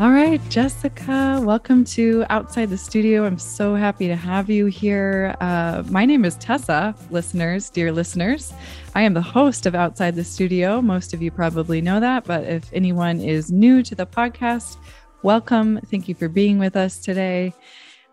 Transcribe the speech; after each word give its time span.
All 0.00 0.10
right, 0.10 0.40
Jessica, 0.50 1.40
welcome 1.44 1.84
to 1.84 2.24
Outside 2.28 2.68
the 2.68 2.76
Studio. 2.76 3.24
I'm 3.24 3.38
so 3.38 3.76
happy 3.76 4.08
to 4.08 4.16
have 4.16 4.50
you 4.50 4.66
here. 4.66 5.36
Uh, 5.40 5.84
my 5.88 6.04
name 6.04 6.24
is 6.24 6.34
Tessa, 6.38 6.96
listeners, 7.10 7.70
dear 7.70 7.92
listeners. 7.92 8.52
I 8.96 9.02
am 9.02 9.14
the 9.14 9.22
host 9.22 9.66
of 9.66 9.76
Outside 9.76 10.16
the 10.16 10.24
Studio. 10.24 10.82
Most 10.82 11.14
of 11.14 11.22
you 11.22 11.30
probably 11.30 11.80
know 11.80 12.00
that, 12.00 12.24
but 12.24 12.42
if 12.42 12.68
anyone 12.72 13.20
is 13.20 13.52
new 13.52 13.84
to 13.84 13.94
the 13.94 14.04
podcast, 14.04 14.78
welcome. 15.22 15.78
Thank 15.88 16.08
you 16.08 16.16
for 16.16 16.28
being 16.28 16.58
with 16.58 16.74
us 16.74 16.98
today. 16.98 17.54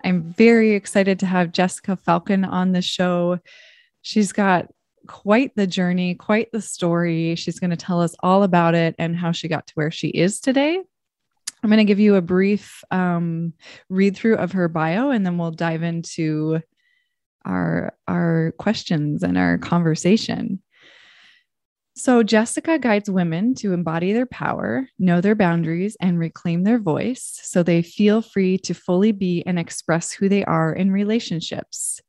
I'm 0.03 0.21
very 0.21 0.75
excited 0.75 1.17
to 1.21 1.25
have 1.25 1.51
Jessica 1.51 1.95
Falcon 1.95 2.45
on 2.45 2.73
the 2.73 2.83
show. 2.83 3.39
She's 4.03 4.31
got 4.31 4.67
quite 5.07 5.55
the 5.55 5.65
journey, 5.65 6.13
quite 6.13 6.51
the 6.51 6.61
story. 6.61 7.33
She's 7.33 7.59
going 7.59 7.71
to 7.71 7.75
tell 7.75 8.01
us 8.01 8.15
all 8.19 8.43
about 8.43 8.75
it 8.75 8.93
and 8.99 9.15
how 9.15 9.31
she 9.31 9.47
got 9.47 9.65
to 9.65 9.73
where 9.73 9.89
she 9.89 10.09
is 10.09 10.39
today. 10.39 10.83
I'm 11.63 11.69
going 11.69 11.77
to 11.77 11.83
give 11.83 11.99
you 11.99 12.15
a 12.15 12.21
brief 12.21 12.83
um, 12.91 13.53
read 13.89 14.15
through 14.15 14.37
of 14.37 14.53
her 14.53 14.67
bio, 14.67 15.11
and 15.11 15.25
then 15.25 15.37
we'll 15.37 15.51
dive 15.51 15.83
into 15.83 16.59
our 17.45 17.93
our 18.07 18.53
questions 18.57 19.23
and 19.23 19.37
our 19.37 19.57
conversation. 19.57 20.61
So, 21.95 22.23
Jessica 22.23 22.79
guides 22.79 23.11
women 23.11 23.53
to 23.55 23.73
embody 23.73 24.13
their 24.13 24.25
power, 24.25 24.87
know 24.97 25.21
their 25.21 25.35
boundaries, 25.35 25.97
and 25.99 26.17
reclaim 26.17 26.63
their 26.63 26.79
voice 26.79 27.39
so 27.43 27.61
they 27.61 27.81
feel 27.81 28.21
free 28.21 28.57
to 28.59 28.73
fully 28.73 29.11
be 29.11 29.43
and 29.45 29.59
express 29.59 30.11
who 30.11 30.29
they 30.29 30.43
are 30.45 30.73
in 30.73 30.91
relationships. 30.91 31.99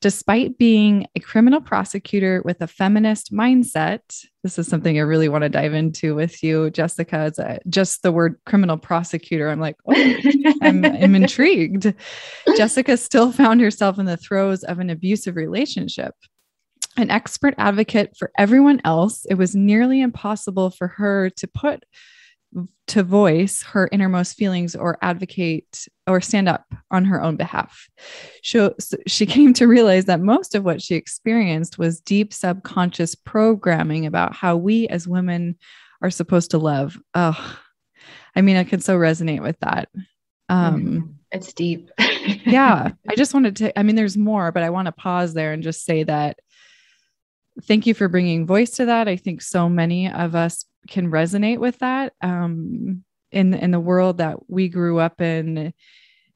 Despite 0.00 0.58
being 0.58 1.08
a 1.16 1.20
criminal 1.20 1.60
prosecutor 1.60 2.40
with 2.44 2.60
a 2.60 2.68
feminist 2.68 3.32
mindset, 3.32 4.00
this 4.44 4.56
is 4.56 4.68
something 4.68 4.96
I 4.96 5.02
really 5.02 5.28
want 5.28 5.42
to 5.42 5.48
dive 5.48 5.74
into 5.74 6.14
with 6.14 6.40
you, 6.40 6.70
Jessica. 6.70 7.24
Is 7.24 7.38
a, 7.40 7.58
just 7.68 8.02
the 8.02 8.12
word 8.12 8.36
criminal 8.46 8.76
prosecutor. 8.76 9.48
I'm 9.48 9.58
like, 9.58 9.76
oh, 9.88 10.14
I'm, 10.62 10.84
I'm 10.84 11.14
intrigued. 11.16 11.92
Jessica 12.56 12.96
still 12.96 13.32
found 13.32 13.60
herself 13.60 13.98
in 13.98 14.06
the 14.06 14.16
throes 14.16 14.62
of 14.62 14.78
an 14.78 14.88
abusive 14.88 15.34
relationship. 15.34 16.14
An 16.96 17.10
expert 17.10 17.54
advocate 17.58 18.16
for 18.16 18.30
everyone 18.38 18.80
else, 18.84 19.24
it 19.28 19.34
was 19.34 19.56
nearly 19.56 20.00
impossible 20.00 20.70
for 20.70 20.86
her 20.86 21.28
to 21.30 21.48
put 21.48 21.84
to 22.86 23.02
voice 23.02 23.62
her 23.62 23.88
innermost 23.92 24.36
feelings 24.36 24.74
or 24.74 24.98
advocate 25.02 25.86
or 26.06 26.20
stand 26.20 26.48
up 26.48 26.64
on 26.90 27.04
her 27.04 27.22
own 27.22 27.36
behalf. 27.36 27.88
She, 28.42 28.68
she 29.06 29.26
came 29.26 29.52
to 29.54 29.66
realize 29.66 30.06
that 30.06 30.20
most 30.20 30.54
of 30.54 30.64
what 30.64 30.80
she 30.80 30.94
experienced 30.94 31.78
was 31.78 32.00
deep 32.00 32.32
subconscious 32.32 33.14
programming 33.14 34.06
about 34.06 34.34
how 34.34 34.56
we 34.56 34.88
as 34.88 35.06
women 35.06 35.58
are 36.00 36.10
supposed 36.10 36.52
to 36.52 36.58
love. 36.58 36.98
Oh, 37.14 37.58
I 38.34 38.40
mean, 38.40 38.56
I 38.56 38.64
can 38.64 38.80
so 38.80 38.96
resonate 38.96 39.42
with 39.42 39.58
that. 39.60 39.88
Um, 40.48 40.80
mm-hmm. 40.80 41.06
it's 41.32 41.52
deep. 41.52 41.90
yeah. 41.98 42.92
I 43.08 43.14
just 43.16 43.34
wanted 43.34 43.56
to, 43.56 43.78
I 43.78 43.82
mean, 43.82 43.96
there's 43.96 44.16
more, 44.16 44.52
but 44.52 44.62
I 44.62 44.70
want 44.70 44.86
to 44.86 44.92
pause 44.92 45.34
there 45.34 45.52
and 45.52 45.62
just 45.62 45.84
say 45.84 46.04
that 46.04 46.38
thank 47.64 47.86
you 47.86 47.94
for 47.94 48.08
bringing 48.08 48.46
voice 48.46 48.70
to 48.72 48.86
that. 48.86 49.08
I 49.08 49.16
think 49.16 49.42
so 49.42 49.68
many 49.68 50.10
of 50.10 50.34
us 50.34 50.64
can 50.88 51.10
resonate 51.10 51.58
with 51.58 51.78
that. 51.78 52.12
Um, 52.22 53.04
in 53.30 53.54
in 53.54 53.70
the 53.70 53.80
world 53.80 54.18
that 54.18 54.50
we 54.50 54.68
grew 54.68 54.98
up 54.98 55.20
in, 55.20 55.72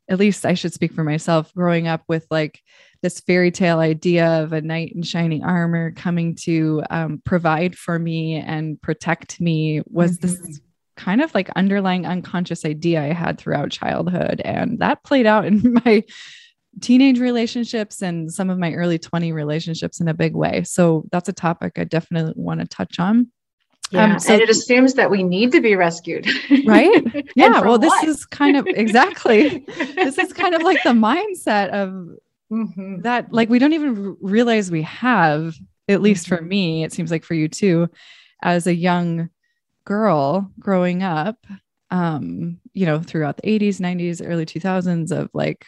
at 0.08 0.18
least 0.18 0.44
I 0.44 0.54
should 0.54 0.74
speak 0.74 0.92
for 0.92 1.04
myself, 1.04 1.52
growing 1.54 1.88
up 1.88 2.02
with 2.08 2.26
like 2.30 2.60
this 3.02 3.20
fairy 3.20 3.50
tale 3.50 3.78
idea 3.78 4.42
of 4.42 4.52
a 4.52 4.60
knight 4.60 4.92
in 4.94 5.02
shining 5.02 5.42
armor 5.42 5.92
coming 5.92 6.34
to 6.42 6.82
um, 6.90 7.22
provide 7.24 7.76
for 7.76 7.98
me 7.98 8.36
and 8.36 8.80
protect 8.80 9.40
me 9.40 9.82
was 9.86 10.18
mm-hmm. 10.18 10.26
this 10.26 10.60
kind 10.96 11.20
of 11.20 11.34
like 11.34 11.50
underlying 11.56 12.06
unconscious 12.06 12.64
idea 12.64 13.02
I 13.02 13.12
had 13.12 13.38
throughout 13.38 13.70
childhood. 13.70 14.40
And 14.44 14.78
that 14.80 15.02
played 15.02 15.26
out 15.26 15.46
in 15.46 15.78
my 15.84 16.04
teenage 16.80 17.18
relationships 17.18 18.02
and 18.02 18.32
some 18.32 18.50
of 18.50 18.58
my 18.58 18.72
early 18.72 18.98
20 18.98 19.32
relationships 19.32 20.00
in 20.00 20.08
a 20.08 20.14
big 20.14 20.34
way. 20.34 20.62
So 20.64 21.04
that's 21.10 21.28
a 21.28 21.32
topic 21.32 21.72
I 21.76 21.84
definitely 21.84 22.34
want 22.36 22.60
to 22.60 22.66
touch 22.66 22.98
on. 22.98 23.30
Yeah, 23.92 24.14
um, 24.14 24.18
so, 24.18 24.32
and 24.32 24.42
it 24.42 24.48
assumes 24.48 24.94
that 24.94 25.10
we 25.10 25.22
need 25.22 25.52
to 25.52 25.60
be 25.60 25.76
rescued. 25.76 26.26
Right? 26.66 27.04
Yeah. 27.36 27.60
well, 27.60 27.78
this 27.78 27.90
what? 27.90 28.08
is 28.08 28.24
kind 28.26 28.56
of 28.56 28.66
exactly, 28.66 29.64
this 29.94 30.18
is 30.18 30.32
kind 30.32 30.54
of 30.54 30.62
like 30.62 30.82
the 30.82 30.90
mindset 30.90 31.70
of 31.70 32.18
mm-hmm. 32.50 33.02
that, 33.02 33.32
like, 33.32 33.48
we 33.48 33.58
don't 33.58 33.72
even 33.72 34.16
realize 34.20 34.70
we 34.70 34.82
have, 34.82 35.54
at 35.88 36.02
least 36.02 36.26
mm-hmm. 36.26 36.36
for 36.36 36.42
me, 36.42 36.84
it 36.84 36.92
seems 36.92 37.10
like 37.10 37.24
for 37.24 37.34
you 37.34 37.48
too, 37.48 37.88
as 38.42 38.66
a 38.66 38.74
young 38.74 39.30
girl 39.84 40.50
growing 40.58 41.02
up, 41.02 41.36
um, 41.90 42.58
you 42.72 42.86
know, 42.86 43.00
throughout 43.00 43.36
the 43.36 43.58
80s, 43.58 43.80
90s, 43.80 44.26
early 44.26 44.46
2000s 44.46 45.10
of 45.10 45.30
like 45.32 45.66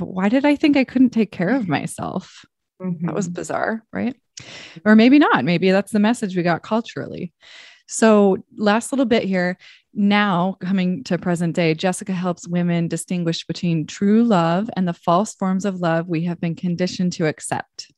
why 0.00 0.28
did 0.28 0.44
I 0.44 0.56
think 0.56 0.76
I 0.76 0.84
couldn't 0.84 1.10
take 1.10 1.30
care 1.30 1.54
of 1.54 1.68
myself? 1.68 2.44
Mm-hmm. 2.80 3.06
That 3.06 3.14
was 3.14 3.26
mm-hmm. 3.26 3.34
bizarre, 3.34 3.84
right? 3.92 4.16
Or 4.84 4.96
maybe 4.96 5.18
not. 5.18 5.44
Maybe 5.44 5.70
that's 5.70 5.92
the 5.92 5.98
message 5.98 6.36
we 6.36 6.42
got 6.42 6.62
culturally. 6.62 7.32
So, 7.86 8.38
last 8.56 8.92
little 8.92 9.06
bit 9.06 9.24
here. 9.24 9.58
Now, 9.92 10.56
coming 10.60 11.02
to 11.04 11.18
present 11.18 11.56
day, 11.56 11.74
Jessica 11.74 12.12
helps 12.12 12.46
women 12.46 12.86
distinguish 12.86 13.44
between 13.44 13.86
true 13.86 14.22
love 14.22 14.70
and 14.76 14.86
the 14.86 14.92
false 14.92 15.34
forms 15.34 15.64
of 15.64 15.80
love 15.80 16.06
we 16.06 16.24
have 16.24 16.40
been 16.40 16.54
conditioned 16.54 17.12
to 17.14 17.26
accept. 17.26 17.90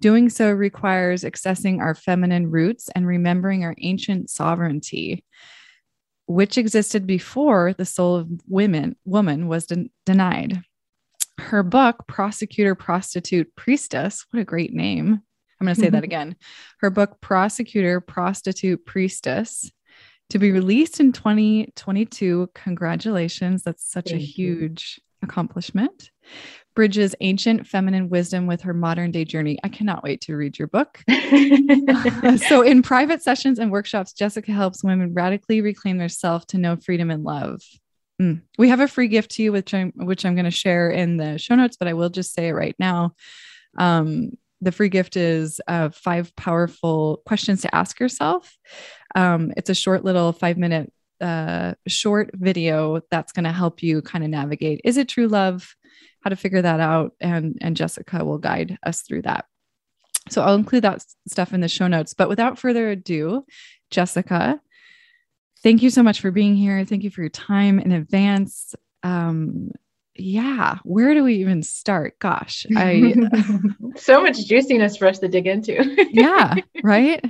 Doing 0.00 0.28
so 0.30 0.52
requires 0.52 1.24
accessing 1.24 1.80
our 1.80 1.96
feminine 1.96 2.50
roots 2.50 2.88
and 2.94 3.06
remembering 3.06 3.64
our 3.64 3.74
ancient 3.80 4.30
sovereignty, 4.30 5.24
which 6.26 6.58
existed 6.58 7.06
before 7.06 7.72
the 7.72 7.84
soul 7.84 8.14
of 8.14 8.28
women 8.46 8.94
woman 9.04 9.48
was 9.48 9.66
de- 9.66 9.90
denied 10.04 10.62
her 11.38 11.62
book, 11.62 12.06
Prosecutor, 12.06 12.74
Prostitute, 12.74 13.54
Priestess, 13.56 14.26
what 14.30 14.40
a 14.40 14.44
great 14.44 14.72
name. 14.72 15.22
I'm 15.60 15.66
going 15.66 15.74
to 15.74 15.80
say 15.80 15.88
that 15.88 15.98
mm-hmm. 15.98 16.04
again. 16.04 16.36
Her 16.80 16.90
book, 16.90 17.20
Prosecutor, 17.20 18.00
Prostitute, 18.00 18.84
Priestess, 18.84 19.70
to 20.30 20.38
be 20.38 20.52
released 20.52 21.00
in 21.00 21.12
2022. 21.12 22.50
Congratulations. 22.54 23.62
That's 23.62 23.90
such 23.90 24.10
Thank 24.10 24.20
a 24.20 24.24
huge 24.24 25.00
you. 25.22 25.28
accomplishment. 25.28 26.10
Bridges 26.74 27.14
ancient 27.20 27.66
feminine 27.66 28.10
wisdom 28.10 28.46
with 28.46 28.60
her 28.62 28.74
modern 28.74 29.12
day 29.12 29.24
journey. 29.24 29.58
I 29.64 29.68
cannot 29.68 30.02
wait 30.02 30.20
to 30.22 30.36
read 30.36 30.58
your 30.58 30.68
book. 30.68 31.02
so, 32.48 32.60
in 32.60 32.82
private 32.82 33.22
sessions 33.22 33.58
and 33.58 33.72
workshops, 33.72 34.12
Jessica 34.12 34.52
helps 34.52 34.84
women 34.84 35.14
radically 35.14 35.62
reclaim 35.62 35.96
their 35.96 36.10
self 36.10 36.46
to 36.48 36.58
know 36.58 36.76
freedom 36.76 37.10
and 37.10 37.24
love. 37.24 37.62
Mm. 38.20 38.42
We 38.58 38.70
have 38.70 38.80
a 38.80 38.88
free 38.88 39.08
gift 39.08 39.32
to 39.32 39.42
you, 39.42 39.52
which 39.52 39.74
I'm 39.74 39.92
which 39.94 40.24
I'm 40.24 40.34
going 40.34 40.46
to 40.46 40.50
share 40.50 40.90
in 40.90 41.16
the 41.16 41.38
show 41.38 41.54
notes, 41.54 41.76
but 41.76 41.88
I 41.88 41.92
will 41.92 42.08
just 42.08 42.34
say 42.34 42.48
it 42.48 42.54
right 42.54 42.76
now. 42.78 43.14
Um, 43.78 44.32
the 44.62 44.72
free 44.72 44.88
gift 44.88 45.16
is 45.16 45.60
uh, 45.68 45.90
five 45.90 46.34
powerful 46.34 47.22
questions 47.26 47.62
to 47.62 47.74
ask 47.74 48.00
yourself. 48.00 48.56
Um, 49.14 49.52
it's 49.56 49.70
a 49.70 49.74
short 49.74 50.02
little 50.04 50.32
five 50.32 50.56
minute 50.56 50.90
uh, 51.20 51.74
short 51.86 52.30
video 52.32 53.00
that's 53.10 53.32
going 53.32 53.44
to 53.44 53.52
help 53.52 53.82
you 53.82 54.02
kind 54.02 54.24
of 54.24 54.30
navigate. 54.30 54.80
Is 54.84 54.96
it 54.96 55.08
true 55.08 55.28
love? 55.28 55.74
How 56.22 56.30
to 56.30 56.36
figure 56.36 56.62
that 56.62 56.80
out, 56.80 57.12
and 57.20 57.56
and 57.60 57.76
Jessica 57.76 58.24
will 58.24 58.38
guide 58.38 58.78
us 58.82 59.02
through 59.02 59.22
that. 59.22 59.44
So 60.28 60.42
I'll 60.42 60.56
include 60.56 60.82
that 60.82 61.04
stuff 61.28 61.52
in 61.52 61.60
the 61.60 61.68
show 61.68 61.86
notes. 61.86 62.14
But 62.14 62.28
without 62.28 62.58
further 62.58 62.90
ado, 62.90 63.44
Jessica, 63.90 64.60
thank 65.66 65.82
you 65.82 65.90
so 65.90 66.00
much 66.00 66.20
for 66.20 66.30
being 66.30 66.54
here. 66.54 66.84
Thank 66.84 67.02
you 67.02 67.10
for 67.10 67.22
your 67.22 67.28
time 67.28 67.80
in 67.80 67.90
advance. 67.90 68.76
Um, 69.02 69.72
yeah, 70.14 70.78
where 70.84 71.12
do 71.12 71.24
we 71.24 71.34
even 71.38 71.64
start? 71.64 72.20
Gosh, 72.20 72.66
I 72.76 73.16
so 73.96 74.22
much 74.22 74.46
juiciness 74.46 74.96
for 74.96 75.08
us 75.08 75.18
to 75.18 75.28
dig 75.28 75.48
into. 75.48 76.06
yeah, 76.12 76.54
right. 76.84 77.24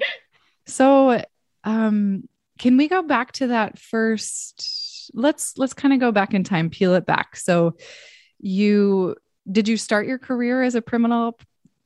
So, 0.66 1.22
um, 1.64 2.28
can 2.58 2.76
we 2.76 2.88
go 2.88 3.02
back 3.02 3.32
to 3.32 3.46
that 3.46 3.78
first? 3.78 5.10
Let's 5.14 5.56
let's 5.56 5.72
kind 5.72 5.94
of 5.94 6.00
go 6.00 6.12
back 6.12 6.34
in 6.34 6.44
time, 6.44 6.68
peel 6.68 6.94
it 6.94 7.06
back. 7.06 7.36
So, 7.36 7.78
you 8.38 9.16
did 9.50 9.66
you 9.66 9.78
start 9.78 10.06
your 10.06 10.18
career 10.18 10.62
as 10.62 10.74
a 10.74 10.82
criminal 10.82 11.38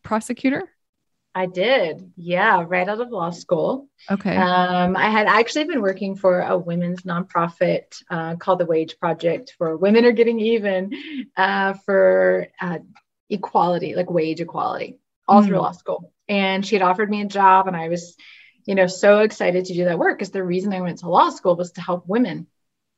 prosecutor? 0.02 0.68
I 1.34 1.46
did. 1.46 2.12
Yeah, 2.16 2.64
right 2.66 2.88
out 2.88 3.00
of 3.00 3.10
law 3.10 3.30
school. 3.30 3.88
Okay. 4.10 4.36
Um, 4.36 4.96
I 4.96 5.10
had 5.10 5.28
actually 5.28 5.64
been 5.64 5.80
working 5.80 6.16
for 6.16 6.40
a 6.40 6.58
women's 6.58 7.02
nonprofit 7.02 8.02
uh, 8.10 8.36
called 8.36 8.58
the 8.58 8.66
Wage 8.66 8.98
Project 8.98 9.54
for 9.56 9.76
Women 9.76 10.04
Are 10.04 10.12
Getting 10.12 10.40
Even 10.40 10.92
uh, 11.36 11.74
for 11.86 12.48
uh, 12.60 12.78
equality, 13.28 13.94
like 13.94 14.10
wage 14.10 14.40
equality, 14.40 14.98
all 15.28 15.42
mm. 15.42 15.46
through 15.46 15.58
law 15.58 15.72
school. 15.72 16.12
And 16.28 16.66
she 16.66 16.74
had 16.74 16.82
offered 16.82 17.08
me 17.08 17.22
a 17.22 17.26
job, 17.26 17.68
and 17.68 17.76
I 17.76 17.88
was, 17.88 18.16
you 18.66 18.74
know, 18.74 18.86
so 18.86 19.20
excited 19.20 19.66
to 19.66 19.74
do 19.74 19.84
that 19.84 19.98
work 19.98 20.18
because 20.18 20.32
the 20.32 20.44
reason 20.44 20.72
I 20.72 20.80
went 20.80 20.98
to 20.98 21.08
law 21.08 21.30
school 21.30 21.54
was 21.54 21.72
to 21.72 21.80
help 21.80 22.08
women. 22.08 22.48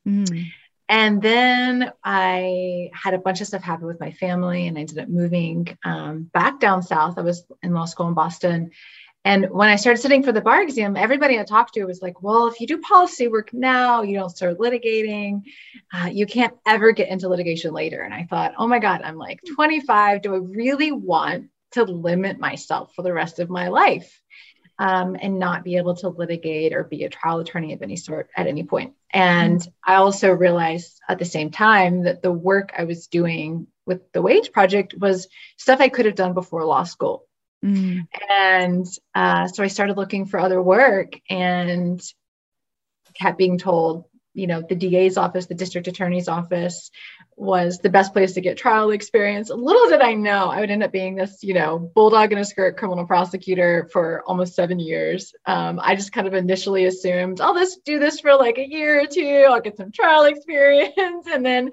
Mm. 0.09 0.51
And 0.89 1.23
then 1.23 1.93
I 2.05 2.91
had 2.93 3.15
a 3.15 3.19
bunch 3.19 3.41
of 3.41 3.49
stuff 3.49 3.63
happen 3.63 3.87
with 3.87 4.01
my 4.01 4.13
family 4.13 4.67
and 4.67 4.77
I 4.77 4.83
ended 4.83 4.99
up 4.99 5.09
moving 5.09 5.79
um, 5.85 6.31
back 6.35 6.61
down 6.61 6.83
south. 6.83 7.19
I 7.19 7.23
was 7.23 7.45
in 7.63 7.73
law 7.75 7.87
school 7.87 8.09
in 8.09 8.15
Boston 8.15 8.71
And 9.25 9.51
when 9.51 9.71
I 9.71 9.77
started 9.77 10.03
sitting 10.03 10.25
for 10.25 10.33
the 10.33 10.41
bar 10.43 10.63
exam, 10.63 10.97
everybody 10.97 11.39
I 11.41 11.45
talked 11.45 11.75
to 11.75 11.85
was 11.87 12.03
like, 12.03 12.23
well, 12.23 12.49
if 12.49 12.61
you 12.61 12.69
do 12.69 12.79
policy 12.81 13.29
work 13.29 13.51
now, 13.55 14.03
you 14.03 14.19
don't 14.19 14.31
start 14.31 14.59
litigating. 14.59 15.43
Uh, 15.95 16.11
you 16.13 16.27
can't 16.27 16.55
ever 16.67 16.93
get 16.93 17.11
into 17.11 17.29
litigation 17.29 17.75
later. 17.75 18.03
And 18.03 18.15
I 18.15 18.25
thought, 18.31 18.55
oh 18.59 18.69
my 18.69 18.81
God, 18.81 19.03
I'm 19.05 19.19
like 19.19 19.41
25. 19.57 20.23
Do 20.23 20.35
I 20.35 20.39
really 20.39 20.93
want 20.93 21.51
to 21.73 21.85
limit 21.85 22.41
myself 22.41 22.95
for 22.97 23.03
the 23.03 23.15
rest 23.15 23.41
of 23.41 23.51
my 23.51 23.69
life 23.69 24.22
um, 24.83 25.17
and 25.21 25.39
not 25.39 25.65
be 25.65 25.77
able 25.77 25.97
to 25.97 26.09
litigate 26.09 26.73
or 26.73 26.85
be 26.85 27.05
a 27.05 27.09
trial 27.09 27.39
attorney 27.39 27.73
of 27.73 27.83
any 27.83 27.97
sort 27.97 28.29
at 28.37 28.47
any 28.47 28.65
point? 28.65 28.95
And 29.11 29.67
I 29.87 29.97
also 29.97 30.31
realized 30.31 31.01
at 31.09 31.19
the 31.19 31.25
same 31.25 31.51
time 31.51 32.05
that 32.05 32.23
the 32.23 32.33
work 32.33 32.73
I 32.77 32.85
was 32.85 33.07
doing 33.07 33.67
with 33.87 34.13
the 34.13 34.23
Wage 34.23 34.53
Project 34.53 34.95
was 34.99 35.29
stuff 35.57 35.81
I 35.81 35.89
could 35.89 36.07
have 36.07 36.15
done 36.15 36.35
before 36.35 36.65
law 36.65 36.85
school 36.85 37.27
Mm. 37.65 38.09
And 38.29 38.87
uh, 39.15 39.47
so 39.49 39.63
I 39.63 39.69
started 39.69 39.97
looking 39.97 40.27
for 40.27 40.41
other 40.41 40.61
work 40.61 41.13
and 41.31 42.03
kept 43.15 43.39
being 43.39 43.59
told, 43.59 44.07
you 44.35 44.47
know, 44.47 44.63
the 44.63 44.75
DA's 44.75 45.17
office, 45.17 45.47
the 45.47 45.55
district 45.55 45.87
attorney's 45.87 46.29
office 46.29 46.91
was 47.37 47.79
the 47.79 47.89
best 47.89 48.13
place 48.13 48.33
to 48.35 48.41
get 48.41 48.57
trial 48.57 48.91
experience. 48.91 49.51
Little 49.51 49.89
did 49.89 50.01
I 50.01 50.15
know 50.15 50.49
I 50.49 50.61
would 50.61 50.71
end 50.71 50.83
up 50.83 50.93
being 50.93 51.15
this, 51.15 51.43
you 51.43 51.55
know, 51.55 51.79
bulldog 51.79 52.33
in 52.33 52.39
a 52.39 52.45
skirt 52.45 52.77
criminal 52.77 53.07
prosecutor 53.07 53.89
for 53.93 54.23
almost 54.27 54.55
seven 54.55 54.79
years. 54.79 55.35
Um, 55.47 55.81
I 55.83 55.97
just 55.97 56.13
kind 56.13 56.27
of 56.27 56.35
initially 56.35 56.85
assumed 56.85 57.41
I'll 57.41 57.55
just 57.55 57.85
do 57.85 57.99
this 57.99 58.21
for 58.21 58.35
like 58.35 58.59
a 58.59 58.69
year 58.69 59.03
or 59.03 59.07
two. 59.07 59.47
I'll 59.49 59.61
get 59.61 59.77
some 59.77 59.93
trial 59.93 60.25
experience, 60.25 61.27
and 61.31 61.45
then, 61.45 61.71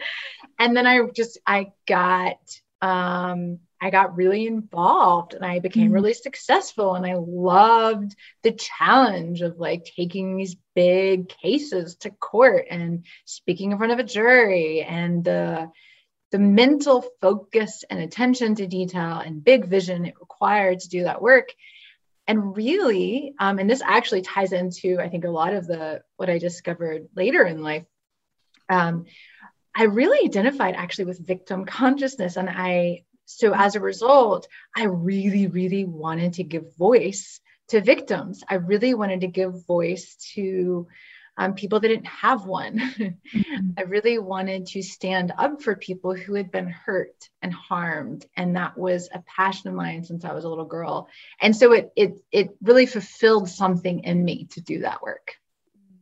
and 0.57 0.75
then 0.75 0.87
I 0.87 1.01
just 1.15 1.39
I 1.45 1.71
got 1.87 2.37
um, 2.81 3.59
I 3.81 3.89
got 3.91 4.17
really 4.17 4.45
involved 4.45 5.33
and 5.33 5.45
I 5.45 5.59
became 5.59 5.85
mm-hmm. 5.85 5.93
really 5.93 6.13
successful. 6.13 6.95
And 6.95 7.05
I 7.05 7.15
loved 7.17 8.15
the 8.43 8.51
challenge 8.51 9.41
of 9.41 9.57
like 9.57 9.85
taking 9.95 10.35
these 10.35 10.57
big 10.75 11.29
cases 11.29 11.95
to 11.97 12.09
court 12.09 12.65
and 12.69 13.05
speaking 13.25 13.71
in 13.71 13.77
front 13.77 13.93
of 13.93 13.99
a 13.99 14.03
jury 14.03 14.81
and 14.81 15.23
the 15.23 15.71
the 16.31 16.39
mental 16.39 17.03
focus 17.21 17.83
and 17.89 17.99
attention 17.99 18.53
to 18.53 18.67
detail 18.67 19.17
and 19.17 19.43
big 19.43 19.65
vision 19.65 20.05
it 20.05 20.13
required 20.19 20.79
to 20.79 20.89
do 20.89 21.03
that 21.03 21.21
work. 21.21 21.49
And 22.27 22.55
really, 22.55 23.33
um, 23.39 23.57
and 23.57 23.67
this 23.67 23.81
actually 23.83 24.21
ties 24.21 24.51
into, 24.51 24.99
I 24.99 25.09
think, 25.09 25.25
a 25.25 25.31
lot 25.31 25.55
of 25.55 25.65
the 25.65 26.03
what 26.17 26.29
I 26.29 26.37
discovered 26.37 27.07
later 27.15 27.43
in 27.43 27.63
life. 27.63 27.85
Um, 28.69 29.05
I 29.75 29.85
really 29.85 30.23
identified 30.23 30.75
actually 30.75 31.05
with 31.05 31.25
victim 31.25 31.65
consciousness, 31.65 32.37
and 32.37 32.47
I 32.47 33.05
so 33.29 33.53
as 33.53 33.75
a 33.75 33.79
result, 33.79 34.47
I 34.75 34.85
really, 34.85 35.45
really 35.45 35.85
wanted 35.85 36.33
to 36.33 36.43
give 36.43 36.75
voice 36.77 37.39
to 37.67 37.79
victims. 37.79 38.43
I 38.49 38.55
really 38.55 38.95
wanted 38.95 39.21
to 39.21 39.27
give 39.27 39.67
voice 39.67 40.15
to 40.33 40.87
um, 41.37 41.53
people 41.53 41.79
that 41.79 41.87
didn't 41.87 42.07
have 42.07 42.45
one. 42.45 42.81
Mm-hmm. 43.29 43.71
I 43.77 43.83
really 43.83 44.17
wanted 44.17 44.65
to 44.67 44.81
stand 44.81 45.31
up 45.37 45.61
for 45.61 45.75
people 45.75 46.15
who 46.15 46.33
had 46.33 46.51
been 46.51 46.67
hurt 46.67 47.29
and 47.43 47.53
harmed, 47.53 48.25
and 48.35 48.55
that 48.55 48.75
was 48.75 49.07
a 49.13 49.21
passion 49.21 49.69
of 49.69 49.75
mine 49.75 50.03
since 50.03 50.25
I 50.25 50.33
was 50.33 50.45
a 50.45 50.49
little 50.49 50.65
girl. 50.65 51.07
And 51.39 51.55
so 51.55 51.71
it 51.73 51.91
it 51.95 52.13
it 52.31 52.49
really 52.63 52.87
fulfilled 52.87 53.47
something 53.49 53.99
in 53.99 54.25
me 54.25 54.45
to 54.51 54.61
do 54.61 54.79
that 54.79 55.03
work. 55.03 55.35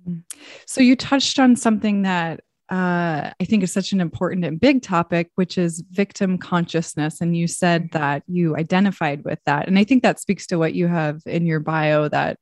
Mm-hmm. 0.07 0.19
So 0.65 0.79
you 0.79 0.95
touched 0.95 1.37
on 1.37 1.57
something 1.57 2.03
that 2.03 2.39
uh, 2.69 3.31
I 3.39 3.45
think 3.45 3.63
is 3.63 3.71
such 3.71 3.93
an 3.93 4.01
important 4.01 4.43
and 4.43 4.59
big 4.59 4.81
topic, 4.81 5.31
which 5.35 5.57
is 5.57 5.83
victim 5.91 6.37
consciousness. 6.37 7.21
And 7.21 7.35
you 7.35 7.47
said 7.47 7.83
mm-hmm. 7.83 7.97
that 7.97 8.23
you 8.27 8.57
identified 8.57 9.23
with 9.23 9.39
that. 9.45 9.67
And 9.67 9.79
I 9.79 9.85
think 9.85 10.03
that 10.03 10.19
speaks 10.19 10.47
to 10.47 10.57
what 10.57 10.73
you 10.73 10.87
have 10.87 11.21
in 11.25 11.45
your 11.45 11.61
bio 11.61 12.09
that, 12.09 12.39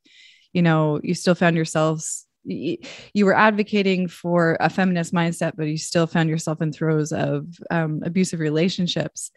you 0.51 0.63
know, 0.63 0.99
you 1.03 1.13
still 1.13 1.35
found 1.35 1.55
yourselves, 1.55 2.25
you 2.43 3.25
were 3.25 3.35
advocating 3.35 4.07
for 4.07 4.57
a 4.59 4.69
feminist 4.69 5.13
mindset, 5.13 5.53
but 5.55 5.67
you 5.67 5.77
still 5.77 6.07
found 6.07 6.29
yourself 6.29 6.61
in 6.61 6.71
throes 6.71 7.11
of 7.11 7.47
um, 7.69 8.01
abusive 8.03 8.39
relationships. 8.39 9.31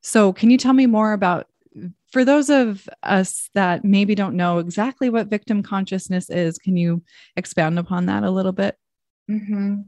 So, 0.00 0.32
can 0.32 0.50
you 0.50 0.58
tell 0.58 0.72
me 0.72 0.86
more 0.86 1.12
about? 1.12 1.46
For 2.12 2.26
those 2.26 2.50
of 2.50 2.86
us 3.02 3.48
that 3.54 3.86
maybe 3.86 4.14
don't 4.14 4.36
know 4.36 4.58
exactly 4.58 5.08
what 5.08 5.28
victim 5.28 5.62
consciousness 5.62 6.28
is, 6.28 6.58
can 6.58 6.76
you 6.76 7.02
expound 7.36 7.78
upon 7.78 8.06
that 8.06 8.22
a 8.22 8.30
little 8.30 8.52
bit? 8.52 8.76
Mm-hmm. 9.30 9.80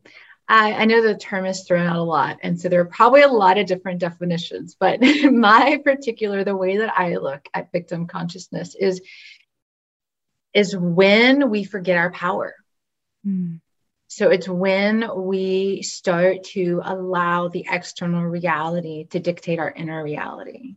I, 0.47 0.73
I, 0.73 0.85
know 0.85 1.01
the 1.01 1.17
term 1.17 1.47
is 1.47 1.65
thrown 1.65 1.87
out 1.87 1.97
a 1.97 2.03
lot, 2.03 2.39
and 2.43 2.61
so 2.61 2.69
there 2.69 2.81
are 2.81 2.87
probably 2.87 3.23
a 3.23 3.29
lot 3.29 3.57
of 3.57 3.67
different 3.67 4.01
definitions. 4.01 4.77
But 4.79 5.01
my 5.33 5.81
particular, 5.83 6.45
the 6.45 6.57
way 6.57 6.79
that 6.79 6.93
I 6.99 7.17
look 7.17 7.49
at 7.55 7.73
victim 7.73 8.07
consciousness 8.07 8.75
is 8.79 9.01
is 10.53 10.77
when 10.77 11.51
we 11.51 11.65
forget 11.65 11.97
our 11.97 12.13
power. 12.13 12.55
Mm. 13.27 13.61
So 14.09 14.31
it's 14.31 14.49
when 14.49 15.09
we 15.27 15.83
start 15.83 16.45
to 16.53 16.81
allow 16.85 17.49
the 17.49 17.67
external 17.69 18.23
reality 18.23 19.07
to 19.07 19.19
dictate 19.19 19.59
our 19.59 19.73
inner 19.73 20.05
reality. 20.05 20.77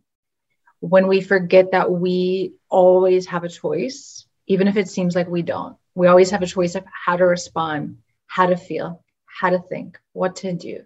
When 0.79 1.07
we 1.07 1.21
forget 1.21 1.71
that 1.71 1.91
we 1.91 2.53
always 2.69 3.27
have 3.27 3.43
a 3.43 3.49
choice, 3.49 4.25
even 4.47 4.67
if 4.67 4.77
it 4.77 4.89
seems 4.89 5.13
like 5.13 5.27
we 5.27 5.41
don't. 5.41 5.75
We 5.93 6.07
always 6.07 6.31
have 6.31 6.41
a 6.41 6.47
choice 6.47 6.75
of 6.75 6.85
how 6.91 7.17
to 7.17 7.25
respond, 7.25 7.97
how 8.27 8.47
to 8.47 8.57
feel, 8.57 9.03
how 9.39 9.49
to 9.49 9.59
think, 9.59 9.99
what 10.13 10.37
to 10.37 10.53
do, 10.53 10.83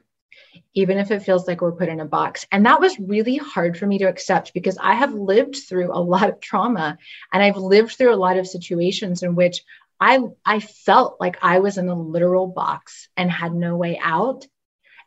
even 0.73 0.97
if 0.97 1.11
it 1.11 1.23
feels 1.23 1.47
like 1.47 1.61
we're 1.61 1.71
put 1.71 1.89
in 1.89 1.99
a 1.99 2.05
box. 2.05 2.45
And 2.51 2.65
that 2.65 2.81
was 2.81 2.99
really 2.99 3.37
hard 3.37 3.77
for 3.77 3.87
me 3.87 3.99
to 3.99 4.09
accept 4.09 4.53
because 4.53 4.77
I 4.77 4.93
have 4.95 5.13
lived 5.13 5.55
through 5.55 5.91
a 5.93 5.99
lot 6.13 6.29
of 6.29 6.39
trauma 6.39 6.97
and 7.31 7.41
I've 7.41 7.57
lived 7.57 7.93
through 7.93 8.13
a 8.13 8.17
lot 8.17 8.37
of 8.37 8.47
situations 8.47 9.23
in 9.23 9.35
which 9.35 9.63
I, 9.99 10.19
I 10.45 10.59
felt 10.59 11.17
like 11.19 11.37
I 11.41 11.59
was 11.59 11.77
in 11.77 11.87
a 11.87 11.99
literal 11.99 12.47
box 12.47 13.07
and 13.15 13.29
had 13.29 13.53
no 13.53 13.77
way 13.77 13.99
out. 14.01 14.47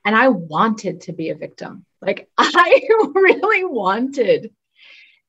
And 0.05 0.15
I 0.15 0.29
wanted 0.29 1.03
to 1.03 1.13
be 1.13 1.31
a 1.31 1.35
victim. 1.35 1.85
Like 2.01 2.29
I 2.39 2.89
really 3.15 3.65
wanted 3.65 4.53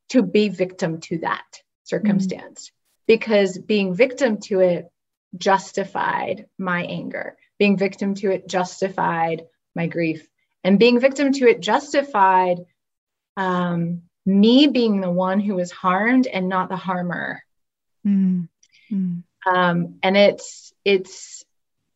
to 0.09 0.21
be 0.21 0.49
victim 0.49 1.01
to 1.01 1.19
that 1.19 1.45
circumstance 1.83 2.67
mm-hmm. 2.67 3.03
because 3.07 3.57
being 3.57 3.95
victim 3.95 4.37
to 4.41 4.59
it 4.59 4.89
justified 5.37 6.45
my 6.57 6.83
anger 6.83 7.35
being 7.59 7.77
victim 7.77 8.15
to 8.15 8.31
it 8.31 8.47
justified 8.47 9.45
my 9.75 9.87
grief. 9.87 10.27
And 10.63 10.79
being 10.79 10.99
victim 10.99 11.31
to 11.33 11.47
it 11.47 11.59
justified 11.59 12.65
um, 13.37 14.03
me 14.25 14.67
being 14.67 15.01
the 15.01 15.11
one 15.11 15.39
who 15.39 15.55
was 15.55 15.71
harmed 15.71 16.27
and 16.27 16.49
not 16.49 16.69
the 16.69 16.75
harmer. 16.75 17.41
Mm-hmm. 18.05 19.19
um, 19.51 19.95
and 20.03 20.17
it's 20.17 20.71
it's 20.83 21.43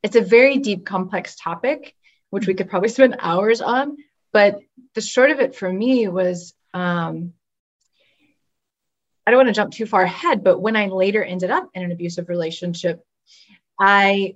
it's 0.02 0.16
a 0.16 0.22
very 0.22 0.58
deep 0.58 0.86
complex 0.86 1.36
topic 1.36 1.96
which 2.32 2.48
we 2.48 2.56
could 2.56 2.70
probably 2.70 2.90
spend 2.98 3.18
hours 3.20 3.62
on 3.62 3.98
but 4.34 4.60
the 4.96 5.02
short 5.02 5.30
of 5.30 5.40
it 5.40 5.56
for 5.56 5.72
me 5.72 6.08
was 6.08 6.56
um, 6.74 7.34
i 9.28 9.32
don't 9.32 9.38
want 9.38 9.50
to 9.50 9.54
jump 9.54 9.72
too 9.72 9.86
far 9.86 10.02
ahead 10.02 10.44
but 10.44 10.60
when 10.60 10.76
i 10.76 10.88
later 10.88 11.24
ended 11.24 11.52
up 11.52 11.70
in 11.76 11.84
an 11.84 11.92
abusive 11.92 12.28
relationship 12.28 13.06
i 13.80 14.34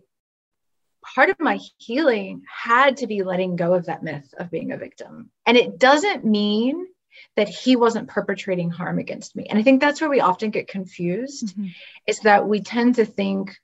part 1.04 1.30
of 1.30 1.40
my 1.40 1.60
healing 1.78 2.44
had 2.50 2.98
to 2.98 3.08
be 3.08 3.24
letting 3.24 3.56
go 3.56 3.74
of 3.74 3.86
that 3.86 4.04
myth 4.04 4.34
of 4.38 4.50
being 4.50 4.72
a 4.72 4.78
victim. 4.78 5.30
And 5.46 5.58
it 5.58 5.78
doesn't 5.78 6.26
mean 6.26 6.88
that 7.36 7.48
he 7.48 7.76
wasn't 7.76 8.10
perpetrating 8.10 8.70
harm 8.70 9.00
against 9.00 9.36
me. 9.36 9.46
And 9.50 9.60
I 9.60 9.64
think 9.64 9.82
that's 9.82 10.02
where 10.02 10.10
we 10.10 10.20
often 10.20 10.50
get 10.50 10.68
confused 10.68 11.48
mm-hmm. 11.48 11.68
is 12.08 12.20
that 12.22 12.48
we 12.48 12.62
tend 12.62 12.96
to 12.96 13.06
think, 13.06 13.56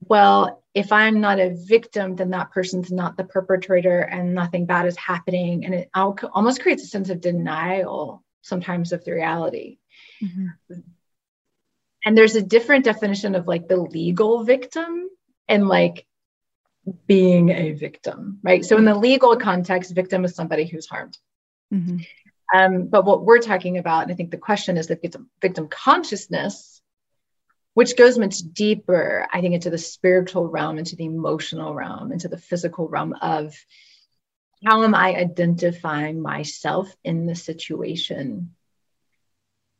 well, 0.00 0.62
if 0.74 0.92
I'm 0.92 1.20
not 1.20 1.40
a 1.40 1.54
victim, 1.54 2.16
then 2.16 2.30
that 2.30 2.52
person's 2.52 2.90
not 2.90 3.16
the 3.16 3.24
perpetrator 3.24 4.00
and 4.00 4.34
nothing 4.34 4.64
bad 4.64 4.86
is 4.86 4.96
happening. 4.96 5.64
And 5.64 5.74
it 5.74 5.90
almost 5.94 6.62
creates 6.62 6.84
a 6.84 6.86
sense 6.86 7.10
of 7.10 7.20
denial 7.20 8.22
sometimes 8.42 8.92
of 8.92 9.04
the 9.04 9.12
reality. 9.12 9.78
Mm-hmm. 10.22 10.80
And 12.04 12.16
there's 12.16 12.36
a 12.36 12.42
different 12.42 12.84
definition 12.84 13.34
of 13.34 13.46
like 13.46 13.68
the 13.68 13.76
legal 13.76 14.44
victim 14.44 15.08
and 15.48 15.68
like 15.68 16.06
being 17.06 17.50
a 17.50 17.72
victim, 17.72 18.38
right? 18.42 18.64
So 18.64 18.76
in 18.76 18.84
the 18.84 18.94
legal 18.94 19.36
context, 19.36 19.94
victim 19.94 20.24
is 20.24 20.34
somebody 20.34 20.66
who's 20.66 20.86
harmed. 20.86 21.18
Mm-hmm. 21.72 21.98
Um, 22.54 22.86
but 22.86 23.04
what 23.04 23.24
we're 23.24 23.40
talking 23.40 23.78
about, 23.78 24.04
and 24.04 24.12
I 24.12 24.14
think 24.14 24.30
the 24.30 24.38
question 24.38 24.76
is 24.76 24.86
the 24.86 24.96
victim, 24.96 25.28
victim 25.40 25.68
consciousness, 25.68 26.80
which 27.74 27.96
goes 27.96 28.18
much 28.18 28.38
deeper, 28.38 29.26
I 29.32 29.40
think, 29.40 29.54
into 29.54 29.70
the 29.70 29.78
spiritual 29.78 30.48
realm, 30.48 30.78
into 30.78 30.96
the 30.96 31.04
emotional 31.04 31.74
realm, 31.74 32.10
into 32.10 32.28
the 32.28 32.38
physical 32.38 32.88
realm 32.88 33.14
of 33.20 33.54
how 34.64 34.82
am 34.82 34.94
I 34.94 35.14
identifying 35.14 36.20
myself 36.20 36.92
in 37.04 37.26
the 37.26 37.36
situation 37.36 38.54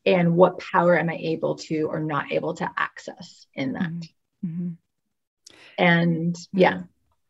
and 0.06 0.36
what 0.36 0.58
power 0.58 0.98
am 0.98 1.10
I 1.10 1.16
able 1.16 1.56
to 1.56 1.88
or 1.90 2.00
not 2.00 2.32
able 2.32 2.54
to 2.54 2.70
access 2.76 3.46
in 3.54 3.72
that. 3.72 3.90
Mm-hmm. 3.90 4.46
mm-hmm. 4.46 4.68
And 5.76 6.36
yeah, 6.52 6.82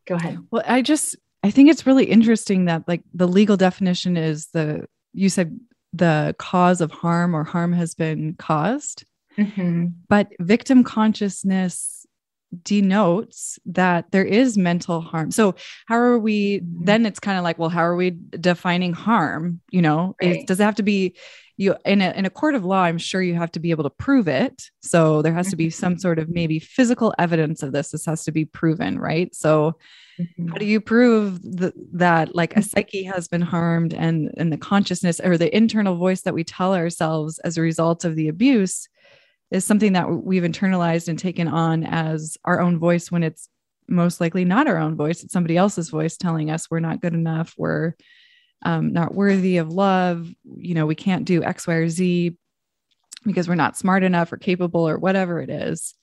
go 0.09 0.17
ahead. 0.17 0.39
Well, 0.51 0.63
I 0.67 0.83
just 0.83 1.17
I 1.43 1.51
think 1.51 1.71
it's 1.71 1.87
really 1.87 2.05
interesting 2.05 2.65
that 2.65 2.89
like 2.89 3.03
the 3.15 3.29
legal 3.29 3.57
definition 3.57 4.17
is 4.17 4.49
the 4.49 4.87
you 5.13 5.29
said 5.29 5.59
the 5.93 6.35
cause 6.39 6.81
of 6.81 6.91
harm 6.91 7.35
or 7.35 7.45
harm 7.45 7.73
has 7.73 7.95
been 7.95 8.35
caused. 8.39 9.05
Mm-hmm. 9.39 9.87
But 10.09 10.29
victim 10.41 10.83
consciousness 10.83 12.07
denotes 12.63 13.59
that 13.67 14.11
there 14.11 14.25
is 14.25 14.57
mental 14.57 15.01
harm. 15.01 15.31
So 15.31 15.55
how 15.87 15.97
are 15.97 16.19
we 16.19 16.61
mm-hmm. 16.61 16.85
then 16.85 17.07
it's 17.07 17.21
kind 17.21 17.39
of 17.39 17.45
like 17.45 17.59
well 17.59 17.69
how 17.69 17.83
are 17.83 17.97
we 17.97 18.11
defining 18.31 18.93
harm, 18.93 19.61
you 19.71 19.83
know? 19.83 20.17
Right. 20.21 20.37
It, 20.37 20.47
does 20.47 20.59
it 20.59 20.65
have 20.65 20.77
to 20.77 20.83
be 20.83 21.15
you 21.59 21.75
in 21.85 22.01
a 22.01 22.13
in 22.13 22.25
a 22.25 22.31
court 22.31 22.55
of 22.55 22.65
law 22.65 22.83
I'm 22.83 22.99
sure 22.99 23.21
you 23.21 23.35
have 23.35 23.51
to 23.53 23.61
be 23.61 23.73
able 23.73 23.83
to 23.85 23.91
prove 23.91 24.29
it. 24.29 24.71
So 24.81 25.23
there 25.23 25.35
has 25.35 25.51
to 25.51 25.57
be 25.57 25.71
some 25.71 25.95
mm-hmm. 25.95 26.01
sort 26.01 26.19
of 26.21 26.29
maybe 26.29 26.61
physical 26.61 27.13
evidence 27.19 27.63
of 27.63 27.73
this. 27.73 27.91
This 27.91 28.07
has 28.07 28.25
to 28.25 28.33
be 28.33 28.45
proven, 28.45 28.99
right? 28.99 29.35
So 29.35 29.77
mm-hmm. 30.19 30.49
how 30.49 30.55
do 30.55 30.65
you 30.65 30.81
prove 30.81 31.43
the, 31.43 31.73
that 31.93 32.35
like 32.35 32.57
a 32.57 32.63
psyche 32.63 33.03
has 33.03 33.27
been 33.27 33.43
harmed 33.43 33.93
and 33.93 34.31
and 34.37 34.53
the 34.53 34.57
consciousness 34.57 35.21
or 35.21 35.37
the 35.37 35.55
internal 35.55 35.97
voice 35.97 36.23
that 36.23 36.35
we 36.35 36.45
tell 36.45 36.75
ourselves 36.75 37.41
as 37.41 37.59
a 37.59 37.63
result 37.63 38.05
of 38.05 38.15
the 38.15 38.29
abuse 38.29 38.89
is 39.51 39.65
something 39.65 39.95
that 39.95 40.09
we've 40.09 40.45
internalized 40.45 41.09
and 41.09 41.19
taken 41.19 41.49
on 41.49 41.83
as 41.83 42.37
our 42.45 42.61
own 42.61 42.79
voice 42.79 43.11
when 43.11 43.25
it's 43.25 43.49
most 43.89 44.21
likely 44.21 44.45
not 44.45 44.69
our 44.69 44.77
own 44.77 44.95
voice 44.95 45.25
it's 45.25 45.33
somebody 45.33 45.57
else's 45.57 45.89
voice 45.89 46.17
telling 46.17 46.51
us 46.51 46.71
we're 46.71 46.79
not 46.79 47.01
good 47.01 47.15
enough 47.15 47.55
we're 47.57 47.95
um, 48.63 48.93
not 48.93 49.15
worthy 49.15 49.59
of 49.59 49.73
love 49.73 50.29
you 50.57 50.75
know 50.75 50.87
we 50.87 50.95
can't 50.95 51.25
do 51.25 51.45
x 51.45 51.67
y 51.67 51.75
or 51.75 51.89
z 51.89 52.37
because 53.25 53.49
we're 53.49 53.55
not 53.55 53.77
smart 53.77 54.03
enough 54.03 54.33
or 54.33 54.37
capable 54.37 54.89
or 54.89 54.97
whatever 54.99 55.41
it 55.41 55.51
is. 55.51 55.95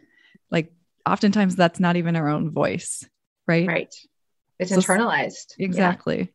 Like 0.51 0.71
oftentimes 1.05 1.55
that's 1.55 1.79
not 1.79 1.95
even 1.95 2.15
our 2.15 2.27
own 2.27 2.51
voice 2.51 3.07
right? 3.47 3.67
Right. 3.67 3.95
It's 4.59 4.71
so, 4.71 4.77
internalized. 4.77 5.53
Exactly. 5.59 6.17
Yeah. 6.17 6.25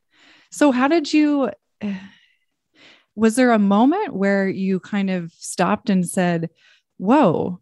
so 0.51 0.73
how 0.73 0.89
did 0.89 1.13
you 1.13 1.51
was 3.15 3.37
there 3.37 3.51
a 3.51 3.59
moment 3.59 4.15
where 4.15 4.49
you 4.49 4.81
kind 4.81 5.11
of 5.11 5.33
stopped 5.33 5.91
and 5.91 6.09
said 6.09 6.51
whoa, 6.99 7.61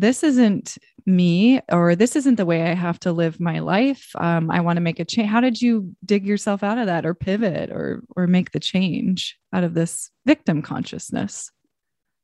this 0.00 0.22
isn't 0.22 0.78
me, 1.06 1.60
or 1.70 1.96
this 1.96 2.16
isn't 2.16 2.36
the 2.36 2.46
way 2.46 2.62
I 2.62 2.74
have 2.74 3.00
to 3.00 3.12
live 3.12 3.40
my 3.40 3.58
life. 3.60 4.10
Um, 4.14 4.50
I 4.50 4.60
want 4.60 4.76
to 4.76 4.82
make 4.82 5.00
a 5.00 5.04
change. 5.04 5.28
How 5.28 5.40
did 5.40 5.60
you 5.60 5.94
dig 6.04 6.26
yourself 6.26 6.62
out 6.62 6.78
of 6.78 6.86
that, 6.86 7.06
or 7.06 7.14
pivot, 7.14 7.70
or 7.70 8.02
or 8.14 8.26
make 8.26 8.52
the 8.52 8.60
change 8.60 9.38
out 9.52 9.64
of 9.64 9.74
this 9.74 10.10
victim 10.26 10.62
consciousness? 10.62 11.50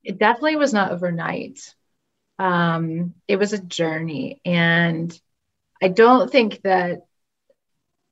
It 0.02 0.18
definitely 0.18 0.56
was 0.56 0.74
not 0.74 0.92
overnight. 0.92 1.74
Um, 2.38 3.14
it 3.26 3.36
was 3.36 3.52
a 3.52 3.62
journey, 3.62 4.40
and 4.44 5.18
I 5.82 5.88
don't 5.88 6.30
think 6.30 6.62
that 6.62 7.06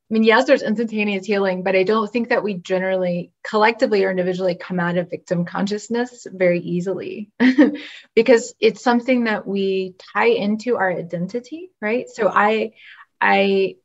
I 0.09 0.13
mean, 0.13 0.23
yes, 0.23 0.45
there's 0.45 0.61
instantaneous 0.61 1.25
healing, 1.25 1.63
but 1.63 1.75
I 1.75 1.83
don't 1.83 2.11
think 2.11 2.29
that 2.29 2.43
we 2.43 2.55
generally, 2.55 3.31
collectively 3.41 4.03
or 4.03 4.11
individually, 4.11 4.55
come 4.55 4.79
out 4.79 4.97
of 4.97 5.09
victim 5.09 5.45
consciousness 5.45 6.27
very 6.29 6.59
easily 6.59 7.31
because 8.15 8.53
it's 8.59 8.83
something 8.83 9.23
that 9.23 9.47
we 9.47 9.95
tie 10.13 10.27
into 10.27 10.75
our 10.75 10.91
identity, 10.91 11.71
right? 11.81 12.09
So 12.09 12.27
I, 12.27 12.73
I, 13.19 13.77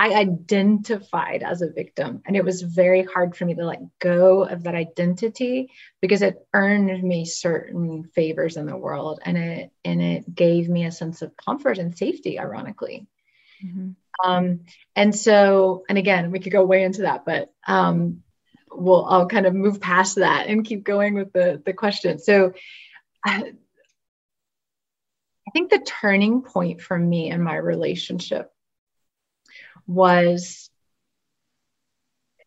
I 0.00 0.14
identified 0.14 1.42
as 1.42 1.62
a 1.62 1.70
victim, 1.70 2.22
and 2.26 2.34
it 2.34 2.44
was 2.44 2.62
very 2.62 3.04
hard 3.04 3.36
for 3.36 3.44
me 3.44 3.54
to 3.54 3.66
let 3.66 3.98
go 3.98 4.44
of 4.44 4.64
that 4.64 4.74
identity 4.74 5.70
because 6.00 6.22
it 6.22 6.46
earned 6.54 7.02
me 7.02 7.26
certain 7.26 8.04
favors 8.14 8.56
in 8.56 8.64
the 8.64 8.78
world, 8.78 9.20
and 9.22 9.36
it 9.36 9.70
and 9.84 10.00
it 10.00 10.34
gave 10.34 10.70
me 10.70 10.86
a 10.86 10.90
sense 10.90 11.20
of 11.20 11.36
comfort 11.36 11.76
and 11.76 11.96
safety, 11.96 12.38
ironically. 12.38 13.06
Mm-hmm. 13.62 13.90
Um, 14.24 14.60
and 14.96 15.14
so, 15.14 15.84
and 15.88 15.98
again, 15.98 16.30
we 16.30 16.40
could 16.40 16.52
go 16.52 16.64
way 16.64 16.82
into 16.82 17.02
that, 17.02 17.24
but 17.24 17.52
um, 17.66 18.22
we'll 18.70 19.04
I'll 19.04 19.26
kind 19.26 19.46
of 19.46 19.54
move 19.54 19.80
past 19.80 20.16
that 20.16 20.46
and 20.46 20.64
keep 20.64 20.84
going 20.84 21.14
with 21.14 21.32
the 21.32 21.62
the 21.64 21.72
question. 21.72 22.18
So, 22.18 22.52
I, 23.24 23.42
I 25.48 25.50
think 25.52 25.70
the 25.70 25.80
turning 25.84 26.42
point 26.42 26.80
for 26.80 26.96
me 26.96 27.28
in 27.28 27.42
my 27.42 27.56
relationship 27.56 28.52
was 29.86 30.70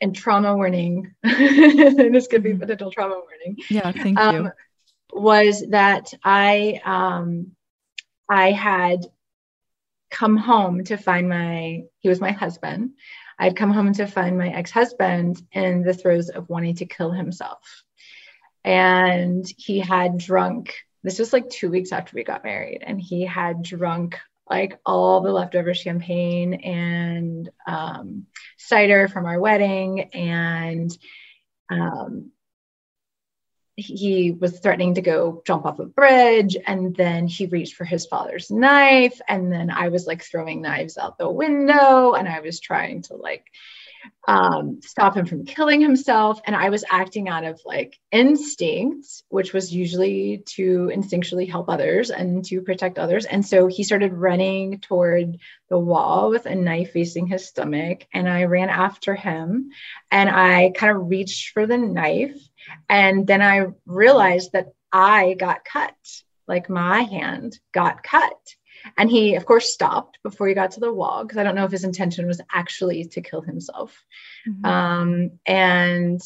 and 0.04 0.16
trauma 0.16 0.56
warning 0.56 1.14
this 1.24 2.28
could 2.28 2.44
be 2.44 2.52
mm-hmm. 2.52 2.60
potential 2.60 2.92
trauma 2.92 3.16
warning 3.16 3.58
yeah 3.70 3.92
thank 3.92 4.18
you 4.18 4.26
um, 4.26 4.52
was 5.12 5.64
that 5.70 6.14
i 6.24 6.80
um 6.86 7.52
i 8.30 8.52
had 8.52 9.06
come 10.14 10.38
home 10.38 10.84
to 10.86 10.96
find 10.96 11.28
my, 11.28 11.84
he 12.00 12.08
was 12.08 12.22
my 12.22 12.32
husband. 12.32 12.92
I'd 13.40 13.58
come 13.58 13.72
home 13.72 13.92
to 13.94 14.06
find 14.06 14.38
my 14.38 14.50
ex 14.50 14.72
husband 14.72 15.42
in 15.52 15.82
the 15.82 15.94
throes 15.94 16.30
of 16.30 16.48
wanting 16.48 16.76
to 16.76 16.86
kill 16.86 17.12
himself. 17.12 17.84
And 18.64 19.46
he 19.58 19.80
had 19.80 20.20
drunk, 20.20 20.76
this 21.02 21.20
was 21.20 21.34
like 21.34 21.50
two 21.50 21.70
weeks 21.70 21.92
after 21.92 22.16
we 22.16 22.24
got 22.24 22.46
married, 22.46 22.84
and 22.86 23.02
he 23.02 23.26
had 23.26 23.64
drunk 23.64 24.20
like 24.50 24.80
all 24.86 25.22
the 25.22 25.32
leftover 25.32 25.74
champagne 25.74 26.54
and 26.54 27.50
um, 27.66 28.28
cider 28.58 29.08
from 29.08 29.26
our 29.26 29.40
wedding 29.40 30.02
and 30.14 30.96
um, 31.70 32.32
he 33.76 34.32
was 34.32 34.60
threatening 34.60 34.96
to 34.96 35.02
go 35.02 35.42
jump 35.46 35.66
off 35.66 35.80
a 35.80 35.86
bridge 35.86 36.56
and 36.68 36.96
then 36.96 37.28
he 37.28 37.48
reached 37.48 37.76
for 37.76 37.86
his 37.86 38.06
father's 38.06 38.52
knife 38.52 39.20
and 39.28 39.52
then 39.52 39.72
i 39.72 39.88
was 39.88 40.06
like 40.06 40.24
throwing 40.24 40.62
knives 40.62 40.98
out 40.98 41.18
the 41.18 41.30
window 41.30 42.14
and 42.14 42.28
i 42.28 42.40
was 42.40 42.60
trying 42.60 43.02
to 43.02 43.16
like 43.16 43.46
um, 44.28 44.82
stop 44.82 45.16
him 45.16 45.26
from 45.26 45.46
killing 45.46 45.80
himself 45.80 46.42
and 46.46 46.56
i 46.56 46.70
was 46.70 46.84
acting 46.90 47.30
out 47.30 47.46
of 47.46 47.62
like 47.66 47.98
instinct 48.12 49.24
which 49.30 49.54
was 49.54 49.74
usually 49.74 50.44
to 50.46 50.92
instinctually 50.94 51.50
help 51.50 51.70
others 51.70 52.10
and 52.10 52.44
to 52.46 52.62
protect 52.62 53.00
others 53.00 53.26
and 53.26 53.46
so 53.46 53.68
he 53.68 53.84
started 53.84 54.14
running 54.14 54.80
toward 54.80 55.38
the 55.70 55.80
wall 55.80 56.30
with 56.30 56.46
a 56.46 56.56
knife 56.56 56.92
facing 56.92 57.28
his 57.28 57.48
stomach 57.48 58.06
and 58.14 58.28
i 58.28 58.44
ran 58.44 58.70
after 58.70 59.16
him 59.16 59.72
and 60.12 60.30
i 60.30 60.72
kind 60.76 60.96
of 60.96 61.10
reached 61.10 61.52
for 61.52 61.66
the 61.66 61.78
knife 61.78 62.38
and 62.90 63.26
then 63.28 63.42
I 63.42 63.68
realized 63.86 64.54
that 64.54 64.74
I 64.92 65.34
got 65.34 65.66
cut, 65.66 65.96
like 66.48 66.70
my 66.70 67.02
hand 67.02 67.60
got 67.74 68.04
cut. 68.04 68.38
And 68.98 69.10
he, 69.10 69.36
of 69.36 69.46
course, 69.46 69.72
stopped 69.72 70.20
before 70.24 70.48
he 70.48 70.54
got 70.54 70.72
to 70.72 70.80
the 70.80 70.92
wall 70.92 71.24
because 71.24 71.38
I 71.38 71.44
don't 71.44 71.56
know 71.56 71.66
if 71.66 71.72
his 71.72 71.86
intention 71.86 72.28
was 72.28 72.42
actually 72.52 73.06
to 73.06 73.22
kill 73.22 73.42
himself. 73.42 74.04
Mm-hmm. 74.48 74.66
Um, 74.66 75.32
and 75.46 76.22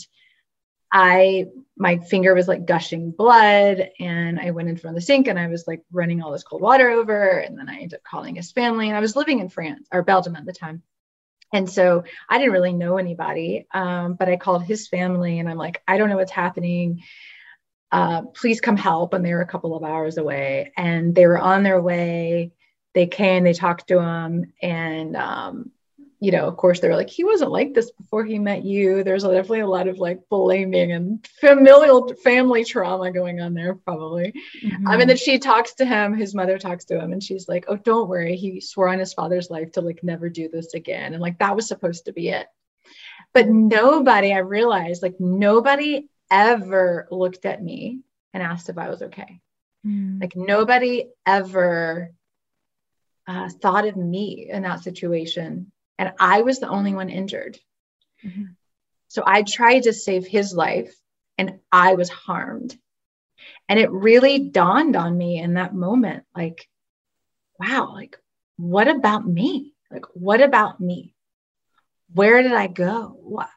I, 0.92 1.48
my 1.78 1.98
finger 1.98 2.34
was 2.34 2.48
like 2.48 2.66
gushing 2.66 3.12
blood, 3.12 3.90
and 4.00 4.40
I 4.40 4.52
went 4.52 4.70
in 4.70 4.78
front 4.78 4.96
of 4.96 5.02
the 5.02 5.06
sink 5.06 5.28
and 5.28 5.38
I 5.38 5.48
was 5.48 5.68
like 5.68 5.84
running 5.92 6.24
all 6.24 6.32
this 6.32 6.44
cold 6.44 6.62
water 6.62 6.90
over. 6.90 7.38
And 7.40 7.60
then 7.60 7.70
I 7.70 7.76
ended 7.76 7.96
up 7.96 8.04
calling 8.04 8.36
his 8.36 8.52
family, 8.52 8.88
and 8.88 8.98
I 8.98 9.02
was 9.02 9.16
living 9.16 9.40
in 9.40 9.50
France 9.50 9.88
or 9.92 10.02
Belgium 10.02 10.36
at 10.36 10.46
the 10.46 10.54
time. 10.54 10.82
And 11.54 11.70
so 11.70 12.04
I 12.30 12.38
didn't 12.38 12.54
really 12.54 12.74
know 12.74 12.98
anybody, 12.98 13.68
um, 13.74 14.16
but 14.16 14.28
I 14.30 14.36
called 14.38 14.64
his 14.64 14.88
family 14.88 15.40
and 15.40 15.50
I'm 15.50 15.58
like, 15.58 15.82
I 15.88 15.98
don't 15.98 16.10
know 16.10 16.18
what's 16.18 16.32
happening. 16.32 17.04
Uh, 17.92 18.24
please 18.24 18.60
come 18.60 18.78
help. 18.78 19.14
And 19.14 19.26
they 19.26 19.34
were 19.34 19.42
a 19.42 19.48
couple 19.48 19.76
of 19.76 19.84
hours 19.84 20.18
away 20.18 20.74
and 20.76 21.16
they 21.16 21.26
were 21.26 21.40
on 21.40 21.64
their 21.64 21.82
way. 21.82 22.52
They 22.94 23.08
came, 23.08 23.44
they 23.44 23.54
talked 23.54 23.88
to 23.90 24.00
him, 24.00 24.54
and 24.62 25.16
um, 25.16 25.72
you 26.20 26.32
know, 26.32 26.48
of 26.48 26.58
course, 26.58 26.80
they're 26.80 26.96
like, 26.96 27.10
he 27.10 27.24
wasn't 27.24 27.52
like 27.52 27.74
this 27.74 27.92
before 27.92 28.26
he 28.26 28.40
met 28.40 28.64
you. 28.64 29.04
There's 29.04 29.24
definitely 29.24 29.60
a 29.60 29.68
lot 29.68 29.88
of 29.88 30.00
like 30.00 30.28
blaming 30.30 30.92
and 30.92 31.28
familial 31.40 32.12
family 32.24 32.64
trauma 32.64 33.12
going 33.12 33.40
on 33.40 33.54
there, 33.54 33.76
probably. 33.76 34.34
Mm-hmm. 34.64 34.88
I 34.88 34.98
mean, 34.98 35.10
that 35.10 35.20
she 35.20 35.38
talks 35.38 35.76
to 35.76 35.86
him, 35.86 36.16
his 36.16 36.34
mother 36.34 36.58
talks 36.58 36.86
to 36.86 37.00
him, 37.00 37.14
and 37.14 37.22
she's 37.22 37.48
like, 37.48 37.66
oh, 37.68 37.76
don't 37.76 38.10
worry. 38.10 38.36
He 38.36 38.62
swore 38.62 38.90
on 38.90 38.98
his 38.98 39.14
father's 39.14 39.52
life 39.52 39.74
to 39.74 39.82
like 39.82 40.04
never 40.04 40.28
do 40.28 40.50
this 40.50 40.74
again. 40.74 41.14
And 41.14 41.22
like 41.22 41.38
that 41.38 41.56
was 41.56 41.68
supposed 41.68 42.06
to 42.06 42.14
be 42.14 42.30
it. 42.30 42.48
But 43.34 43.48
nobody, 43.48 44.34
I 44.34 44.40
realized, 44.40 45.04
like 45.04 45.20
nobody 45.20 46.10
ever 46.32 47.08
looked 47.12 47.46
at 47.46 47.62
me 47.62 48.00
and 48.34 48.42
asked 48.42 48.70
if 48.70 48.78
I 48.80 48.90
was 48.90 49.04
okay. 49.04 49.40
Mm. 49.86 50.20
Like 50.20 50.36
nobody 50.36 51.10
ever 51.28 52.12
uh, 53.28 53.50
thought 53.50 53.88
of 53.88 53.96
me 53.96 54.48
in 54.50 54.64
that 54.64 54.82
situation 54.82 55.72
and 55.98 56.14
I 56.20 56.42
was 56.42 56.60
the 56.60 56.70
only 56.70 56.94
one 56.94 57.10
injured. 57.10 57.60
Mm-hmm. 58.26 58.44
So 59.08 59.24
I 59.26 59.44
tried 59.44 59.84
to 59.84 59.94
save 59.94 60.28
his 60.28 60.54
life 60.54 60.94
and 61.38 61.60
I 61.72 61.96
was 61.96 62.10
harmed. 62.10 62.78
And 63.70 63.80
it 63.80 63.92
really 63.92 64.50
dawned 64.50 64.96
on 64.96 65.18
me 65.18 65.40
in 65.40 65.56
that 65.56 65.74
moment 65.74 66.24
like, 66.36 66.68
wow, 67.60 67.94
like, 67.94 68.18
what 68.58 68.88
about 68.88 69.28
me? 69.28 69.74
Like, 69.92 70.06
what 70.14 70.42
about 70.42 70.80
me? 70.80 71.14
Where 72.14 72.42
did 72.42 72.54
I 72.54 72.68
go? 72.68 73.18
Why, 73.22 73.48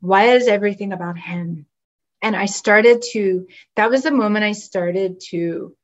why 0.00 0.24
is 0.34 0.48
everything 0.48 0.92
about 0.92 1.18
him? 1.18 1.66
And 2.20 2.36
I 2.36 2.46
started 2.46 3.02
to, 3.12 3.46
that 3.76 3.90
was 3.90 4.02
the 4.02 4.10
moment 4.10 4.44
I 4.44 4.52
started 4.52 5.20
to 5.30 5.76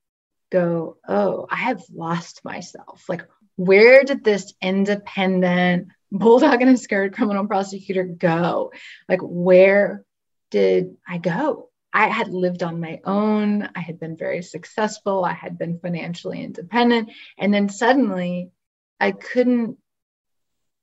go, 0.50 0.96
oh, 1.06 1.46
I 1.50 1.56
have 1.56 1.82
lost 1.92 2.44
myself. 2.44 3.04
Like, 3.08 3.26
where 3.58 4.04
did 4.04 4.22
this 4.22 4.54
independent 4.62 5.88
bulldog 6.12 6.62
and 6.62 6.70
a 6.70 6.76
scared 6.76 7.12
criminal 7.12 7.44
prosecutor 7.48 8.04
go? 8.04 8.72
Like, 9.08 9.18
where 9.20 10.04
did 10.52 10.96
I 11.06 11.18
go? 11.18 11.68
I 11.92 12.06
had 12.06 12.28
lived 12.28 12.62
on 12.62 12.80
my 12.80 13.00
own. 13.04 13.68
I 13.74 13.80
had 13.80 13.98
been 13.98 14.16
very 14.16 14.42
successful. 14.42 15.24
I 15.24 15.32
had 15.32 15.58
been 15.58 15.80
financially 15.80 16.40
independent. 16.40 17.10
And 17.36 17.52
then 17.52 17.68
suddenly 17.68 18.52
I 19.00 19.10
couldn't 19.10 19.76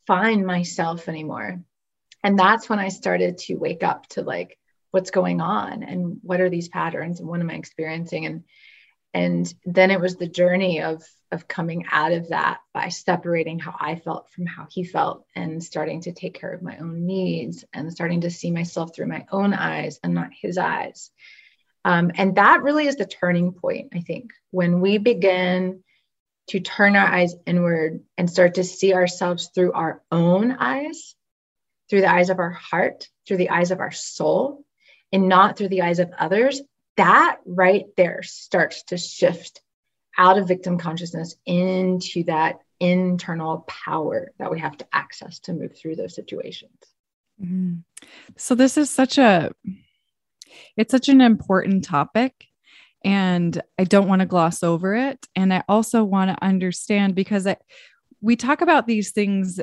find 0.06 0.46
myself 0.46 1.08
anymore. 1.08 1.62
And 2.26 2.38
that's 2.38 2.68
when 2.68 2.80
I 2.80 2.90
started 2.90 3.38
to 3.38 3.56
wake 3.56 3.84
up 3.84 4.06
to 4.10 4.22
like, 4.22 4.60
what's 4.92 5.12
going 5.12 5.40
on 5.40 5.84
and 5.84 6.18
what 6.24 6.42
are 6.42 6.50
these 6.50 6.68
patterns 6.68 7.22
and 7.22 7.30
what 7.30 7.40
am 7.40 7.50
I 7.50 7.54
experiencing? 7.54 8.26
And 8.26 8.44
and 9.14 9.54
then 9.64 9.92
it 9.92 10.02
was 10.02 10.18
the 10.18 10.28
journey 10.28 10.82
of 10.82 11.02
of 11.32 11.48
coming 11.48 11.86
out 11.92 12.12
of 12.12 12.30
that 12.30 12.60
by 12.74 12.90
separating 12.90 13.60
how 13.60 13.76
I 13.80 13.96
felt 13.96 14.30
from 14.32 14.46
how 14.46 14.68
he 14.70 14.84
felt 14.84 15.26
and 15.36 15.64
starting 15.64 16.02
to 16.02 16.12
take 16.12 16.40
care 16.40 16.54
of 16.54 16.62
my 16.62 16.78
own 16.78 17.06
needs 17.06 17.66
and 17.74 17.92
starting 17.92 18.22
to 18.22 18.32
see 18.32 18.52
myself 18.52 18.96
through 18.96 19.08
my 19.08 19.26
own 19.32 19.54
eyes 19.54 20.00
and 20.04 20.14
not 20.14 20.30
his 20.32 20.58
eyes. 20.58 21.12
Um, 21.84 22.12
and 22.16 22.36
that 22.36 22.64
really 22.64 22.88
is 22.88 22.96
the 22.96 23.06
turning 23.06 23.54
point, 23.54 23.90
I 23.94 24.00
think, 24.00 24.32
when 24.52 24.82
we 24.82 24.98
begin 24.98 25.84
to 26.48 26.60
turn 26.60 26.96
our 26.96 27.08
eyes 27.08 27.36
inward 27.46 28.02
and 28.18 28.30
start 28.30 28.56
to 28.56 28.64
see 28.64 28.94
ourselves 28.94 29.50
through 29.54 29.74
our 29.74 30.02
own 30.12 30.52
eyes, 30.52 31.16
through 31.90 32.02
the 32.02 32.12
eyes 32.12 32.30
of 32.30 32.40
our 32.40 32.52
heart, 32.52 33.08
through 33.28 33.38
the 33.38 33.50
eyes 33.50 33.72
of 33.72 33.80
our 33.80 33.92
soul, 33.92 34.64
and 35.12 35.28
not 35.28 35.58
through 35.58 35.70
the 35.70 35.82
eyes 35.82 36.00
of 36.00 36.12
others. 36.18 36.62
That 36.98 37.40
right 37.46 37.86
there 37.98 38.24
starts 38.24 38.84
to 38.84 38.98
shift 38.98 39.62
out 40.18 40.38
of 40.38 40.48
victim 40.48 40.78
consciousness 40.78 41.36
into 41.46 42.24
that 42.24 42.60
internal 42.80 43.60
power 43.68 44.32
that 44.38 44.52
we 44.52 44.60
have 44.60 44.78
to 44.78 44.88
access 44.94 45.40
to 45.40 45.54
move 45.54 45.76
through 45.78 45.96
those 45.96 46.16
situations. 46.16 46.78
Mm-hmm. 47.42 47.80
So 48.38 48.56
this 48.56 48.78
is 48.78 48.90
such 48.90 49.18
a 49.18 49.52
it's 50.78 50.92
such 50.92 51.10
an 51.10 51.22
important 51.22 51.84
topic 51.84 52.34
and 53.04 53.62
I 53.78 53.84
don't 53.84 54.08
want 54.08 54.22
to 54.22 54.26
gloss 54.26 54.64
over 54.64 54.96
it 54.96 55.28
and 55.36 55.54
I 55.54 55.64
also 55.68 56.04
want 56.04 56.32
to 56.32 56.44
understand 56.44 57.14
because 57.14 57.46
I, 57.46 57.58
we 58.22 58.36
talk 58.36 58.62
about 58.62 58.88
these 58.88 59.12
things 59.12 59.60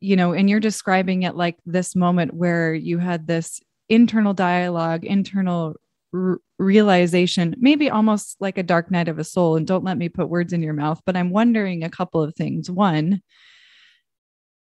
you 0.00 0.14
know 0.14 0.32
and 0.34 0.48
you're 0.48 0.60
describing 0.60 1.24
it 1.24 1.34
like 1.34 1.56
this 1.66 1.96
moment 1.96 2.32
where 2.32 2.74
you 2.74 2.98
had 2.98 3.26
this 3.26 3.60
internal 3.88 4.34
dialogue 4.34 5.04
internal 5.04 5.74
realization, 6.58 7.54
maybe 7.58 7.90
almost 7.90 8.36
like 8.40 8.58
a 8.58 8.62
dark 8.62 8.90
night 8.90 9.08
of 9.08 9.18
a 9.18 9.24
soul. 9.24 9.56
And 9.56 9.66
don't 9.66 9.84
let 9.84 9.98
me 9.98 10.08
put 10.08 10.28
words 10.28 10.52
in 10.52 10.62
your 10.62 10.74
mouth, 10.74 11.00
but 11.04 11.16
I'm 11.16 11.30
wondering 11.30 11.82
a 11.82 11.90
couple 11.90 12.22
of 12.22 12.34
things. 12.34 12.70
One, 12.70 13.22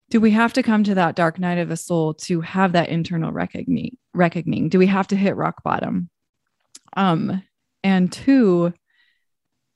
do 0.10 0.20
we 0.20 0.32
have 0.32 0.53
to 0.53 0.63
come 0.63 0.84
to 0.86 0.96
that 0.96 1.15
dark 1.15 1.39
night 1.39 1.60
of 1.60 1.72
a 1.72 1.77
soul 1.77 2.15
to 2.15 2.41
have 2.41 2.74
that 2.74 2.89
internal 2.89 3.32
reckoning? 3.32 3.98
Reckoning? 4.13 4.70
Do 4.70 4.79
we 4.79 4.88
have 4.88 5.08
to 5.08 5.15
hit 5.15 5.36
rock 5.36 5.63
bottom? 5.63 6.10
Um, 6.98 7.44
and 7.84 8.12
two, 8.12 8.74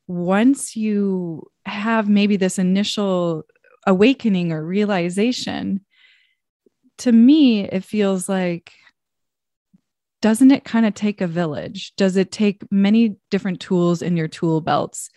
once 0.08 0.76
you 0.76 1.52
have 1.66 2.10
maybe 2.10 2.36
this 2.36 2.60
initial 2.60 3.44
awakening 3.86 4.52
or 4.52 4.66
realization, 4.66 5.86
to 7.00 7.12
me, 7.12 7.64
it 7.64 7.84
feels 7.84 8.28
like 8.28 8.72
doesn't 10.24 10.52
it 10.52 10.64
kind 10.64 10.86
of 10.86 10.94
take 10.94 11.20
a 11.20 11.28
village? 11.28 11.92
Does 11.98 12.16
it 12.16 12.32
take 12.32 12.64
many 12.72 13.18
different 13.30 13.60
tools 13.60 14.02
in 14.02 14.16
your 14.16 14.30
tool 14.30 14.62
belts? 14.62 15.10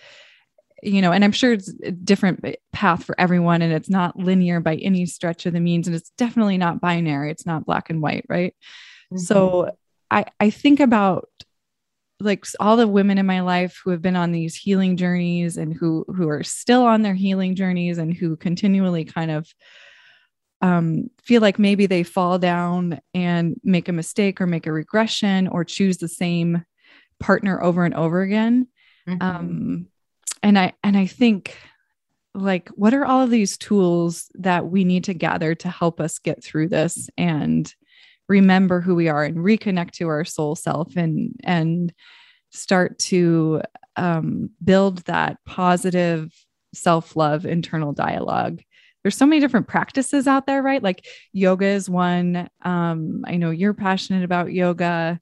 You 0.82 1.00
know, 1.00 1.12
and 1.12 1.24
I'm 1.24 1.30
sure 1.30 1.52
it's 1.52 1.72
a 1.84 1.92
different 1.92 2.44
path 2.72 3.04
for 3.04 3.14
everyone 3.16 3.62
and 3.62 3.72
it's 3.72 3.88
not 3.88 4.18
linear 4.18 4.58
by 4.58 4.74
any 4.74 5.06
stretch 5.06 5.46
of 5.46 5.52
the 5.52 5.60
means. 5.60 5.86
And 5.86 5.94
it's 5.94 6.10
definitely 6.18 6.58
not 6.58 6.80
binary. 6.80 7.30
It's 7.30 7.46
not 7.46 7.64
black 7.64 7.88
and 7.88 8.02
white, 8.02 8.26
right? 8.28 8.56
Mm-hmm. 9.12 9.18
So 9.18 9.70
I, 10.10 10.24
I 10.40 10.50
think 10.50 10.80
about 10.80 11.28
like 12.18 12.44
all 12.58 12.76
the 12.76 12.88
women 12.88 13.18
in 13.18 13.26
my 13.26 13.42
life 13.42 13.80
who 13.84 13.90
have 13.90 14.02
been 14.02 14.16
on 14.16 14.32
these 14.32 14.56
healing 14.56 14.96
journeys 14.96 15.56
and 15.56 15.72
who 15.72 16.04
who 16.08 16.28
are 16.28 16.42
still 16.42 16.82
on 16.82 17.02
their 17.02 17.14
healing 17.14 17.54
journeys 17.54 17.98
and 17.98 18.12
who 18.12 18.36
continually 18.36 19.04
kind 19.04 19.30
of 19.30 19.46
um, 20.62 21.10
feel 21.22 21.42
like 21.42 21.58
maybe 21.58 21.86
they 21.86 22.02
fall 22.02 22.38
down 22.38 23.00
and 23.14 23.60
make 23.62 23.88
a 23.88 23.92
mistake 23.92 24.40
or 24.40 24.46
make 24.46 24.66
a 24.66 24.72
regression 24.72 25.48
or 25.48 25.64
choose 25.64 25.98
the 25.98 26.08
same 26.08 26.64
partner 27.20 27.62
over 27.62 27.84
and 27.84 27.94
over 27.94 28.22
again. 28.22 28.68
Mm-hmm. 29.08 29.22
Um, 29.22 29.86
and 30.42 30.58
I 30.58 30.72
and 30.82 30.96
I 30.96 31.06
think 31.06 31.56
like 32.34 32.68
what 32.70 32.94
are 32.94 33.04
all 33.04 33.22
of 33.22 33.30
these 33.30 33.56
tools 33.56 34.30
that 34.34 34.66
we 34.66 34.84
need 34.84 35.04
to 35.04 35.14
gather 35.14 35.54
to 35.54 35.68
help 35.68 36.00
us 36.00 36.18
get 36.18 36.44
through 36.44 36.68
this 36.68 37.08
and 37.16 37.72
remember 38.28 38.80
who 38.80 38.94
we 38.94 39.08
are 39.08 39.24
and 39.24 39.36
reconnect 39.36 39.92
to 39.92 40.08
our 40.08 40.24
soul 40.24 40.54
self 40.54 40.96
and 40.96 41.32
and 41.44 41.92
start 42.50 42.98
to 42.98 43.62
um, 43.96 44.50
build 44.62 44.98
that 45.06 45.38
positive 45.44 46.32
self-love 46.74 47.46
internal 47.46 47.92
dialogue 47.92 48.60
there's 49.06 49.16
so 49.16 49.24
many 49.24 49.40
different 49.40 49.68
practices 49.68 50.26
out 50.26 50.48
there, 50.48 50.60
right? 50.60 50.82
Like 50.82 51.06
yoga 51.32 51.66
is 51.66 51.88
one. 51.88 52.50
Um, 52.62 53.24
I 53.24 53.36
know 53.36 53.50
you're 53.50 53.72
passionate 53.72 54.24
about 54.24 54.52
yoga, 54.52 55.20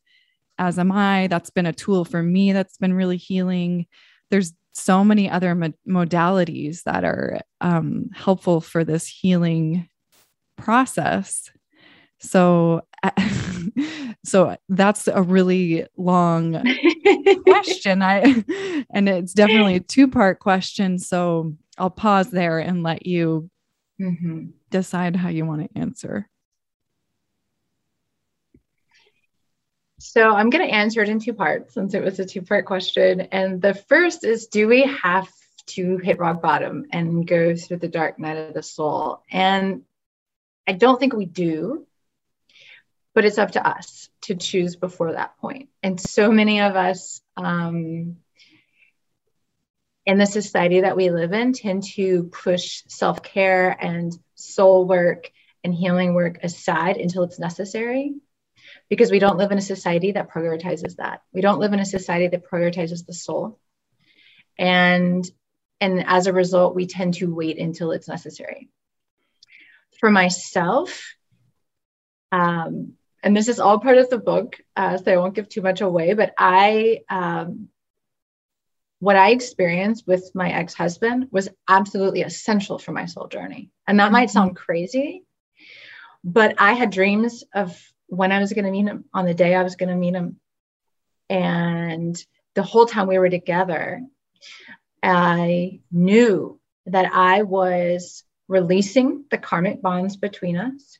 as 0.57 0.79
am 0.79 0.91
I. 0.91 1.27
That's 1.27 1.51
been 1.51 1.67
a 1.67 1.73
tool 1.75 2.07
for 2.07 2.23
me 2.23 2.53
that's 2.53 2.79
been 2.79 2.95
really 2.95 3.19
healing. 3.19 3.85
There's 4.31 4.55
so 4.73 5.05
many 5.05 5.29
other 5.29 5.55
mo- 5.55 5.75
modalities 5.87 6.85
that 6.85 7.05
are 7.05 7.43
um, 7.61 8.09
helpful 8.15 8.63
for 8.63 8.85
this 8.85 9.07
healing 9.07 9.87
process. 10.57 11.51
So, 12.21 12.87
so 14.25 14.57
that's 14.71 15.09
a 15.09 15.21
really 15.21 15.87
long 15.99 16.65
question. 17.47 18.01
I, 18.01 18.45
and 18.95 19.11
it's 19.11 19.35
definitely 19.35 19.75
a 19.75 19.81
two 19.81 20.09
part 20.09 20.39
question. 20.39 20.99
So 20.99 21.55
I'll 21.77 21.91
pause 21.91 22.31
there 22.31 22.61
and 22.61 22.83
let 22.83 23.05
you 23.05 23.51
mm-hmm. 24.01 24.47
decide 24.71 25.17
how 25.17 25.29
you 25.29 25.45
want 25.47 25.63
to 25.63 25.79
answer. 25.79 26.29
So 29.99 30.35
I'm 30.35 30.51
going 30.51 30.67
to 30.69 30.75
answer 30.75 31.03
it 31.03 31.09
in 31.09 31.19
two 31.19 31.33
parts 31.33 31.73
since 31.73 31.95
it 31.95 32.03
was 32.03 32.19
a 32.19 32.27
two 32.27 32.43
part 32.43 32.67
question. 32.67 33.23
And 33.23 33.63
the 33.63 33.75
first 33.75 34.25
is 34.25 34.49
Do 34.49 34.69
we 34.69 34.83
have 35.03 35.29
to 35.69 35.97
hit 35.97 36.19
rock 36.19 36.43
bottom 36.43 36.87
and 36.93 37.27
go 37.27 37.57
through 37.57 37.79
the 37.79 37.89
dark 37.89 38.19
night 38.19 38.37
of 38.37 38.55
the 38.55 38.63
soul? 38.63 39.23
And 39.31 39.83
I 40.67 40.73
don't 40.73 41.01
think 41.01 41.15
we 41.15 41.27
do, 41.27 41.87
but 43.15 43.25
it's 43.25 43.39
up 43.39 43.53
to 43.53 43.67
us 43.67 44.09
to 44.23 44.35
choose 44.35 44.77
before 44.77 45.13
that 45.13 45.39
point. 45.39 45.69
And 45.83 46.01
so 46.01 46.31
many 46.31 46.61
of 46.61 46.77
us 46.77 47.21
um, 47.37 48.17
in 50.07 50.19
the 50.19 50.27
society 50.27 50.83
that 50.83 50.97
we 50.97 51.11
live 51.11 51.33
in 51.33 51.53
tend 51.53 51.83
to 51.95 52.25
push 52.25 52.83
self 52.89 53.23
care 53.23 53.71
and 53.71 54.13
soul 54.35 54.87
work 54.87 55.31
and 55.63 55.75
healing 55.75 56.15
work 56.15 56.39
aside 56.43 56.99
until 56.99 57.23
it's 57.23 57.39
necessary 57.39 58.13
because 58.89 59.11
we 59.11 59.19
don't 59.19 59.39
live 59.39 59.51
in 59.51 59.59
a 59.59 59.63
society 59.63 60.13
that 60.13 60.31
prioritizes 60.31 60.97
that. 60.97 61.23
We 61.33 61.41
don't 61.41 61.59
live 61.59 61.73
in 61.73 61.81
a 61.81 61.87
society 61.87 62.29
that 62.29 62.49
prioritizes 62.49 63.07
the 63.07 63.15
soul. 63.15 63.59
And 64.59 65.29
and 65.81 66.05
as 66.07 66.27
a 66.27 66.33
result, 66.33 66.75
we 66.75 66.87
tend 66.87 67.15
to 67.15 67.35
wait 67.35 67.59
until 67.59 67.93
it's 67.93 68.09
necessary. 68.09 68.69
For 70.01 70.11
myself, 70.11 71.15
um, 72.31 72.95
and 73.23 73.37
this 73.37 73.49
is 73.49 73.59
all 73.59 73.81
part 73.81 73.99
of 73.99 74.11
the 74.11 74.19
book, 74.19 74.57
uh, 74.77 74.99
so 74.99 75.13
I 75.13 75.17
won't 75.17 75.35
give 75.35 75.49
too 75.49 75.63
much 75.63 75.81
away, 75.81 76.15
but 76.15 76.33
I 76.39 77.01
um, 77.09 77.69
what 79.01 79.17
I 79.17 79.31
experienced 79.31 80.07
with 80.07 80.31
my 80.35 80.51
ex 80.51 80.75
husband 80.75 81.29
was 81.31 81.49
absolutely 81.69 82.23
essential 82.23 82.79
for 82.79 82.93
my 82.93 83.07
soul 83.07 83.29
journey. 83.29 83.71
And 83.87 84.01
that 84.01 84.13
might 84.13 84.31
sound 84.31 84.57
crazy, 84.57 85.25
but 86.23 86.55
I 86.59 86.73
had 86.73 86.91
dreams 86.91 87.45
of 87.55 87.79
when 88.07 88.33
I 88.33 88.41
was 88.41 88.53
going 88.53 88.65
to 88.65 88.71
meet 88.71 88.87
him, 88.87 89.05
on 89.13 89.27
the 89.27 89.35
day 89.35 89.55
I 89.55 89.63
was 89.63 89.77
going 89.77 89.89
to 89.89 89.97
meet 89.97 90.15
him. 90.15 90.41
And 91.29 92.17
the 92.55 92.63
whole 92.63 92.87
time 92.87 93.07
we 93.07 93.19
were 93.19 93.31
together, 93.31 94.03
I 95.03 95.81
knew 95.91 96.61
that 96.87 97.13
I 97.13 97.43
was 97.43 98.25
releasing 98.49 99.25
the 99.31 99.39
karmic 99.39 99.83
bonds 99.83 100.17
between 100.17 100.57
us. 100.57 100.99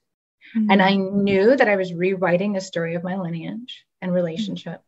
Mm-hmm. 0.57 0.71
And 0.71 0.83
I 0.83 0.95
knew 0.95 1.57
that 1.57 1.69
I 1.69 1.77
was 1.77 1.93
rewriting 1.93 2.53
the 2.53 2.61
story 2.61 2.95
of 2.95 3.05
my 3.05 3.17
lineage 3.17 3.85
and 4.01 4.13
relationship. 4.13 4.83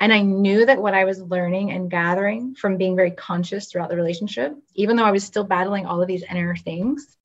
And 0.00 0.12
I 0.12 0.20
knew 0.22 0.66
that 0.66 0.80
what 0.80 0.94
I 0.94 1.04
was 1.04 1.20
learning 1.20 1.70
and 1.70 1.90
gathering 1.90 2.54
from 2.54 2.76
being 2.76 2.96
very 2.96 3.10
conscious 3.10 3.66
throughout 3.66 3.88
the 3.88 3.96
relationship, 3.96 4.54
even 4.74 4.96
though 4.96 5.04
I 5.04 5.12
was 5.12 5.24
still 5.24 5.44
battling 5.44 5.86
all 5.86 6.00
of 6.00 6.08
these 6.08 6.24
inner 6.28 6.56
things, 6.56 7.16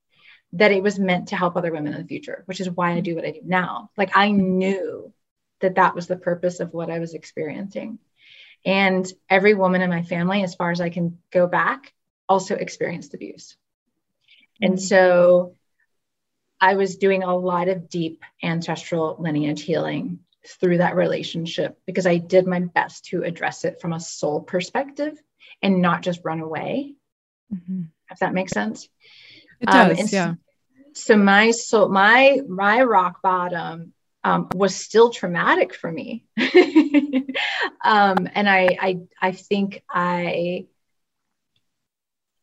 that 0.53 0.71
it 0.71 0.83
was 0.83 0.99
meant 0.99 1.29
to 1.29 1.35
help 1.35 1.55
other 1.55 1.71
women 1.71 1.93
in 1.93 2.01
the 2.01 2.07
future, 2.07 2.43
which 2.45 2.61
is 2.61 2.69
why 2.69 2.93
I 2.93 3.01
do 3.01 3.15
what 3.15 3.25
I 3.25 3.31
do 3.31 3.41
now. 3.43 3.89
Like 3.97 4.15
I 4.15 4.31
knew 4.31 5.13
that 5.59 5.75
that 5.75 5.95
was 5.95 6.07
the 6.07 6.15
purpose 6.15 6.59
of 6.59 6.73
what 6.73 6.89
I 6.89 6.99
was 6.99 7.13
experiencing. 7.13 7.99
And 8.65 9.05
every 9.29 9.53
woman 9.53 9.81
in 9.81 9.89
my 9.89 10.03
family, 10.03 10.43
as 10.43 10.55
far 10.55 10.71
as 10.71 10.81
I 10.81 10.89
can 10.89 11.19
go 11.31 11.47
back, 11.47 11.93
also 12.29 12.55
experienced 12.55 13.13
abuse. 13.13 13.55
And 14.61 14.73
mm-hmm. 14.73 14.81
so 14.81 15.55
I 16.59 16.75
was 16.75 16.97
doing 16.97 17.23
a 17.23 17.35
lot 17.35 17.67
of 17.67 17.89
deep 17.89 18.23
ancestral 18.41 19.17
lineage 19.19 19.61
healing 19.61 20.19
through 20.47 20.79
that 20.79 20.95
relationship 20.95 21.77
because 21.85 22.07
I 22.07 22.17
did 22.17 22.47
my 22.47 22.59
best 22.59 23.05
to 23.05 23.23
address 23.23 23.65
it 23.65 23.81
from 23.81 23.93
a 23.93 23.99
soul 23.99 24.41
perspective 24.41 25.21
and 25.61 25.81
not 25.81 26.01
just 26.01 26.21
run 26.23 26.39
away. 26.39 26.95
Mm-hmm. 27.53 27.83
If 28.11 28.19
that 28.19 28.33
makes 28.33 28.53
sense. 28.53 28.87
It 29.59 29.69
does, 29.69 29.99
um, 29.99 30.07
yeah. 30.11 30.33
So, 30.33 30.37
so 30.93 31.17
my 31.17 31.51
soul, 31.51 31.89
my 31.89 32.41
my 32.47 32.81
rock 32.83 33.21
bottom 33.21 33.93
um, 34.23 34.49
was 34.53 34.75
still 34.75 35.09
traumatic 35.09 35.73
for 35.73 35.91
me, 35.91 36.25
um, 37.83 38.29
and 38.33 38.49
I, 38.49 38.77
I 38.79 38.99
I 39.21 39.31
think 39.31 39.83
I 39.89 40.67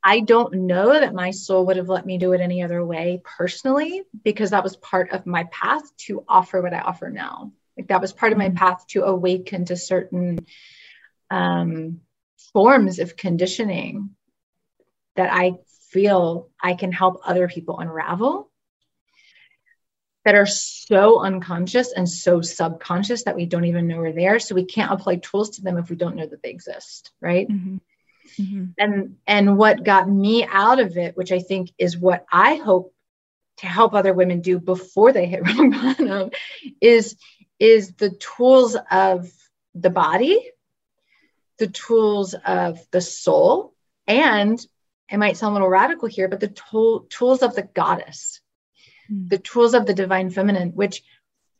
I 0.02 0.20
don't 0.20 0.54
know 0.66 0.92
that 0.92 1.14
my 1.14 1.30
soul 1.30 1.66
would 1.66 1.78
have 1.78 1.88
let 1.88 2.04
me 2.04 2.18
do 2.18 2.32
it 2.32 2.40
any 2.40 2.62
other 2.62 2.84
way 2.84 3.22
personally, 3.24 4.02
because 4.22 4.50
that 4.50 4.64
was 4.64 4.76
part 4.76 5.10
of 5.12 5.24
my 5.24 5.44
path 5.44 5.84
to 6.06 6.24
offer 6.28 6.60
what 6.60 6.74
I 6.74 6.80
offer 6.80 7.10
now. 7.10 7.52
Like 7.76 7.88
that 7.88 8.00
was 8.00 8.12
part 8.12 8.32
of 8.32 8.38
my 8.38 8.48
mm-hmm. 8.48 8.56
path 8.56 8.86
to 8.88 9.04
awaken 9.04 9.64
to 9.66 9.76
certain 9.76 10.46
um, 11.30 12.00
forms 12.52 12.98
of 12.98 13.16
conditioning 13.16 14.10
that 15.16 15.32
I 15.32 15.54
feel 15.90 16.48
I 16.62 16.74
can 16.74 16.92
help 16.92 17.20
other 17.24 17.48
people 17.48 17.78
unravel 17.78 18.50
that 20.24 20.34
are 20.34 20.46
so 20.46 21.20
unconscious 21.20 21.92
and 21.92 22.08
so 22.08 22.40
subconscious 22.40 23.24
that 23.24 23.36
we 23.36 23.46
don't 23.46 23.66
even 23.66 23.86
know 23.86 23.98
we're 23.98 24.12
there. 24.12 24.38
So 24.38 24.54
we 24.54 24.64
can't 24.64 24.92
apply 24.92 25.16
tools 25.16 25.50
to 25.50 25.62
them 25.62 25.76
if 25.76 25.90
we 25.90 25.96
don't 25.96 26.16
know 26.16 26.26
that 26.26 26.42
they 26.42 26.50
exist, 26.50 27.12
right? 27.20 27.48
Mm-hmm. 27.48 27.76
Mm-hmm. 28.40 28.64
And 28.78 29.16
and 29.26 29.58
what 29.58 29.84
got 29.84 30.08
me 30.08 30.46
out 30.46 30.80
of 30.80 30.96
it, 30.96 31.16
which 31.16 31.30
I 31.30 31.40
think 31.40 31.70
is 31.78 31.96
what 31.96 32.24
I 32.32 32.54
hope 32.56 32.94
to 33.58 33.66
help 33.66 33.94
other 33.94 34.14
women 34.14 34.40
do 34.40 34.58
before 34.58 35.12
they 35.12 35.26
hit 35.26 35.42
rock 35.46 35.70
bottom, 35.70 36.30
is 36.80 37.16
is 37.58 37.94
the 37.94 38.10
tools 38.10 38.76
of 38.90 39.30
the 39.74 39.90
body, 39.90 40.50
the 41.58 41.68
tools 41.68 42.34
of 42.34 42.78
the 42.90 43.00
soul, 43.00 43.74
and 44.06 44.64
it 45.10 45.18
might 45.18 45.36
sound 45.36 45.52
a 45.52 45.54
little 45.54 45.68
radical 45.68 46.08
here, 46.08 46.28
but 46.28 46.40
the 46.40 46.48
tool, 46.48 47.06
tools 47.10 47.42
of 47.42 47.54
the 47.54 47.62
goddess, 47.62 48.40
mm. 49.10 49.28
the 49.28 49.38
tools 49.38 49.74
of 49.74 49.86
the 49.86 49.94
divine 49.94 50.30
feminine, 50.30 50.70
which 50.70 51.02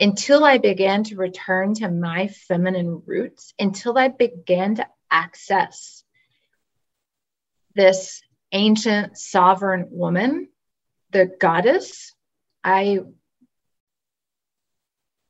until 0.01 0.45
I 0.45 0.59
began 0.59 1.05
to 1.05 1.17
return 1.17 1.75
to 1.75 1.91
my 1.91 2.29
feminine 2.29 3.03
roots, 3.07 3.55
until 3.59 3.97
I 3.97 4.09
began 4.09 4.77
to 4.77 4.87
access 5.11 6.03
this 7.75 8.23
ancient 8.53 9.17
sovereign 9.19 9.89
woman, 9.91 10.49
the 11.11 11.27
goddess, 11.27 12.13
I 12.63 13.01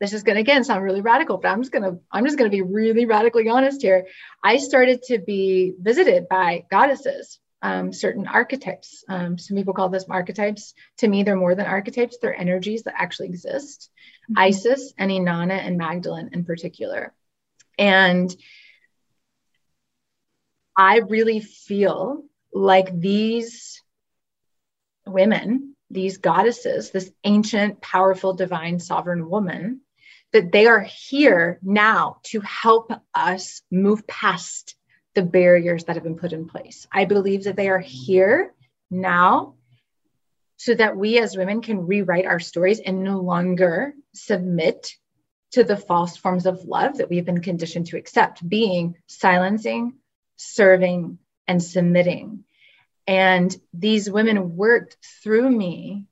this 0.00 0.12
is 0.12 0.22
going 0.22 0.37
to 0.37 0.40
again 0.40 0.64
sound 0.64 0.83
really 0.83 1.00
radical 1.00 1.38
but 1.38 1.48
i'm 1.48 1.61
just 1.61 1.72
going 1.72 1.83
to 1.83 1.98
i'm 2.11 2.24
just 2.24 2.37
going 2.38 2.50
to 2.50 2.57
be 2.57 2.62
really 2.62 3.07
radically 3.07 3.48
honest 3.48 3.83
here. 3.83 4.07
I 4.42 4.59
started 4.59 5.02
to 5.04 5.18
be 5.18 5.74
visited 5.78 6.28
by 6.28 6.64
goddesses 6.70 7.38
um, 7.62 7.94
certain 7.94 8.26
archetypes. 8.26 9.04
Um, 9.09 9.38
some 9.38 9.57
people 9.57 9.72
call 9.72 9.88
them 9.88 10.02
archetypes 10.11 10.74
to 10.98 11.09
me 11.09 11.22
they're 11.22 11.37
more 11.37 11.54
than 11.54 11.66
archetypes 11.66 12.18
they're 12.20 12.38
energies 12.38 12.83
that 12.85 12.94
actually 12.96 13.28
exist. 13.28 13.90
Mm-hmm. 14.24 14.38
isis 14.38 14.94
and 14.96 15.11
inanna 15.11 15.59
and 15.59 15.76
magdalene 15.76 16.30
in 16.33 16.44
particular. 16.44 17.12
And 17.78 18.35
i 20.76 20.98
really 20.98 21.40
feel 21.40 22.24
like 22.52 22.88
these 22.98 23.83
women, 25.07 25.74
these 25.90 26.18
goddesses, 26.18 26.90
this 26.90 27.11
ancient, 27.24 27.80
powerful, 27.80 28.35
divine, 28.35 28.78
sovereign 28.78 29.28
woman, 29.28 29.80
that 30.35 30.51
they 30.51 30.66
are 30.66 30.81
here 30.81 31.61
now 31.62 32.18
to 32.25 32.40
help 32.40 32.90
us 33.14 33.62
move 33.70 34.05
past 34.09 34.75
the 35.14 35.23
barriers 35.23 35.85
that 35.85 35.94
have 35.94 36.03
been 36.03 36.18
put 36.18 36.33
in 36.33 36.49
place. 36.49 36.88
I 36.92 37.05
believe 37.05 37.44
that 37.44 37.55
they 37.55 37.68
are 37.68 37.79
here 37.79 38.53
now 38.90 39.55
so 40.57 40.75
that 40.75 40.97
we 40.97 41.20
as 41.20 41.37
women 41.37 41.62
can 41.62 41.87
rewrite 41.87 42.27
our 42.27 42.40
stories 42.40 42.81
and 42.81 43.05
no 43.05 43.20
longer 43.20 43.94
submit 44.12 44.97
to 45.53 45.62
the 45.62 45.77
false 45.77 46.16
forms 46.16 46.47
of 46.47 46.64
love 46.64 46.97
that 46.97 47.09
we've 47.09 47.25
been 47.25 47.40
conditioned 47.40 47.87
to 47.87 47.97
accept, 47.97 48.47
being 48.47 48.97
silencing, 49.07 49.94
serving, 50.35 51.18
and 51.47 51.62
submitting. 51.62 52.42
And 53.07 53.57
these 53.73 54.11
women 54.11 54.57
worked 54.57 54.97
through 55.23 55.49
me 55.49 56.07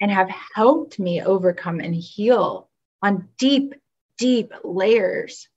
and 0.00 0.10
have 0.10 0.30
helped 0.54 0.98
me 0.98 1.22
overcome 1.22 1.80
and 1.80 1.94
heal 1.94 2.70
on 3.02 3.28
deep, 3.38 3.74
deep 4.18 4.52
layers. 4.64 5.48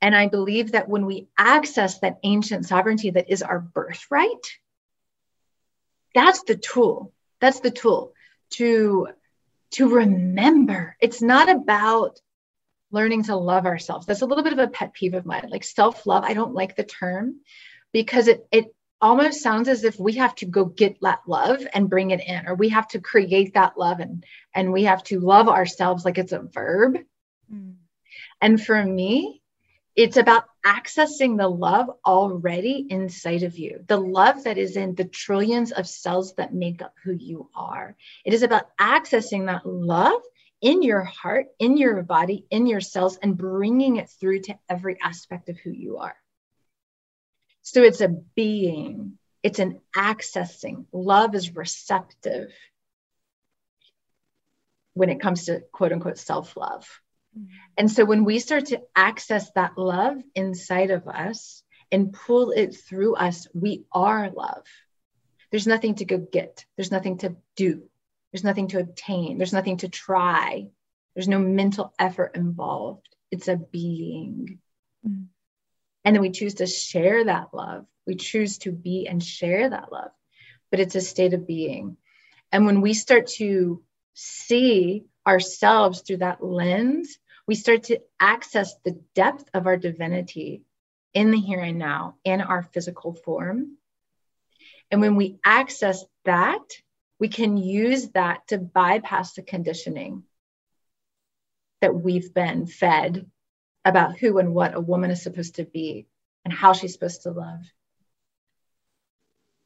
And 0.00 0.14
I 0.14 0.28
believe 0.28 0.72
that 0.72 0.88
when 0.88 1.06
we 1.06 1.28
access 1.36 1.98
that 2.00 2.18
ancient 2.22 2.66
sovereignty 2.66 3.10
that 3.10 3.30
is 3.30 3.42
our 3.42 3.58
birthright, 3.58 4.58
that's 6.14 6.42
the 6.44 6.56
tool. 6.56 7.12
That's 7.40 7.60
the 7.60 7.70
tool 7.70 8.14
to 8.50 9.08
to 9.72 9.88
remember. 9.96 10.96
It's 11.00 11.20
not 11.20 11.48
about 11.50 12.20
learning 12.90 13.24
to 13.24 13.36
love 13.36 13.66
ourselves. 13.66 14.06
That's 14.06 14.22
a 14.22 14.26
little 14.26 14.44
bit 14.44 14.54
of 14.54 14.58
a 14.58 14.68
pet 14.68 14.94
peeve 14.94 15.14
of 15.14 15.26
mine. 15.26 15.48
Like 15.50 15.64
self-love, 15.64 16.24
I 16.24 16.32
don't 16.32 16.54
like 16.54 16.74
the 16.74 16.84
term 16.84 17.40
because 17.92 18.28
it 18.28 18.46
it 18.50 18.74
almost 19.00 19.42
sounds 19.42 19.68
as 19.68 19.84
if 19.84 19.98
we 19.98 20.14
have 20.14 20.34
to 20.36 20.46
go 20.46 20.64
get 20.64 21.00
that 21.00 21.20
love 21.26 21.66
and 21.72 21.90
bring 21.90 22.10
it 22.10 22.20
in 22.20 22.46
or 22.46 22.54
we 22.54 22.68
have 22.70 22.88
to 22.88 23.00
create 23.00 23.54
that 23.54 23.78
love 23.78 24.00
and 24.00 24.24
and 24.54 24.72
we 24.72 24.84
have 24.84 25.02
to 25.04 25.20
love 25.20 25.48
ourselves 25.48 26.04
like 26.04 26.18
it's 26.18 26.32
a 26.32 26.40
verb. 26.40 26.98
Mm. 27.52 27.76
and 28.40 28.62
for 28.62 28.84
me 28.84 29.40
it's 29.96 30.16
about 30.16 30.44
accessing 30.64 31.38
the 31.38 31.48
love 31.48 31.90
already 32.04 32.86
inside 32.90 33.42
of 33.42 33.56
you 33.58 33.84
the 33.86 33.96
love 33.96 34.44
that 34.44 34.58
is 34.58 34.76
in 34.76 34.94
the 34.94 35.04
trillions 35.04 35.72
of 35.72 35.88
cells 35.88 36.34
that 36.34 36.52
make 36.52 36.82
up 36.82 36.94
who 37.04 37.12
you 37.12 37.48
are. 37.54 37.96
It 38.24 38.34
is 38.34 38.42
about 38.42 38.76
accessing 38.78 39.46
that 39.46 39.64
love 39.64 40.20
in 40.60 40.82
your 40.82 41.02
heart 41.02 41.46
in 41.58 41.76
your 41.76 42.02
body 42.02 42.44
in 42.50 42.66
your 42.66 42.80
cells 42.80 43.16
and 43.22 43.36
bringing 43.36 43.96
it 43.96 44.10
through 44.10 44.40
to 44.40 44.58
every 44.68 44.98
aspect 45.00 45.48
of 45.48 45.56
who 45.58 45.70
you 45.70 45.98
are 45.98 46.16
so 47.70 47.82
it's 47.82 48.00
a 48.00 48.08
being, 48.08 49.18
it's 49.42 49.58
an 49.58 49.80
accessing. 49.94 50.86
Love 50.90 51.34
is 51.34 51.54
receptive 51.54 52.50
when 54.94 55.10
it 55.10 55.20
comes 55.20 55.44
to 55.44 55.60
quote 55.70 55.92
unquote 55.92 56.18
self 56.18 56.56
love. 56.56 56.88
Mm-hmm. 57.38 57.54
And 57.76 57.90
so 57.90 58.06
when 58.06 58.24
we 58.24 58.38
start 58.38 58.66
to 58.66 58.80
access 58.96 59.50
that 59.52 59.76
love 59.76 60.16
inside 60.34 60.90
of 60.90 61.06
us 61.08 61.62
and 61.92 62.12
pull 62.12 62.52
it 62.52 62.74
through 62.74 63.16
us, 63.16 63.46
we 63.52 63.84
are 63.92 64.30
love. 64.30 64.64
There's 65.50 65.66
nothing 65.66 65.96
to 65.96 66.06
go 66.06 66.16
get, 66.16 66.64
there's 66.76 66.90
nothing 66.90 67.18
to 67.18 67.36
do, 67.54 67.82
there's 68.32 68.44
nothing 68.44 68.68
to 68.68 68.80
obtain, 68.80 69.36
there's 69.36 69.52
nothing 69.52 69.76
to 69.78 69.88
try, 69.88 70.68
there's 71.14 71.28
no 71.28 71.38
mental 71.38 71.92
effort 71.98 72.34
involved. 72.34 73.08
It's 73.30 73.48
a 73.48 73.56
being. 73.56 74.58
Mm-hmm. 75.06 75.24
And 76.04 76.14
then 76.14 76.22
we 76.22 76.30
choose 76.30 76.54
to 76.54 76.66
share 76.66 77.24
that 77.24 77.52
love. 77.52 77.86
We 78.06 78.14
choose 78.14 78.58
to 78.58 78.72
be 78.72 79.06
and 79.06 79.22
share 79.22 79.68
that 79.68 79.92
love, 79.92 80.10
but 80.70 80.80
it's 80.80 80.94
a 80.94 81.00
state 81.00 81.34
of 81.34 81.46
being. 81.46 81.96
And 82.50 82.64
when 82.64 82.80
we 82.80 82.94
start 82.94 83.26
to 83.36 83.82
see 84.14 85.04
ourselves 85.26 86.00
through 86.00 86.18
that 86.18 86.42
lens, 86.42 87.18
we 87.46 87.54
start 87.54 87.84
to 87.84 88.00
access 88.18 88.74
the 88.84 89.00
depth 89.14 89.44
of 89.52 89.66
our 89.66 89.76
divinity 89.76 90.62
in 91.14 91.30
the 91.30 91.38
here 91.38 91.60
and 91.60 91.78
now, 91.78 92.16
in 92.24 92.40
our 92.40 92.62
physical 92.62 93.14
form. 93.14 93.76
And 94.90 95.00
when 95.00 95.16
we 95.16 95.38
access 95.44 96.04
that, 96.24 96.64
we 97.18 97.28
can 97.28 97.56
use 97.56 98.08
that 98.10 98.46
to 98.48 98.58
bypass 98.58 99.34
the 99.34 99.42
conditioning 99.42 100.22
that 101.80 101.94
we've 101.94 102.32
been 102.32 102.66
fed 102.66 103.26
about 103.88 104.18
who 104.18 104.38
and 104.38 104.54
what 104.54 104.74
a 104.74 104.80
woman 104.80 105.10
is 105.10 105.22
supposed 105.22 105.56
to 105.56 105.64
be 105.64 106.06
and 106.44 106.52
how 106.52 106.72
she's 106.72 106.92
supposed 106.92 107.22
to 107.22 107.30
love 107.30 107.60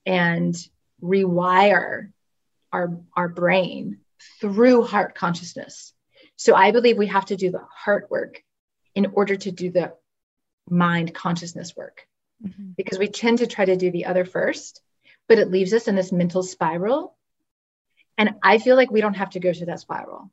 and 0.07 0.57
rewire 1.03 2.11
our, 2.73 2.99
our 3.15 3.29
brain 3.29 3.99
through 4.41 4.83
heart 4.85 5.15
consciousness. 5.15 5.93
So 6.37 6.55
I 6.55 6.71
believe 6.71 6.97
we 6.97 7.09
have 7.09 7.27
to 7.27 7.37
do 7.37 7.51
the 7.51 7.63
heart 7.75 8.11
work 8.11 8.43
in 8.95 9.07
order 9.15 9.37
to 9.37 9.51
do 9.51 9.71
the 9.71 9.95
mind 10.69 11.15
consciousness 11.15 11.77
work 11.77 12.07
mm-hmm. 12.45 12.71
because 12.77 12.99
we 12.99 13.09
tend 13.09 13.39
to 13.39 13.47
try 13.47 13.65
to 13.65 13.77
do 13.77 13.91
the 13.91 14.07
other 14.07 14.25
first, 14.25 14.81
but 15.29 15.39
it 15.39 15.51
leaves 15.51 15.73
us 15.73 15.89
in 15.89 15.95
this 15.95 16.13
mental 16.13 16.43
spiral. 16.43 17.17
And 18.19 18.35
I 18.43 18.59
feel 18.59 18.77
like 18.77 18.91
we 18.91 19.01
don't 19.01 19.15
have 19.15 19.31
to 19.31 19.41
go 19.41 19.53
through 19.53 19.67
that 19.67 19.81
spiral. 19.81 20.31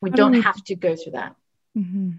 We 0.00 0.10
don't 0.10 0.42
have 0.42 0.62
to 0.64 0.76
go 0.76 0.94
through 0.94 1.12
that. 1.12 1.34
Mm-hmm. 1.76 2.10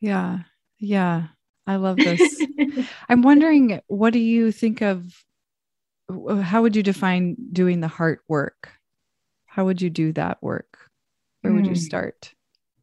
Yeah. 0.00 0.40
Yeah. 0.78 1.28
I 1.66 1.76
love 1.76 1.96
this. 1.98 2.44
I'm 3.08 3.22
wondering, 3.22 3.80
what 3.86 4.12
do 4.12 4.18
you 4.18 4.52
think 4.52 4.80
of? 4.80 5.24
How 6.42 6.62
would 6.62 6.74
you 6.74 6.82
define 6.82 7.36
doing 7.52 7.80
the 7.80 7.88
heart 7.88 8.22
work? 8.28 8.72
How 9.46 9.64
would 9.64 9.80
you 9.80 9.90
do 9.90 10.12
that 10.12 10.42
work? 10.42 10.78
Where 11.42 11.52
would 11.52 11.66
you 11.66 11.72
hmm. 11.72 11.78
start? 11.78 12.34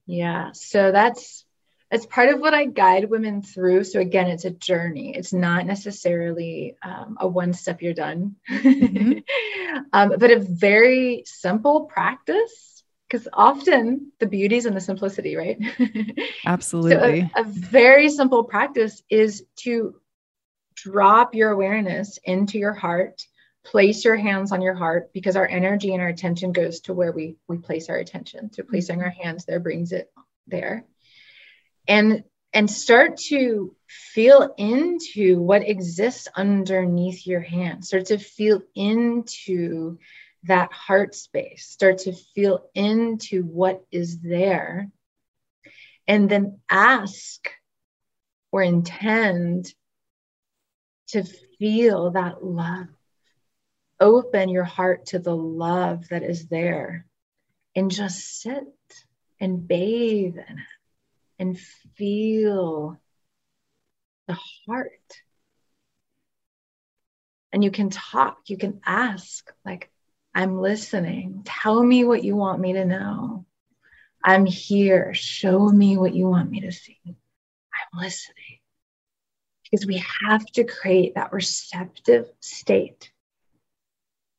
Yeah. 0.05 0.51
So 0.53 0.91
that's 0.91 1.45
that's 1.91 2.05
part 2.05 2.29
of 2.29 2.39
what 2.39 2.53
I 2.53 2.65
guide 2.65 3.09
women 3.09 3.41
through. 3.41 3.85
So 3.85 3.99
again, 3.99 4.27
it's 4.27 4.45
a 4.45 4.49
journey. 4.49 5.15
It's 5.15 5.31
not 5.31 5.65
necessarily 5.65 6.75
um, 6.83 7.17
a 7.19 7.27
one 7.27 7.53
step 7.53 7.81
you're 7.81 7.93
done, 7.93 8.35
mm-hmm. 8.49 9.19
um, 9.93 10.13
but 10.17 10.31
a 10.31 10.39
very 10.39 11.23
simple 11.25 11.85
practice. 11.85 12.76
Because 13.09 13.27
often 13.31 14.11
the 14.19 14.27
beauty 14.27 14.57
is 14.57 14.65
in 14.65 14.73
the 14.73 14.81
simplicity, 14.81 15.35
right? 15.35 15.57
Absolutely. 16.45 17.21
so 17.35 17.41
a, 17.41 17.41
a 17.41 17.43
very 17.45 18.09
simple 18.09 18.43
practice 18.43 19.01
is 19.09 19.45
to 19.57 19.95
drop 20.75 21.33
your 21.33 21.51
awareness 21.51 22.19
into 22.25 22.57
your 22.57 22.73
heart 22.73 23.21
place 23.67 24.05
your 24.05 24.15
hands 24.15 24.53
on 24.53 24.61
your 24.61 24.73
heart 24.73 25.11
because 25.13 25.35
our 25.35 25.47
energy 25.47 25.93
and 25.93 26.01
our 26.01 26.07
attention 26.07 26.53
goes 26.53 26.79
to 26.79 26.93
where 26.93 27.11
we 27.11 27.35
we 27.49 27.57
place 27.57 27.89
our 27.89 27.97
attention 27.97 28.51
so 28.53 28.63
placing 28.63 29.01
our 29.01 29.09
hands 29.09 29.43
there 29.45 29.59
brings 29.59 29.91
it 29.91 30.09
there 30.47 30.85
and 31.87 32.23
and 32.53 32.71
start 32.71 33.17
to 33.17 33.75
feel 33.87 34.53
into 34.57 35.41
what 35.41 35.67
exists 35.67 36.29
underneath 36.35 37.27
your 37.27 37.41
hand 37.41 37.83
start 37.83 38.05
to 38.05 38.17
feel 38.17 38.61
into 38.73 39.97
that 40.43 40.71
heart 40.71 41.15
space 41.15 41.67
start 41.67 41.99
to 41.99 42.13
feel 42.35 42.69
into 42.73 43.43
what 43.43 43.83
is 43.91 44.19
there 44.19 44.89
and 46.07 46.29
then 46.29 46.59
ask 46.69 47.49
or 48.51 48.61
intend 48.61 49.73
to 51.07 51.23
feel 51.59 52.11
that 52.11 52.43
love 52.43 52.87
open 53.99 54.49
your 54.49 54.63
heart 54.63 55.07
to 55.07 55.19
the 55.19 55.35
love 55.35 56.07
that 56.09 56.23
is 56.23 56.47
there 56.47 57.05
and 57.75 57.91
just 57.91 58.41
sit 58.41 58.63
and 59.39 59.67
bathe 59.67 60.35
in 60.35 60.57
it 60.59 60.65
and 61.39 61.59
feel 61.95 62.99
the 64.27 64.37
heart. 64.67 64.91
And 67.53 67.63
you 67.63 67.71
can 67.71 67.89
talk, 67.89 68.37
you 68.47 68.57
can 68.57 68.81
ask, 68.85 69.51
like, 69.65 69.89
I'm 70.37 70.61
listening. 70.61 71.41
Tell 71.45 71.83
me 71.83 72.03
what 72.03 72.23
you 72.23 72.35
want 72.35 72.59
me 72.59 72.73
to 72.73 72.85
know. 72.85 73.47
I'm 74.23 74.45
here. 74.45 75.15
Show 75.15 75.67
me 75.67 75.97
what 75.97 76.13
you 76.13 76.27
want 76.27 76.51
me 76.51 76.59
to 76.61 76.71
see. 76.71 76.99
I'm 77.07 77.99
listening. 77.99 78.59
Because 79.63 79.87
we 79.87 80.03
have 80.29 80.45
to 80.51 80.63
create 80.63 81.15
that 81.15 81.33
receptive 81.33 82.29
state 82.39 83.11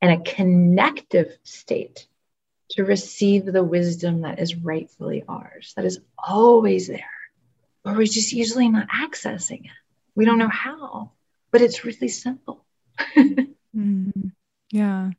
and 0.00 0.12
a 0.12 0.22
connective 0.22 1.36
state 1.42 2.06
to 2.70 2.84
receive 2.84 3.44
the 3.44 3.64
wisdom 3.64 4.20
that 4.20 4.38
is 4.38 4.54
rightfully 4.54 5.24
ours, 5.28 5.72
that 5.74 5.84
is 5.84 5.98
always 6.16 6.86
there, 6.86 7.10
but 7.82 7.96
we're 7.96 8.04
just 8.04 8.32
usually 8.32 8.68
not 8.68 8.86
accessing 8.88 9.64
it. 9.64 9.72
We 10.14 10.26
don't 10.26 10.38
know 10.38 10.46
how, 10.46 11.10
but 11.50 11.60
it's 11.60 11.84
really 11.84 12.06
simple. 12.06 12.64
mm, 13.76 14.32
yeah. 14.70 15.10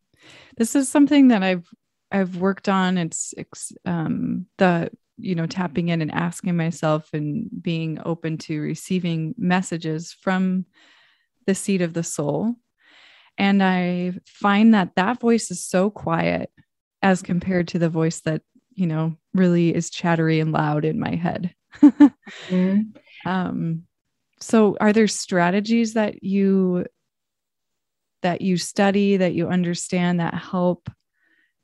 This 0.57 0.75
is 0.75 0.89
something 0.89 1.29
that 1.29 1.43
I've 1.43 1.67
I've 2.11 2.37
worked 2.37 2.67
on. 2.67 2.97
It's, 2.97 3.33
it's 3.37 3.71
um, 3.85 4.47
the 4.57 4.89
you 5.17 5.35
know 5.35 5.45
tapping 5.45 5.89
in 5.89 6.01
and 6.01 6.11
asking 6.11 6.55
myself 6.57 7.09
and 7.13 7.49
being 7.61 7.99
open 8.05 8.37
to 8.37 8.61
receiving 8.61 9.35
messages 9.37 10.15
from 10.21 10.65
the 11.45 11.55
seat 11.55 11.81
of 11.81 11.93
the 11.93 12.03
soul 12.03 12.55
and 13.39 13.63
I 13.63 14.13
find 14.25 14.73
that 14.73 14.95
that 14.97 15.21
voice 15.21 15.49
is 15.49 15.63
so 15.63 15.89
quiet 15.89 16.51
as 17.01 17.21
compared 17.21 17.69
to 17.69 17.79
the 17.79 17.89
voice 17.89 18.19
that, 18.21 18.41
you 18.75 18.85
know, 18.85 19.15
really 19.33 19.73
is 19.73 19.89
chattery 19.89 20.41
and 20.41 20.51
loud 20.51 20.83
in 20.83 20.99
my 20.99 21.15
head. 21.15 21.55
mm-hmm. 21.81 22.81
um, 23.25 23.83
so 24.41 24.75
are 24.81 24.91
there 24.91 25.07
strategies 25.07 25.93
that 25.93 26.21
you 26.21 26.85
that 28.21 28.41
you 28.41 28.57
study 28.57 29.17
that 29.17 29.33
you 29.33 29.47
understand 29.47 30.19
that 30.19 30.33
help 30.33 30.89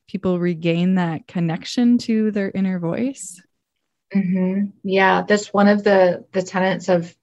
people 0.08 0.40
regain 0.40 0.96
that 0.96 1.28
connection 1.28 1.98
to 1.98 2.32
their 2.32 2.52
inner 2.52 2.80
voice 2.80 3.42
mm-hmm. 4.14 4.66
yeah 4.84 5.24
that's 5.28 5.54
one 5.54 5.68
of 5.68 5.84
the 5.84 6.26
the 6.32 6.42
tenets 6.42 6.90
of 6.90 7.16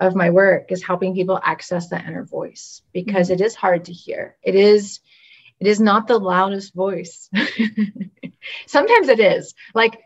of 0.00 0.14
my 0.14 0.30
work 0.30 0.72
is 0.72 0.82
helping 0.82 1.14
people 1.14 1.40
access 1.42 1.88
that 1.88 2.06
inner 2.06 2.24
voice 2.24 2.82
because 2.92 3.28
mm-hmm. 3.28 3.40
it 3.40 3.46
is 3.46 3.54
hard 3.54 3.86
to 3.86 3.92
hear. 3.92 4.36
It 4.42 4.54
is 4.54 5.00
it 5.60 5.66
is 5.66 5.80
not 5.80 6.08
the 6.08 6.18
loudest 6.18 6.74
voice. 6.74 7.30
sometimes 8.66 9.08
it 9.08 9.20
is. 9.20 9.54
Like 9.74 10.00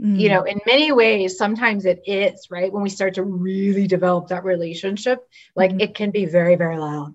mm-hmm. 0.00 0.16
you 0.16 0.28
know, 0.28 0.42
in 0.42 0.60
many 0.66 0.92
ways 0.92 1.38
sometimes 1.38 1.86
it 1.86 2.02
is, 2.06 2.48
right? 2.50 2.72
When 2.72 2.82
we 2.82 2.90
start 2.90 3.14
to 3.14 3.22
really 3.22 3.86
develop 3.86 4.28
that 4.28 4.44
relationship, 4.44 5.26
like 5.56 5.70
mm-hmm. 5.70 5.80
it 5.80 5.94
can 5.94 6.10
be 6.10 6.26
very 6.26 6.56
very 6.56 6.78
loud. 6.78 7.14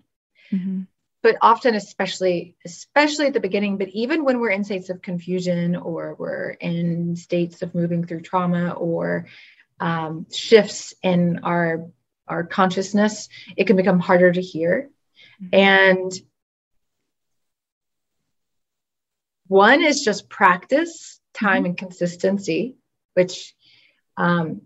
But 1.21 1.35
often 1.41 1.75
especially 1.75 2.55
especially 2.65 3.27
at 3.27 3.33
the 3.33 3.41
beginning, 3.41 3.77
but 3.77 3.89
even 3.89 4.23
when 4.23 4.39
we're 4.39 4.51
in 4.51 4.63
states 4.63 4.89
of 4.89 5.01
confusion 5.01 5.75
or 5.75 6.15
we're 6.17 6.51
in 6.51 7.15
states 7.17 7.61
of 7.61 7.75
moving 7.75 8.05
through 8.05 8.21
trauma 8.21 8.71
or 8.71 9.27
um, 9.79 10.27
shifts 10.31 10.93
in 11.03 11.39
our 11.43 11.87
our 12.27 12.43
consciousness, 12.43 13.27
it 13.57 13.65
can 13.67 13.75
become 13.75 13.99
harder 13.99 14.31
to 14.31 14.41
hear. 14.41 14.89
Mm-hmm. 15.41 15.55
And 15.55 16.11
one 19.47 19.83
is 19.83 20.03
just 20.03 20.29
practice, 20.29 21.19
time, 21.33 21.63
mm-hmm. 21.63 21.65
and 21.65 21.77
consistency, 21.77 22.75
which, 23.15 23.55
um, 24.15 24.61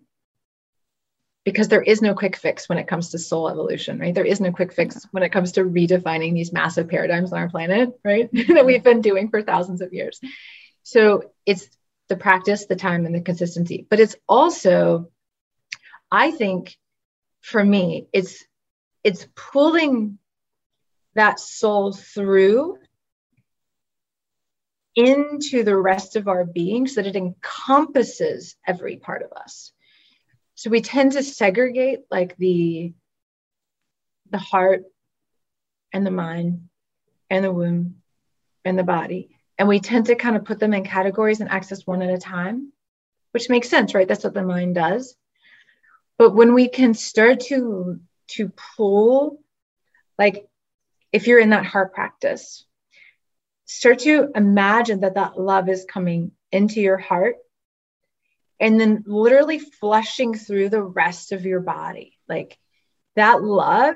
because 1.44 1.68
there 1.68 1.82
is 1.82 2.02
no 2.02 2.14
quick 2.14 2.38
fix 2.38 2.70
when 2.70 2.78
it 2.78 2.88
comes 2.88 3.10
to 3.10 3.20
soul 3.20 3.50
evolution, 3.50 4.00
right? 4.00 4.16
There 4.16 4.26
is 4.26 4.40
no 4.40 4.52
quick 4.52 4.72
fix 4.72 5.06
when 5.12 5.24
it 5.24 5.32
comes 5.32 5.54
to 5.54 5.64
redefining 5.64 6.34
these 6.34 6.54
massive 6.54 6.88
paradigms 6.88 7.34
on 7.34 7.40
our 7.40 7.50
planet, 7.50 8.00
right? 8.04 8.30
that 8.48 8.66
we've 8.66 8.84
been 8.84 9.02
doing 9.02 9.30
for 9.30 9.42
thousands 9.42 9.82
of 9.82 9.94
years. 9.94 10.22
So 10.84 11.32
it's 11.46 11.68
the 12.08 12.16
practice, 12.16 12.66
the 12.66 12.76
time, 12.76 13.06
and 13.06 13.14
the 13.14 13.22
consistency. 13.22 13.86
But 13.90 14.00
it's 14.00 14.16
also, 14.28 15.10
I 16.12 16.32
think, 16.32 16.78
for 17.44 17.64
me 17.64 18.08
it's 18.14 18.44
it's 19.04 19.28
pulling 19.36 20.18
that 21.14 21.40
soul 21.40 21.92
through 21.92 22.80
into 24.96 25.64
the 25.64 25.76
rest 25.76 26.16
of 26.16 26.28
our 26.28 26.46
being 26.46 26.88
so 26.88 27.02
that 27.02 27.10
it 27.10 27.16
encompasses 27.16 28.56
every 28.66 28.96
part 28.96 29.24
of 29.24 29.34
us 29.34 29.72
so 30.63 30.69
we 30.69 30.80
tend 30.80 31.12
to 31.12 31.23
segregate 31.23 32.04
like 32.10 32.38
the 32.38 32.93
the 34.30 34.38
heart 34.38 34.84
and 35.91 36.06
the 36.06 36.12
mind 36.12 36.69
and 37.30 37.43
the 37.43 37.52
womb 37.52 37.95
and 38.63 38.80
the 38.80 38.84
body. 38.84 39.38
And 39.60 39.67
we 39.67 39.82
tend 39.82 40.06
to 40.06 40.15
kind 40.15 40.38
of 40.38 40.45
put 40.45 40.60
them 40.60 40.73
in 40.73 40.86
categories 40.86 41.41
and 41.41 41.49
access 41.49 41.86
one 41.86 42.02
at 42.02 42.13
a 42.13 42.17
time 42.17 42.71
which 43.32 43.49
makes 43.49 43.67
sense 43.67 43.93
right? 43.93 44.08
That's 44.08 44.23
what 44.23 44.34
the 44.34 44.41
mind 44.41 44.76
does. 44.76 45.17
But 46.17 46.34
when 46.34 46.54
we 46.54 46.69
can 46.69 46.93
start 46.93 47.41
to 47.47 47.99
to 48.30 48.54
pull 48.78 49.41
like 50.17 50.47
if 51.12 51.28
you're 51.28 51.41
in 51.41 51.49
that 51.49 51.65
heart 51.65 51.93
practice 51.93 52.63
start 53.65 53.99
to 53.99 54.30
imagine 54.34 55.02
that 55.02 55.15
that 55.15 55.38
love 55.38 55.67
is 55.67 55.84
coming 55.84 56.32
into 56.54 56.80
your 56.80 56.97
heart 56.97 57.36
and 58.63 58.80
then 58.80 59.04
literally 59.06 59.60
flushing 59.60 60.34
through 60.34 60.69
the 60.69 60.82
rest 60.82 61.32
of 61.32 61.45
your 61.45 61.60
body 61.60 62.17
like 62.28 62.58
that 63.15 63.43
love 63.43 63.95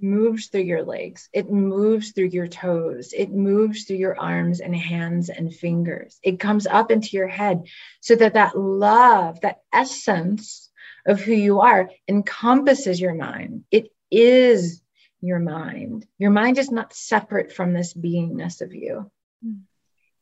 moves 0.00 0.48
through 0.48 0.62
your 0.62 0.84
legs 0.84 1.28
it 1.32 1.50
moves 1.50 2.10
through 2.10 2.26
your 2.26 2.48
toes 2.48 3.12
it 3.16 3.30
moves 3.30 3.84
through 3.84 3.96
your 3.96 4.18
arms 4.18 4.60
and 4.60 4.74
hands 4.74 5.28
and 5.30 5.54
fingers 5.54 6.18
it 6.22 6.40
comes 6.40 6.66
up 6.66 6.90
into 6.90 7.16
your 7.16 7.28
head 7.28 7.62
so 8.00 8.16
that 8.16 8.34
that 8.34 8.58
love 8.58 9.40
that 9.40 9.60
essence 9.72 10.70
of 11.06 11.20
who 11.20 11.32
you 11.32 11.60
are 11.60 11.90
encompasses 12.08 13.00
your 13.00 13.14
mind. 13.14 13.64
It 13.70 13.88
is 14.10 14.82
your 15.20 15.38
mind. 15.38 16.06
Your 16.18 16.30
mind 16.30 16.58
is 16.58 16.70
not 16.70 16.94
separate 16.94 17.52
from 17.52 17.72
this 17.72 17.94
beingness 17.94 18.60
of 18.60 18.74
you. 18.74 19.10
Mm. 19.44 19.62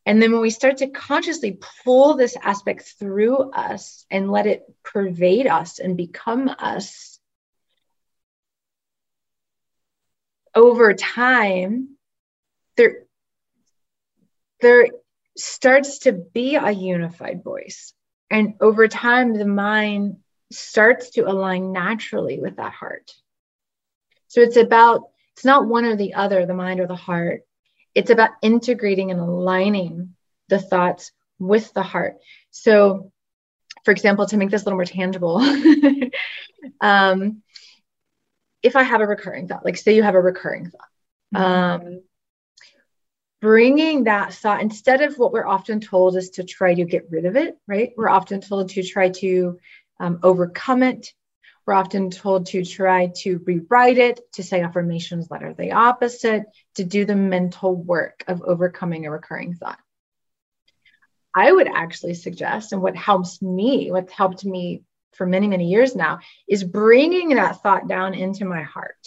And 0.07 0.21
then 0.21 0.33
when 0.33 0.41
we 0.41 0.51
start 0.51 0.79
to 0.79 0.89
consciously 0.89 1.59
pull 1.85 2.17
this 2.17 2.37
aspect 2.43 2.95
through 2.99 3.51
us 3.51 4.07
and 4.11 4.31
let 4.31 4.47
it 4.47 4.63
pervade 4.83 5.47
us 5.47 5.79
and 5.79 5.97
become 5.97 6.49
us, 6.49 7.19
over 10.55 10.95
time, 10.95 11.97
there, 12.77 13.05
there 14.61 14.89
starts 15.37 16.01
to 16.01 16.13
be 16.13 16.57
a 16.57 16.71
unified 16.71 17.45
voice. 17.45 17.93
And 18.31 18.55
over 18.61 18.89
time, 18.89 19.35
the 19.35 19.47
mind 19.47 20.17
starts 20.51 21.11
to 21.11 21.23
align 21.23 21.73
naturally 21.73 22.41
with 22.41 22.57
that 22.57 22.73
heart. 22.73 23.13
So 24.29 24.41
it's 24.41 24.57
about, 24.57 25.03
it's 25.35 25.45
not 25.45 25.67
one 25.67 25.85
or 25.85 25.97
the 25.97 26.15
other, 26.15 26.47
the 26.47 26.55
mind 26.55 26.81
or 26.81 26.87
the 26.87 26.97
heart. 26.97 27.43
It's 27.95 28.11
about 28.11 28.31
integrating 28.43 29.11
and 29.11 29.21
aligning 29.21 30.15
the 30.49 30.59
thoughts 30.59 31.13
with 31.39 31.73
the 31.73 31.83
heart. 31.83 32.17
So 32.51 33.13
for 33.85 33.93
example, 33.93 34.27
to 34.27 34.37
make 34.37 34.51
this 34.51 34.63
a 34.63 34.65
little 34.67 34.77
more 34.77 34.85
tangible, 34.85 35.39
um, 36.81 37.43
if 38.63 38.77
I 38.77 38.83
have 38.83 39.01
a 39.01 39.07
recurring 39.07 39.49
thought, 39.49 39.65
like 39.65 39.77
say 39.77 39.95
you 39.95 40.03
have 40.03 40.15
a 40.15 40.21
recurring 40.21 40.71
thought, 40.71 40.89
mm-hmm. 41.35 41.87
um, 41.87 42.03
bringing 43.41 44.05
that 44.05 44.35
thought 44.35 44.61
instead 44.61 45.01
of 45.01 45.19
what 45.19 45.33
we're 45.33 45.47
often 45.47 45.81
told 45.81 46.17
is 46.17 46.31
to 46.31 46.45
try 46.45 46.75
to 46.75 46.85
get 46.85 47.11
rid 47.11 47.25
of 47.25 47.37
it, 47.37 47.57
right? 47.67 47.93
We're 47.97 48.11
often 48.11 48.41
told 48.41 48.71
to 48.71 48.83
try 48.83 49.11
to 49.11 49.59
um, 49.99 50.21
overcome 50.23 50.83
it. 50.83 51.13
We're 51.71 51.77
often 51.77 52.11
told 52.11 52.47
to 52.47 52.65
try 52.65 53.13
to 53.19 53.39
rewrite 53.47 53.97
it, 53.97 54.33
to 54.33 54.43
say 54.43 54.61
affirmations 54.61 55.29
that 55.29 55.45
are 55.45 55.55
the 55.55 55.71
opposite, 55.71 56.47
to 56.75 56.83
do 56.83 57.05
the 57.05 57.15
mental 57.15 57.77
work 57.77 58.25
of 58.27 58.43
overcoming 58.43 59.07
a 59.07 59.11
recurring 59.13 59.55
thought. 59.55 59.79
I 61.33 61.53
would 61.53 61.69
actually 61.69 62.15
suggest, 62.15 62.73
and 62.73 62.83
what 62.83 62.97
helps 62.97 63.41
me, 63.41 63.93
what 63.93 64.11
helped 64.11 64.45
me 64.45 64.83
for 65.13 65.27
many, 65.27 65.47
many 65.47 65.69
years 65.69 65.95
now, 65.95 66.19
is 66.49 66.65
bringing 66.65 67.37
that 67.37 67.63
thought 67.63 67.87
down 67.87 68.15
into 68.15 68.45
my 68.47 68.63
heart 68.63 69.07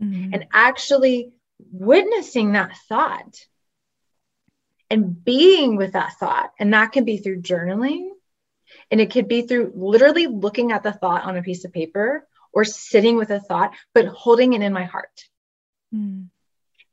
mm-hmm. 0.00 0.32
and 0.32 0.46
actually 0.52 1.32
witnessing 1.72 2.52
that 2.52 2.76
thought 2.88 3.34
and 4.90 5.24
being 5.24 5.74
with 5.74 5.94
that 5.94 6.12
thought. 6.20 6.52
And 6.60 6.72
that 6.72 6.92
can 6.92 7.04
be 7.04 7.16
through 7.16 7.42
journaling, 7.42 8.10
and 8.90 9.00
it 9.00 9.10
could 9.10 9.28
be 9.28 9.42
through 9.42 9.72
literally 9.74 10.26
looking 10.26 10.72
at 10.72 10.82
the 10.82 10.92
thought 10.92 11.24
on 11.24 11.36
a 11.36 11.42
piece 11.42 11.64
of 11.64 11.72
paper 11.72 12.26
or 12.52 12.64
sitting 12.64 13.16
with 13.16 13.30
a 13.30 13.40
thought, 13.40 13.74
but 13.94 14.06
holding 14.06 14.52
it 14.52 14.62
in 14.62 14.72
my 14.72 14.84
heart. 14.84 15.24
Mm. 15.94 16.28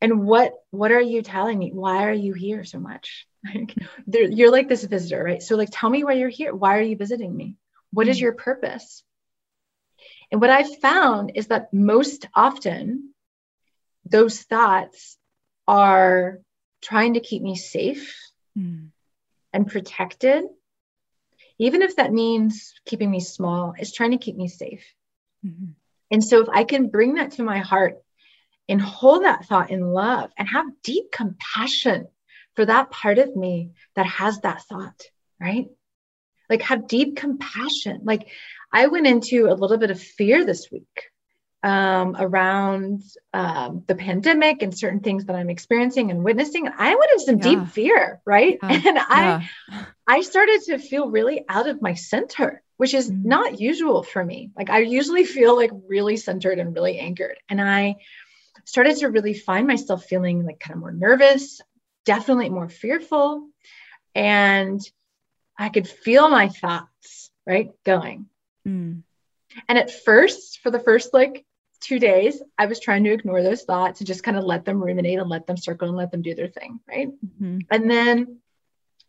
And 0.02 0.26
what 0.26 0.54
what 0.72 0.92
are 0.92 1.02
you 1.02 1.22
telling 1.22 1.58
me? 1.58 1.72
Why 1.74 2.06
are 2.06 2.14
you 2.14 2.34
here 2.34 2.64
so 2.64 2.80
much? 2.80 3.28
Like, 3.54 3.76
you're 4.08 4.52
like 4.52 4.70
this 4.70 4.86
visitor, 4.86 5.22
right? 5.22 5.44
So 5.44 5.58
like, 5.58 5.68
tell 5.70 5.90
me 5.90 6.06
why 6.06 6.14
you're 6.14 6.30
here. 6.30 6.56
Why 6.56 6.78
are 6.78 6.82
you 6.82 6.96
visiting 6.96 7.36
me? 7.36 7.58
What 7.92 8.08
is 8.08 8.18
mm. 8.18 8.22
your 8.22 8.34
purpose? 8.34 9.04
And 10.32 10.40
what 10.40 10.50
I've 10.50 10.80
found 10.80 11.34
is 11.36 11.48
that 11.48 11.74
most 11.74 12.28
often 12.34 13.14
those 14.06 14.42
thoughts 14.42 15.18
are 15.68 16.40
trying 16.82 17.14
to 17.14 17.20
keep 17.20 17.42
me 17.42 17.56
safe 17.56 18.18
mm. 18.58 18.88
and 19.52 19.68
protected. 19.68 20.46
Even 21.60 21.82
if 21.82 21.96
that 21.96 22.12
means 22.12 22.74
keeping 22.86 23.12
me 23.12 23.20
small, 23.20 23.74
it's 23.78 23.92
trying 23.92 24.12
to 24.12 24.18
keep 24.18 24.36
me 24.36 24.48
safe. 24.48 24.84
Mm-hmm. 25.46 25.72
And 26.12 26.24
so 26.24 26.42
if 26.42 26.50
I 26.50 26.64
can 26.64 26.90
bring 26.90 27.16
that 27.16 27.32
to 27.32 27.44
my 27.44 27.60
heart 27.60 27.98
and 28.70 28.82
hold 28.82 29.24
that 29.24 29.46
thought 29.46 29.72
in 29.72 29.82
love 29.82 30.32
and 30.38 30.48
have 30.48 30.66
deep 30.84 31.12
compassion 31.12 32.08
for 32.56 32.66
that 32.66 32.92
part 32.92 33.18
of 33.18 33.36
me 33.36 33.72
that 33.96 34.06
has 34.06 34.40
that 34.42 34.64
thought, 34.64 35.02
right? 35.40 35.68
Like 36.50 36.62
have 36.64 36.88
deep 36.88 37.16
compassion. 37.16 38.02
Like 38.04 38.28
I 38.72 38.88
went 38.88 39.08
into 39.08 39.48
a 39.48 39.56
little 39.56 39.78
bit 39.78 39.92
of 39.92 40.02
fear 40.02 40.46
this 40.46 40.70
week 40.72 41.12
um, 41.64 42.18
around 42.20 43.04
um, 43.34 43.84
the 43.88 43.96
pandemic 43.96 44.62
and 44.62 44.78
certain 44.78 45.00
things 45.00 45.26
that 45.26 45.36
I'm 45.36 45.50
experiencing 45.50 46.12
and 46.12 46.24
witnessing. 46.24 46.68
I 46.68 46.94
went 46.94 47.12
into 47.12 47.24
some 47.24 47.38
yeah. 47.38 47.44
deep 47.44 47.74
fear, 47.74 48.22
right? 48.26 48.60
Yeah. 48.62 48.82
And 48.86 49.00
I, 49.00 49.48
yeah. 49.72 49.86
I 50.06 50.22
started 50.22 50.62
to 50.66 50.78
feel 50.78 51.10
really 51.10 51.46
out 51.48 51.70
of 51.70 51.82
my 51.82 51.94
center, 51.94 52.62
which 52.76 52.94
is 52.94 53.10
mm-hmm. 53.10 53.30
not 53.30 53.62
usual 53.62 54.04
for 54.04 54.24
me. 54.24 54.52
Like 54.58 54.70
I 54.70 54.80
usually 54.80 55.24
feel 55.24 55.56
like 55.56 55.72
really 55.88 56.18
centered 56.18 56.60
and 56.60 56.76
really 56.76 57.00
anchored, 57.00 57.38
and 57.48 57.62
I 57.62 57.96
started 58.66 58.98
to 58.98 59.08
really 59.08 59.34
find 59.34 59.66
myself 59.66 60.06
feeling 60.06 60.46
like 60.46 60.60
kind 60.60 60.76
of 60.76 60.82
more 60.82 60.92
nervous, 60.92 61.62
definitely 62.06 62.50
more 62.50 62.70
fearful, 62.70 63.48
and 64.14 64.82
I 65.58 65.70
could 65.70 65.88
feel 65.88 66.30
my 66.30 66.50
thoughts 66.50 67.32
right 67.48 67.72
going. 67.86 68.26
Mm. 68.68 69.04
And 69.70 69.78
at 69.78 69.92
first, 69.92 70.60
for 70.62 70.72
the 70.72 70.80
first 70.80 71.14
like 71.14 71.46
two 71.84 72.00
days, 72.00 72.42
I 72.58 72.66
was 72.66 72.80
trying 72.80 73.04
to 73.04 73.14
ignore 73.14 73.44
those 73.44 73.64
thoughts 73.64 74.00
and 74.00 74.08
just 74.08 74.24
kind 74.24 74.38
of 74.38 74.44
let 74.44 74.66
them 74.66 74.84
ruminate 74.84 75.20
and 75.20 75.30
let 75.30 75.48
them 75.48 75.58
circle 75.58 75.88
and 75.88 75.98
let 75.98 76.12
them 76.12 76.22
do 76.22 76.36
their 76.36 76.48
thing. 76.48 76.80
Right. 76.88 77.10
Mm-hmm. 77.10 77.60
And 77.70 77.92
then 77.92 78.40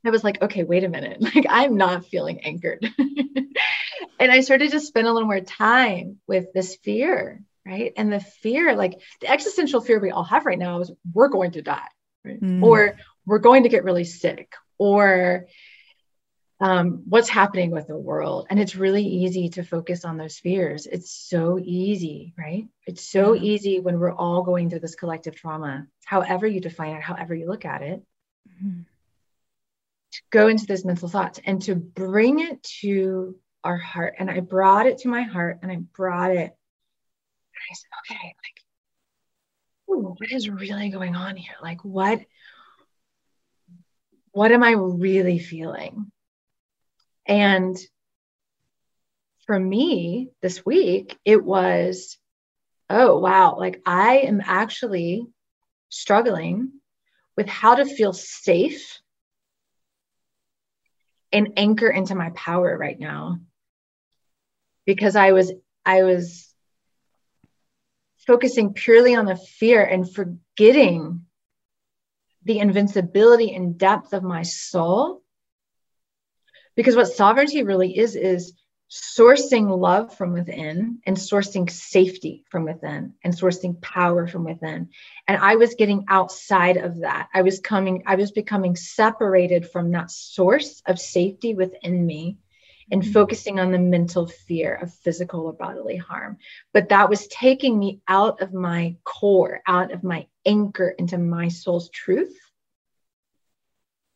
I 0.04 0.10
was 0.10 0.24
like, 0.24 0.42
okay, 0.42 0.64
wait 0.64 0.84
a 0.84 0.88
minute. 0.88 1.18
Like, 1.34 1.46
I'm 1.48 1.76
not 1.76 2.06
feeling 2.06 2.40
anchored. 2.44 2.86
and 4.18 4.32
I 4.32 4.40
started 4.40 4.72
to 4.72 4.80
spend 4.80 5.06
a 5.06 5.12
little 5.12 5.28
more 5.28 5.40
time 5.40 6.18
with 6.26 6.52
this 6.52 6.76
fear. 6.76 7.42
Right. 7.66 7.94
And 7.96 8.12
the 8.12 8.20
fear, 8.20 8.76
like 8.76 9.00
the 9.20 9.28
existential 9.28 9.80
fear 9.80 9.98
we 9.98 10.10
all 10.10 10.24
have 10.24 10.44
right 10.44 10.58
now 10.58 10.80
is 10.80 10.92
we're 11.12 11.28
going 11.28 11.52
to 11.52 11.62
die. 11.62 11.88
Right? 12.22 12.40
Mm. 12.40 12.62
Or 12.62 12.96
we're 13.24 13.38
going 13.38 13.62
to 13.62 13.70
get 13.70 13.84
really 13.84 14.04
sick. 14.04 14.52
Or 14.76 15.46
um, 16.64 17.02
what's 17.06 17.28
happening 17.28 17.70
with 17.70 17.88
the 17.88 17.96
world. 17.96 18.46
And 18.48 18.58
it's 18.58 18.74
really 18.74 19.04
easy 19.04 19.50
to 19.50 19.62
focus 19.62 20.06
on 20.06 20.16
those 20.16 20.38
fears. 20.38 20.86
It's 20.86 21.10
so 21.10 21.60
easy, 21.62 22.32
right? 22.38 22.66
It's 22.86 23.06
so 23.06 23.34
yeah. 23.34 23.42
easy 23.42 23.80
when 23.80 24.00
we're 24.00 24.14
all 24.14 24.42
going 24.42 24.70
through 24.70 24.80
this 24.80 24.94
collective 24.94 25.36
trauma, 25.36 25.86
however 26.06 26.46
you 26.46 26.60
define 26.60 26.96
it, 26.96 27.02
however 27.02 27.34
you 27.34 27.46
look 27.46 27.66
at 27.66 27.82
it, 27.82 28.02
mm-hmm. 28.48 28.80
to 30.12 30.22
go 30.30 30.48
into 30.48 30.64
those 30.64 30.86
mental 30.86 31.06
thoughts 31.06 31.38
and 31.44 31.60
to 31.62 31.74
bring 31.74 32.40
it 32.40 32.62
to 32.80 33.36
our 33.62 33.76
heart. 33.76 34.14
And 34.18 34.30
I 34.30 34.40
brought 34.40 34.86
it 34.86 35.00
to 35.00 35.08
my 35.08 35.20
heart 35.20 35.58
and 35.60 35.70
I 35.70 35.76
brought 35.76 36.30
it. 36.30 36.36
And 36.38 37.60
I 37.70 37.74
said, 37.74 38.16
okay, 38.16 38.34
like, 38.42 39.98
ooh, 39.98 40.14
what 40.16 40.32
is 40.32 40.48
really 40.48 40.88
going 40.88 41.14
on 41.14 41.36
here? 41.36 41.56
Like, 41.62 41.84
what? 41.84 42.22
What 44.32 44.50
am 44.50 44.62
I 44.62 44.70
really 44.70 45.38
feeling? 45.38 46.10
And 47.26 47.76
for 49.46 49.58
me 49.58 50.30
this 50.42 50.64
week, 50.64 51.18
it 51.24 51.42
was, 51.44 52.18
oh, 52.88 53.18
wow, 53.18 53.56
like 53.58 53.82
I 53.86 54.18
am 54.18 54.40
actually 54.44 55.26
struggling 55.88 56.72
with 57.36 57.48
how 57.48 57.76
to 57.76 57.84
feel 57.84 58.12
safe 58.12 59.00
and 61.32 61.54
anchor 61.56 61.88
into 61.88 62.14
my 62.14 62.30
power 62.30 62.76
right 62.78 62.98
now. 62.98 63.40
Because 64.86 65.16
i 65.16 65.32
was 65.32 65.50
i 65.84 66.02
was 66.02 66.54
focusing 68.26 68.72
purely 68.72 69.14
on 69.14 69.24
the 69.26 69.36
fear 69.36 69.82
and 69.82 70.10
forgetting 70.12 71.24
the 72.44 72.58
invincibility 72.58 73.54
and 73.54 73.78
depth 73.78 74.12
of 74.12 74.22
my 74.22 74.42
soul 74.42 75.23
because 76.76 76.96
what 76.96 77.08
sovereignty 77.08 77.62
really 77.62 77.96
is, 77.96 78.16
is 78.16 78.54
sourcing 78.90 79.76
love 79.76 80.16
from 80.16 80.32
within 80.32 81.00
and 81.06 81.16
sourcing 81.16 81.68
safety 81.68 82.44
from 82.48 82.64
within 82.64 83.14
and 83.24 83.34
sourcing 83.34 83.80
power 83.80 84.26
from 84.28 84.44
within. 84.44 84.88
And 85.26 85.40
I 85.40 85.56
was 85.56 85.74
getting 85.74 86.04
outside 86.08 86.76
of 86.76 87.00
that. 87.00 87.28
I 87.34 87.42
was 87.42 87.60
coming, 87.60 88.04
I 88.06 88.14
was 88.14 88.30
becoming 88.30 88.76
separated 88.76 89.68
from 89.68 89.90
that 89.92 90.10
source 90.10 90.82
of 90.86 91.00
safety 91.00 91.54
within 91.54 92.06
me 92.06 92.38
and 92.90 93.02
mm-hmm. 93.02 93.12
focusing 93.12 93.58
on 93.58 93.72
the 93.72 93.78
mental 93.78 94.26
fear 94.26 94.74
of 94.74 94.94
physical 94.94 95.46
or 95.46 95.54
bodily 95.54 95.96
harm. 95.96 96.36
But 96.72 96.90
that 96.90 97.08
was 97.08 97.26
taking 97.28 97.78
me 97.78 98.00
out 98.06 98.42
of 98.42 98.52
my 98.52 98.96
core, 99.04 99.60
out 99.66 99.92
of 99.92 100.04
my 100.04 100.26
anchor 100.46 100.90
into 100.90 101.18
my 101.18 101.48
soul's 101.48 101.88
truth. 101.88 102.38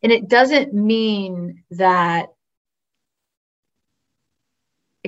And 0.03 0.13
it 0.13 0.29
doesn't 0.29 0.73
mean 0.73 1.65
that 1.73 2.29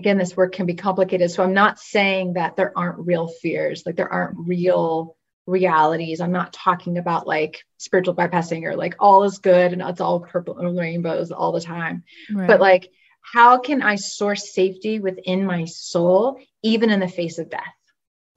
again, 0.00 0.16
this 0.16 0.34
work 0.34 0.54
can 0.54 0.64
be 0.64 0.74
complicated. 0.74 1.30
So 1.30 1.42
I'm 1.42 1.52
not 1.52 1.78
saying 1.78 2.32
that 2.32 2.56
there 2.56 2.72
aren't 2.76 3.06
real 3.06 3.28
fears, 3.28 3.82
like 3.84 3.96
there 3.96 4.10
aren't 4.10 4.38
real 4.38 5.14
realities. 5.46 6.22
I'm 6.22 6.32
not 6.32 6.54
talking 6.54 6.96
about 6.96 7.26
like 7.26 7.62
spiritual 7.76 8.14
bypassing 8.14 8.64
or 8.64 8.76
like 8.76 8.96
all 8.98 9.24
is 9.24 9.38
good 9.38 9.74
and 9.74 9.82
it's 9.82 10.00
all 10.00 10.20
purple 10.20 10.58
and 10.58 10.78
rainbows 10.78 11.32
all 11.32 11.52
the 11.52 11.60
time. 11.60 12.04
Right. 12.32 12.46
But 12.46 12.60
like, 12.60 12.90
how 13.20 13.58
can 13.58 13.82
I 13.82 13.96
source 13.96 14.54
safety 14.54 15.00
within 15.00 15.44
my 15.44 15.66
soul, 15.66 16.40
even 16.62 16.88
in 16.88 17.00
the 17.00 17.08
face 17.08 17.38
of 17.38 17.50
death? 17.50 17.60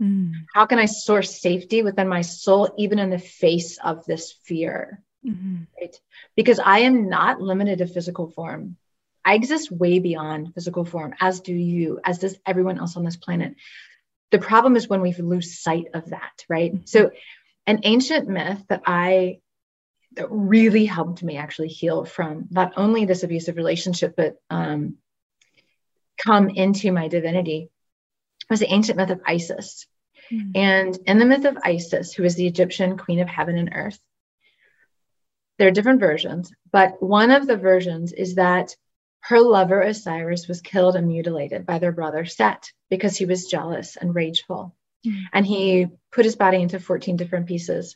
Mm. 0.02 0.34
How 0.54 0.66
can 0.66 0.80
I 0.80 0.86
source 0.86 1.40
safety 1.40 1.82
within 1.82 2.10
my 2.10 2.24
soul, 2.24 2.74
even 2.78 3.00
in 3.00 3.10
the 3.10 3.20
face 3.20 3.78
of 3.82 4.06
this 4.06 4.34
fear? 4.44 5.02
Mm-hmm. 5.26 5.64
Right? 5.80 5.98
Because 6.36 6.60
I 6.60 6.80
am 6.80 7.08
not 7.08 7.40
limited 7.40 7.78
to 7.78 7.88
physical 7.88 8.30
form. 8.32 8.76
I 9.26 9.36
exist 9.36 9.72
way 9.72 10.00
beyond 10.00 10.54
physical 10.54 10.86
form, 10.86 11.14
as 11.20 11.42
do 11.42 11.54
you, 11.54 12.00
as 12.04 12.20
does 12.20 12.38
everyone 12.46 12.80
else 12.80 12.98
on 12.98 13.04
this 13.04 13.18
planet. 13.18 13.56
The 14.32 14.40
problem 14.40 14.76
is 14.76 14.90
when 14.90 15.02
we 15.02 15.14
lose 15.14 15.60
sight 15.60 15.88
of 15.94 16.10
that, 16.10 16.44
right? 16.50 16.74
Mm-hmm. 16.74 16.86
So, 16.86 17.12
an 17.66 17.82
ancient 17.84 18.28
myth 18.28 18.64
that 18.68 18.82
I 18.86 19.40
that 20.16 20.28
really 20.30 20.86
helped 20.86 21.24
me 21.24 21.38
actually 21.38 21.70
heal 21.70 22.06
from 22.06 22.48
not 22.52 22.74
only 22.78 23.06
this 23.06 23.24
abusive 23.24 23.56
relationship, 23.56 24.16
but 24.16 24.36
um, 24.50 24.98
come 26.24 26.50
into 26.50 26.92
my 26.92 27.08
divinity 27.08 27.70
was 28.50 28.60
the 28.60 28.72
ancient 28.72 28.98
myth 28.98 29.10
of 29.10 29.22
Isis. 29.26 29.88
Mm-hmm. 30.32 30.52
And 30.56 31.00
in 31.06 31.18
the 31.18 31.26
myth 31.26 31.46
of 31.46 31.58
Isis, 31.64 32.14
who 32.14 32.24
is 32.24 32.36
the 32.36 32.48
Egyptian 32.48 32.98
queen 32.98 33.20
of 33.20 33.28
heaven 33.28 33.58
and 33.58 33.72
earth, 33.74 34.00
there 35.58 35.68
are 35.68 35.72
different 35.72 36.00
versions, 36.00 36.52
but 36.72 37.02
one 37.02 37.32
of 37.32 37.48
the 37.48 37.58
versions 37.58 38.12
is 38.12 38.36
that 38.36 38.76
her 39.26 39.40
lover 39.40 39.82
Osiris 39.82 40.50
was 40.50 40.62
killed 40.62 40.98
and 40.98 41.08
mutilated 41.08 41.66
by 41.66 41.80
their 41.80 41.94
brother 41.94 42.26
Set 42.26 42.72
because 42.90 43.16
he 43.16 43.26
was 43.26 43.48
jealous 43.48 43.96
and 43.96 44.14
rageful. 44.14 44.76
Mm. 45.08 45.22
And 45.32 45.48
he 45.48 45.88
put 46.12 46.26
his 46.26 46.36
body 46.36 46.62
into 46.62 46.80
14 46.80 47.16
different 47.16 47.48
pieces. 47.48 47.96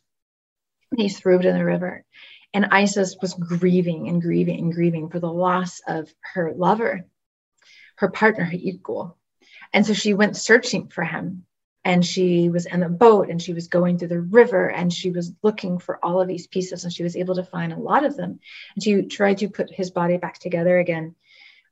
He 0.96 1.10
threw 1.10 1.40
it 1.40 1.46
in 1.46 1.58
the 1.58 1.66
river. 1.66 2.06
And 2.54 2.68
Isis 2.72 3.18
was 3.22 3.34
grieving 3.34 4.08
and 4.08 4.22
grieving 4.22 4.60
and 4.60 4.74
grieving 4.74 5.10
for 5.10 5.20
the 5.20 5.32
loss 5.32 5.82
of 5.86 6.10
her 6.34 6.54
lover, 6.54 7.04
her 7.98 8.10
partner, 8.10 8.46
her 8.46 8.58
equal. 8.58 9.18
And 9.74 9.86
so 9.86 9.94
she 9.94 10.14
went 10.14 10.38
searching 10.38 10.88
for 10.88 11.04
him 11.04 11.46
and 11.88 12.06
she 12.06 12.50
was 12.50 12.66
in 12.66 12.84
a 12.84 12.90
boat 12.90 13.30
and 13.30 13.42
she 13.42 13.54
was 13.54 13.70
going 13.70 13.98
through 13.98 14.10
the 14.10 14.20
river 14.20 14.70
and 14.70 14.92
she 14.92 15.10
was 15.10 15.32
looking 15.42 15.80
for 15.80 16.04
all 16.04 16.20
of 16.20 16.28
these 16.28 16.46
pieces 16.46 16.84
and 16.84 16.92
she 16.92 17.02
was 17.02 17.16
able 17.16 17.36
to 17.36 17.46
find 17.46 17.72
a 17.72 17.80
lot 17.80 18.04
of 18.04 18.18
them. 18.18 18.42
And 18.76 18.84
she 18.84 19.04
tried 19.04 19.38
to 19.38 19.48
put 19.48 19.74
his 19.74 19.90
body 19.90 20.18
back 20.18 20.38
together 20.38 20.78
again 20.78 21.16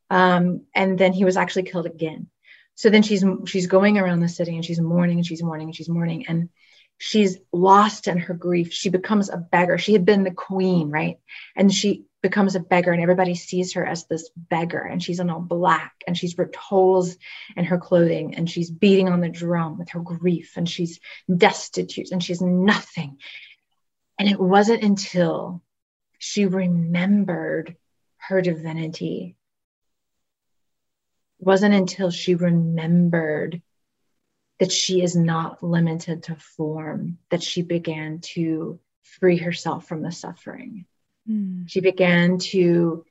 um, 0.09 0.61
and 0.73 0.97
then 0.97 1.11
he 1.11 1.25
was 1.25 1.35
actually 1.35 1.63
killed 1.63 1.85
again. 1.85 2.27
So 2.75 2.89
then 2.89 3.03
she's 3.03 3.25
she's 3.45 3.67
going 3.67 3.97
around 3.97 4.21
the 4.21 4.29
city 4.29 4.55
and 4.55 4.63
she's 4.63 4.79
mourning 4.79 5.17
and 5.17 5.27
she's 5.27 5.43
mourning 5.43 5.67
and 5.67 5.75
she's 5.75 5.89
mourning 5.89 6.27
and 6.29 6.47
she's 6.97 7.37
lost 7.51 8.07
in 8.07 8.17
her 8.17 8.33
grief. 8.33 8.71
She 8.71 8.87
becomes 8.87 9.29
a 9.29 9.37
beggar. 9.37 9.77
She 9.77 9.91
had 9.91 10.05
been 10.05 10.23
the 10.23 10.31
queen 10.31 10.91
right? 10.91 11.17
And 11.57 11.73
she 11.73 12.05
becomes 12.25 12.55
a 12.55 12.59
beggar 12.59 12.91
and 12.91 13.03
everybody 13.03 13.35
sees 13.35 13.73
her 13.73 13.85
as 13.85 14.07
this 14.07 14.31
beggar 14.35 14.81
and 14.81 15.03
she's 15.03 15.19
in 15.19 15.29
all 15.29 15.39
black 15.39 15.93
and 16.07 16.17
she's 16.17 16.35
ripped 16.39 16.55
holes 16.55 17.17
in 17.55 17.65
her 17.65 17.77
clothing 17.77 18.33
and 18.33 18.49
she's 18.49 18.71
beating 18.71 19.09
on 19.09 19.21
the 19.21 19.29
drum 19.29 19.77
with 19.77 19.89
her 19.89 19.99
grief 19.99 20.53
and 20.57 20.67
she's 20.67 20.99
destitute 21.37 22.09
and 22.09 22.23
she's 22.23 22.41
nothing. 22.41 23.19
And 24.17 24.27
it 24.27 24.39
wasn't 24.39 24.81
until 24.81 25.61
she 26.17 26.47
remembered 26.47 27.75
her 28.17 28.41
divinity 28.41 29.35
it 31.39 31.45
wasn't 31.45 31.75
until 31.75 32.09
she 32.09 32.33
remembered 32.33 33.61
that 34.59 34.71
she 34.71 35.03
is 35.03 35.15
not 35.15 35.61
limited 35.61 36.23
to 36.23 36.35
form 36.35 37.19
that 37.29 37.43
she 37.43 37.61
began 37.61 38.19
to 38.21 38.79
free 39.03 39.37
herself 39.37 39.87
from 39.87 40.01
the 40.01 40.11
suffering 40.11 40.87
Mm. 41.29 41.69
She 41.69 41.81
began 41.81 42.37
to, 42.37 43.05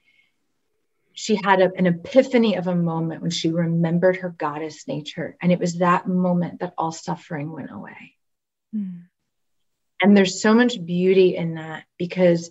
she 1.13 1.39
had 1.43 1.61
a, 1.61 1.71
an 1.77 1.87
epiphany 1.87 2.57
of 2.57 2.67
a 2.67 2.75
moment 2.75 3.23
when 3.23 3.31
she 3.31 3.51
remembered 3.51 4.17
her 4.19 4.31
goddess 4.31 4.87
nature. 4.89 5.37
And 5.41 5.53
it 5.53 5.61
was 5.61 5.79
that 5.79 6.07
moment 6.07 6.61
that 6.61 6.75
all 6.77 6.93
suffering 6.93 7.51
went 7.53 7.71
away. 7.71 8.15
Mm. 8.75 9.03
And 10.03 10.17
there's 10.17 10.43
so 10.43 10.55
much 10.55 10.85
beauty 10.85 11.37
in 11.37 11.55
that 11.55 11.85
because 11.99 12.51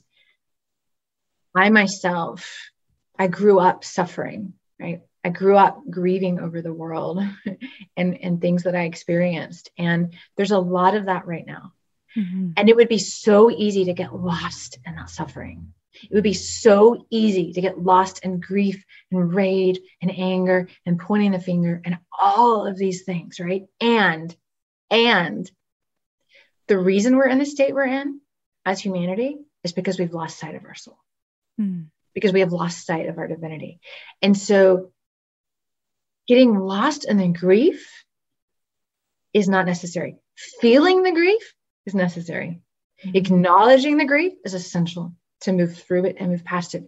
I 1.55 1.69
myself, 1.69 2.71
I 3.17 3.27
grew 3.27 3.59
up 3.59 3.83
suffering, 3.83 4.53
right? 4.79 5.01
I 5.23 5.29
grew 5.29 5.55
up 5.55 5.81
grieving 5.89 6.39
over 6.39 6.61
the 6.61 6.73
world 6.73 7.23
and, 7.97 8.17
and 8.17 8.41
things 8.41 8.63
that 8.63 8.75
I 8.75 8.83
experienced. 8.83 9.69
And 9.77 10.13
there's 10.35 10.51
a 10.51 10.59
lot 10.59 10.95
of 10.95 11.05
that 11.05 11.27
right 11.27 11.45
now. 11.45 11.73
Mm-hmm. 12.17 12.51
And 12.57 12.69
it 12.69 12.75
would 12.75 12.89
be 12.89 12.99
so 12.99 13.49
easy 13.49 13.85
to 13.85 13.93
get 13.93 14.15
lost 14.15 14.77
in 14.85 14.95
that 14.95 15.09
suffering. 15.09 15.73
It 16.03 16.13
would 16.13 16.23
be 16.23 16.33
so 16.33 17.05
easy 17.09 17.53
to 17.53 17.61
get 17.61 17.79
lost 17.79 18.23
in 18.25 18.39
grief 18.39 18.83
and 19.11 19.33
rage 19.33 19.79
and 20.01 20.11
anger 20.11 20.67
and 20.85 20.99
pointing 20.99 21.31
the 21.31 21.39
finger 21.39 21.81
and 21.85 21.97
all 22.19 22.65
of 22.65 22.77
these 22.77 23.03
things, 23.03 23.39
right? 23.39 23.65
And, 23.79 24.35
and 24.89 25.49
the 26.67 26.77
reason 26.77 27.15
we're 27.15 27.27
in 27.27 27.39
the 27.39 27.45
state 27.45 27.73
we're 27.73 27.85
in 27.85 28.19
as 28.65 28.79
humanity 28.79 29.37
is 29.63 29.73
because 29.73 29.99
we've 29.99 30.13
lost 30.13 30.39
sight 30.39 30.55
of 30.55 30.65
our 30.65 30.75
soul, 30.75 30.97
mm. 31.59 31.85
because 32.13 32.33
we 32.33 32.39
have 32.39 32.53
lost 32.53 32.85
sight 32.85 33.07
of 33.07 33.17
our 33.17 33.27
divinity. 33.27 33.79
And 34.21 34.37
so 34.37 34.91
getting 36.27 36.57
lost 36.57 37.05
in 37.05 37.17
the 37.17 37.27
grief 37.27 38.03
is 39.33 39.47
not 39.47 39.65
necessary. 39.65 40.15
Feeling 40.59 41.03
the 41.03 41.11
grief 41.11 41.53
is 41.85 41.95
necessary. 41.95 42.61
Mm-hmm. 43.05 43.17
Acknowledging 43.17 43.97
the 43.97 44.05
grief 44.05 44.33
is 44.45 44.53
essential 44.53 45.13
to 45.41 45.51
move 45.51 45.77
through 45.77 46.05
it 46.05 46.17
and 46.19 46.31
move 46.31 46.43
past 46.43 46.75
it. 46.75 46.87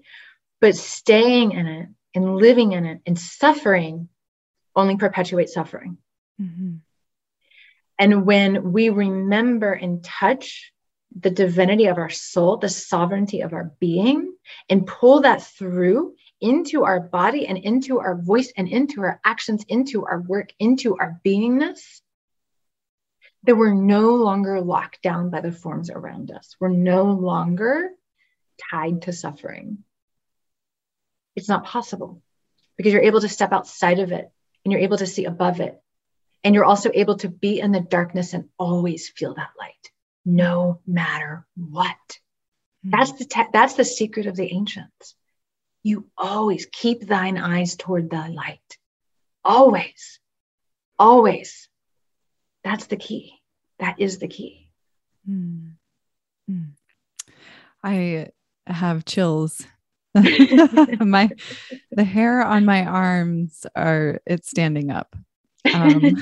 But 0.61 0.75
staying 0.75 1.51
in 1.51 1.67
it 1.67 1.89
and 2.13 2.37
living 2.37 2.71
in 2.71 2.85
it 2.85 3.01
and 3.05 3.19
suffering 3.19 4.09
only 4.75 4.97
perpetuates 4.97 5.53
suffering. 5.53 5.97
Mm-hmm. 6.41 6.75
And 7.97 8.25
when 8.25 8.71
we 8.73 8.89
remember 8.89 9.71
and 9.71 10.03
touch 10.03 10.73
the 11.17 11.29
divinity 11.29 11.85
of 11.85 11.97
our 11.97 12.09
soul, 12.09 12.57
the 12.57 12.67
sovereignty 12.67 13.41
of 13.41 13.53
our 13.53 13.71
being, 13.79 14.35
and 14.69 14.85
pull 14.85 15.21
that 15.21 15.43
through 15.43 16.13
into 16.41 16.83
our 16.83 16.99
body 16.99 17.47
and 17.47 17.57
into 17.57 17.99
our 17.99 18.15
voice 18.15 18.51
and 18.57 18.67
into 18.67 19.01
our 19.01 19.21
actions, 19.23 19.63
into 19.69 20.05
our 20.05 20.21
work, 20.21 20.49
into 20.59 20.97
our 20.97 21.21
beingness, 21.25 22.01
that 23.45 23.55
we're 23.55 23.73
no 23.73 24.15
longer 24.15 24.61
locked 24.61 25.01
down 25.01 25.29
by 25.29 25.41
the 25.41 25.51
forms 25.51 25.89
around 25.89 26.31
us. 26.31 26.55
We're 26.59 26.69
no 26.69 27.03
longer 27.03 27.89
tied 28.71 29.03
to 29.03 29.13
suffering. 29.13 29.79
It's 31.35 31.49
not 31.49 31.65
possible 31.65 32.21
because 32.77 32.93
you're 32.93 33.01
able 33.03 33.21
to 33.21 33.29
step 33.29 33.51
outside 33.51 33.99
of 33.99 34.11
it 34.11 34.31
and 34.63 34.71
you're 34.71 34.81
able 34.81 34.97
to 34.97 35.07
see 35.07 35.25
above 35.25 35.59
it. 35.59 35.79
And 36.43 36.53
you're 36.53 36.65
also 36.65 36.91
able 36.93 37.17
to 37.17 37.29
be 37.29 37.59
in 37.59 37.71
the 37.71 37.79
darkness 37.79 38.33
and 38.33 38.49
always 38.59 39.09
feel 39.09 39.33
that 39.33 39.49
light, 39.59 39.91
no 40.25 40.79
matter 40.85 41.45
what. 41.55 41.97
Mm-hmm. 42.85 42.91
That's 42.91 43.11
the 43.13 43.25
te- 43.25 43.49
that's 43.51 43.73
the 43.73 43.85
secret 43.85 44.27
of 44.27 44.35
the 44.35 44.51
ancients. 44.53 45.15
You 45.81 46.07
always 46.17 46.67
keep 46.71 47.01
thine 47.01 47.37
eyes 47.37 47.75
toward 47.75 48.09
the 48.09 48.27
light. 48.29 48.77
Always. 49.43 50.19
Always. 50.99 51.67
That's 52.66 52.88
the 52.88 52.97
key. 52.97 53.32
That 53.78 53.99
is 53.99 54.18
the 54.18 54.28
key. 54.28 54.72
Mm. 55.30 55.74
Mm. 56.49 56.72
I 57.84 58.30
have 58.66 59.05
chills. 59.05 59.63
my 60.16 61.30
the 61.91 62.03
hair 62.03 62.41
on 62.41 62.66
my 62.66 62.86
arms 62.86 63.68
are 63.76 64.20
it's 64.26 64.49
standing 64.49 64.89
up. 64.89 65.16
Um, 65.72 66.16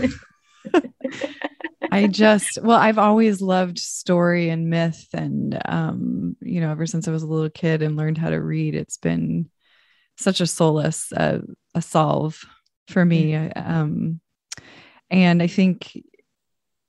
I 1.92 2.08
just 2.08 2.60
well, 2.62 2.78
I've 2.78 2.98
always 2.98 3.42
loved 3.42 3.80
story 3.80 4.50
and 4.50 4.70
myth, 4.70 5.08
and 5.14 5.58
um, 5.66 6.36
you 6.42 6.60
know, 6.60 6.72
ever 6.72 6.86
since 6.86 7.08
I 7.08 7.12
was 7.12 7.24
a 7.24 7.28
little 7.28 7.50
kid 7.50 7.82
and 7.82 7.96
learned 7.96 8.18
how 8.18 8.32
to 8.32 8.42
read, 8.42 8.76
it's 8.76 8.98
been 8.98 9.50
such 10.18 10.42
a 10.42 10.48
solace, 10.48 11.14
uh, 11.14 11.40
a 11.74 11.82
solve 11.82 12.44
for 12.90 13.06
me. 13.06 13.32
Mm-hmm. 13.32 13.72
Um, 13.72 14.22
and 15.10 15.42
I 15.42 15.48
think 15.48 15.96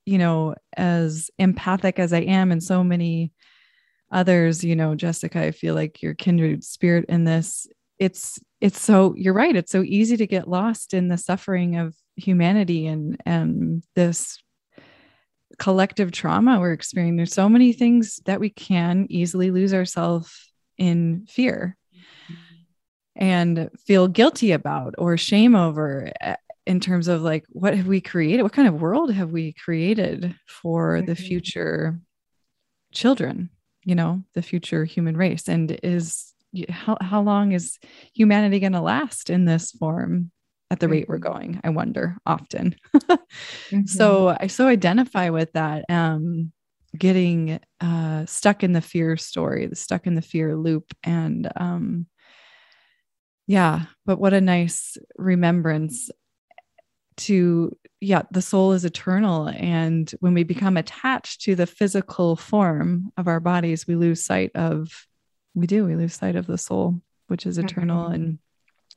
you 0.07 0.19
know, 0.19 0.55
as 0.77 1.31
empathic 1.39 1.99
as 1.99 2.13
I 2.13 2.21
am, 2.21 2.53
and 2.53 2.63
so 2.63 2.85
many 2.85 3.33
others, 4.11 4.63
you 4.65 4.77
know, 4.77 4.95
Jessica, 4.95 5.41
I 5.41 5.51
feel 5.51 5.75
like 5.75 6.03
your 6.03 6.15
kindred 6.15 6.65
spirit 6.65 7.07
in 7.09 7.25
this. 7.25 7.67
It's 7.99 8.39
it's 8.61 8.81
so 8.81 9.15
you're 9.17 9.35
right. 9.35 9.55
It's 9.55 9.73
so 9.73 9.83
easy 9.83 10.17
to 10.17 10.27
get 10.27 10.49
lost 10.49 10.95
in 10.95 11.09
the 11.09 11.19
suffering 11.19 11.77
of 11.77 11.95
humanity 12.17 12.87
and 12.87 13.21
and 13.27 13.83
this 13.95 14.39
collective 15.59 16.11
trauma 16.11 16.59
we're 16.61 16.73
experiencing. 16.73 17.17
There's 17.17 17.35
so 17.35 17.49
many 17.49 17.73
things 17.73 18.21
that 18.25 18.41
we 18.41 18.51
can 18.51 19.07
easily 19.11 19.51
lose 19.51 19.75
ourselves 19.75 20.53
in 20.79 21.27
fear 21.29 21.77
mm-hmm. 21.95 22.35
and 23.17 23.71
feel 23.87 24.09
guilty 24.09 24.53
about 24.53 24.95
or 24.99 25.17
shame 25.17 25.55
over 25.55 26.11
eh, 26.21 26.37
in 26.67 26.81
terms 26.81 27.09
of 27.09 27.23
like 27.23 27.45
what 27.49 27.77
have 27.77 27.87
we 27.87 28.01
created 28.01 28.43
what 28.43 28.53
kind 28.53 28.69
of 28.69 28.81
world 28.81 29.13
have 29.13 29.31
we 29.31 29.53
created 29.53 30.35
for 30.47 30.97
mm-hmm. 30.97 31.07
the 31.07 31.17
future 31.17 32.01
children 32.93 33.51
you 33.85 33.95
know 33.95 34.23
the 34.35 34.43
future 34.43 34.85
human 34.85 35.17
race 35.17 35.49
and 35.49 35.79
is 35.83 36.33
how, 36.69 36.97
how 37.01 37.21
long 37.21 37.53
is 37.53 37.79
humanity 38.15 38.61
going 38.61 38.73
to 38.73 38.81
last 38.81 39.29
in 39.31 39.45
this 39.45 39.73
form 39.73 40.31
at 40.71 40.81
the 40.81 40.89
rate 40.89 41.09
we're 41.09 41.19
mm-hmm. 41.19 41.33
going 41.33 41.61
i 41.65 41.69
wonder 41.69 42.17
often 42.25 42.75
mm-hmm. 42.95 43.85
so 43.85 44.35
i 44.41 44.47
so 44.47 44.67
identify 44.67 45.29
with 45.29 45.53
that 45.53 45.85
um 45.89 46.53
getting 46.97 47.61
uh 47.81 48.25
stuck 48.25 48.63
in 48.63 48.73
the 48.73 48.81
fear 48.81 49.17
story 49.17 49.67
the 49.67 49.77
stuck 49.77 50.07
in 50.07 50.15
the 50.15 50.23
fear 50.23 50.57
loop 50.57 50.95
and 51.03 51.51
um 51.57 52.07
yeah 53.47 53.83
but 54.07 54.19
what 54.19 54.33
a 54.33 54.41
nice 54.41 54.97
remembrance 55.17 56.11
to 57.17 57.77
yeah 58.01 58.23
the 58.31 58.43
soul 58.43 58.73
is 58.73 58.85
eternal. 58.85 59.49
And 59.49 60.11
when 60.21 60.35
we 60.35 60.43
become 60.43 60.77
attached 60.77 61.43
to 61.43 61.55
the 61.55 61.67
physical 61.67 62.37
form 62.37 63.13
of 63.17 63.29
our 63.29 63.41
bodies 63.41 63.87
we 63.87 63.97
lose 63.97 64.25
sight 64.25 64.51
of 64.55 65.07
we 65.55 65.67
do 65.67 65.85
we 65.85 65.97
lose 65.97 66.15
sight 66.15 66.37
of 66.37 66.47
the 66.47 66.59
soul 66.59 67.01
which 67.29 67.47
is 67.47 67.59
eternal 67.59 68.05
mm-hmm. 68.05 68.15
and 68.15 68.39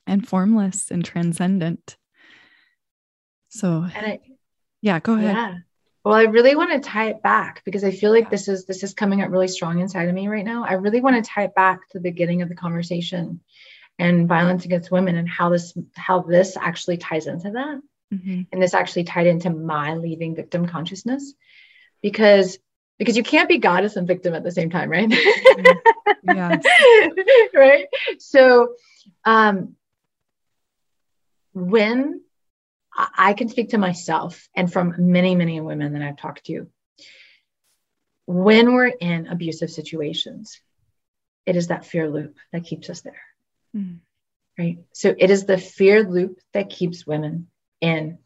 and 0.06 0.28
formless 0.28 0.90
and 0.90 1.04
transcendent. 1.04 1.96
So 3.48 3.86
and 3.94 4.06
I, 4.06 4.20
yeah 4.80 5.00
go 5.00 5.14
ahead. 5.14 5.34
Yeah. 5.34 5.54
Well 6.04 6.14
i 6.14 6.22
really 6.22 6.56
want 6.56 6.72
to 6.72 6.88
tie 6.88 7.08
it 7.10 7.22
back 7.22 7.62
because 7.64 7.84
i 7.84 7.90
feel 7.90 8.12
like 8.12 8.30
this 8.30 8.48
is 8.48 8.64
this 8.64 8.82
is 8.82 8.94
coming 8.94 9.20
up 9.20 9.30
really 9.30 9.48
strong 9.48 9.80
inside 9.80 10.08
of 10.08 10.14
me 10.14 10.28
right 10.28 10.44
now. 10.44 10.64
I 10.64 10.74
really 10.74 11.00
want 11.00 11.22
to 11.22 11.30
tie 11.30 11.44
it 11.44 11.54
back 11.54 11.88
to 11.90 11.98
the 11.98 12.02
beginning 12.02 12.42
of 12.42 12.48
the 12.48 12.54
conversation 12.54 13.40
and 13.98 14.28
violence 14.28 14.64
against 14.64 14.90
women 14.90 15.16
and 15.16 15.28
how 15.28 15.50
this 15.50 15.76
how 15.94 16.22
this 16.22 16.56
actually 16.56 16.96
ties 16.96 17.26
into 17.26 17.50
that 17.52 17.80
mm-hmm. 18.12 18.42
and 18.52 18.62
this 18.62 18.74
actually 18.74 19.04
tied 19.04 19.26
into 19.26 19.50
my 19.50 19.94
leaving 19.94 20.34
victim 20.34 20.66
consciousness 20.66 21.34
because 22.02 22.58
because 22.98 23.16
you 23.16 23.22
can't 23.22 23.48
be 23.48 23.58
goddess 23.58 23.96
and 23.96 24.08
victim 24.08 24.34
at 24.34 24.42
the 24.42 24.50
same 24.50 24.70
time 24.70 24.90
right 24.90 25.12
yeah 26.24 26.56
right 27.54 27.86
so 28.18 28.74
um 29.24 29.74
when 31.54 32.20
I 32.98 33.34
can 33.34 33.48
speak 33.48 33.70
to 33.70 33.78
myself 33.78 34.48
and 34.54 34.72
from 34.72 34.94
many, 34.98 35.36
many 35.36 35.60
women 35.60 35.92
that 35.92 36.02
I've 36.02 36.16
talked 36.16 36.46
to. 36.46 36.68
When 38.26 38.74
we're 38.74 38.88
in 38.88 39.28
abusive 39.28 39.70
situations, 39.70 40.60
it 41.46 41.56
is 41.56 41.68
that 41.68 41.86
fear 41.86 42.10
loop 42.10 42.36
that 42.52 42.64
keeps 42.64 42.90
us 42.90 43.00
there. 43.02 43.22
Mm. 43.74 43.98
Right. 44.58 44.78
So 44.92 45.14
it 45.16 45.30
is 45.30 45.44
the 45.44 45.58
fear 45.58 46.02
loop 46.02 46.40
that 46.52 46.70
keeps 46.70 47.06
women 47.06 47.48
in, 47.80 48.18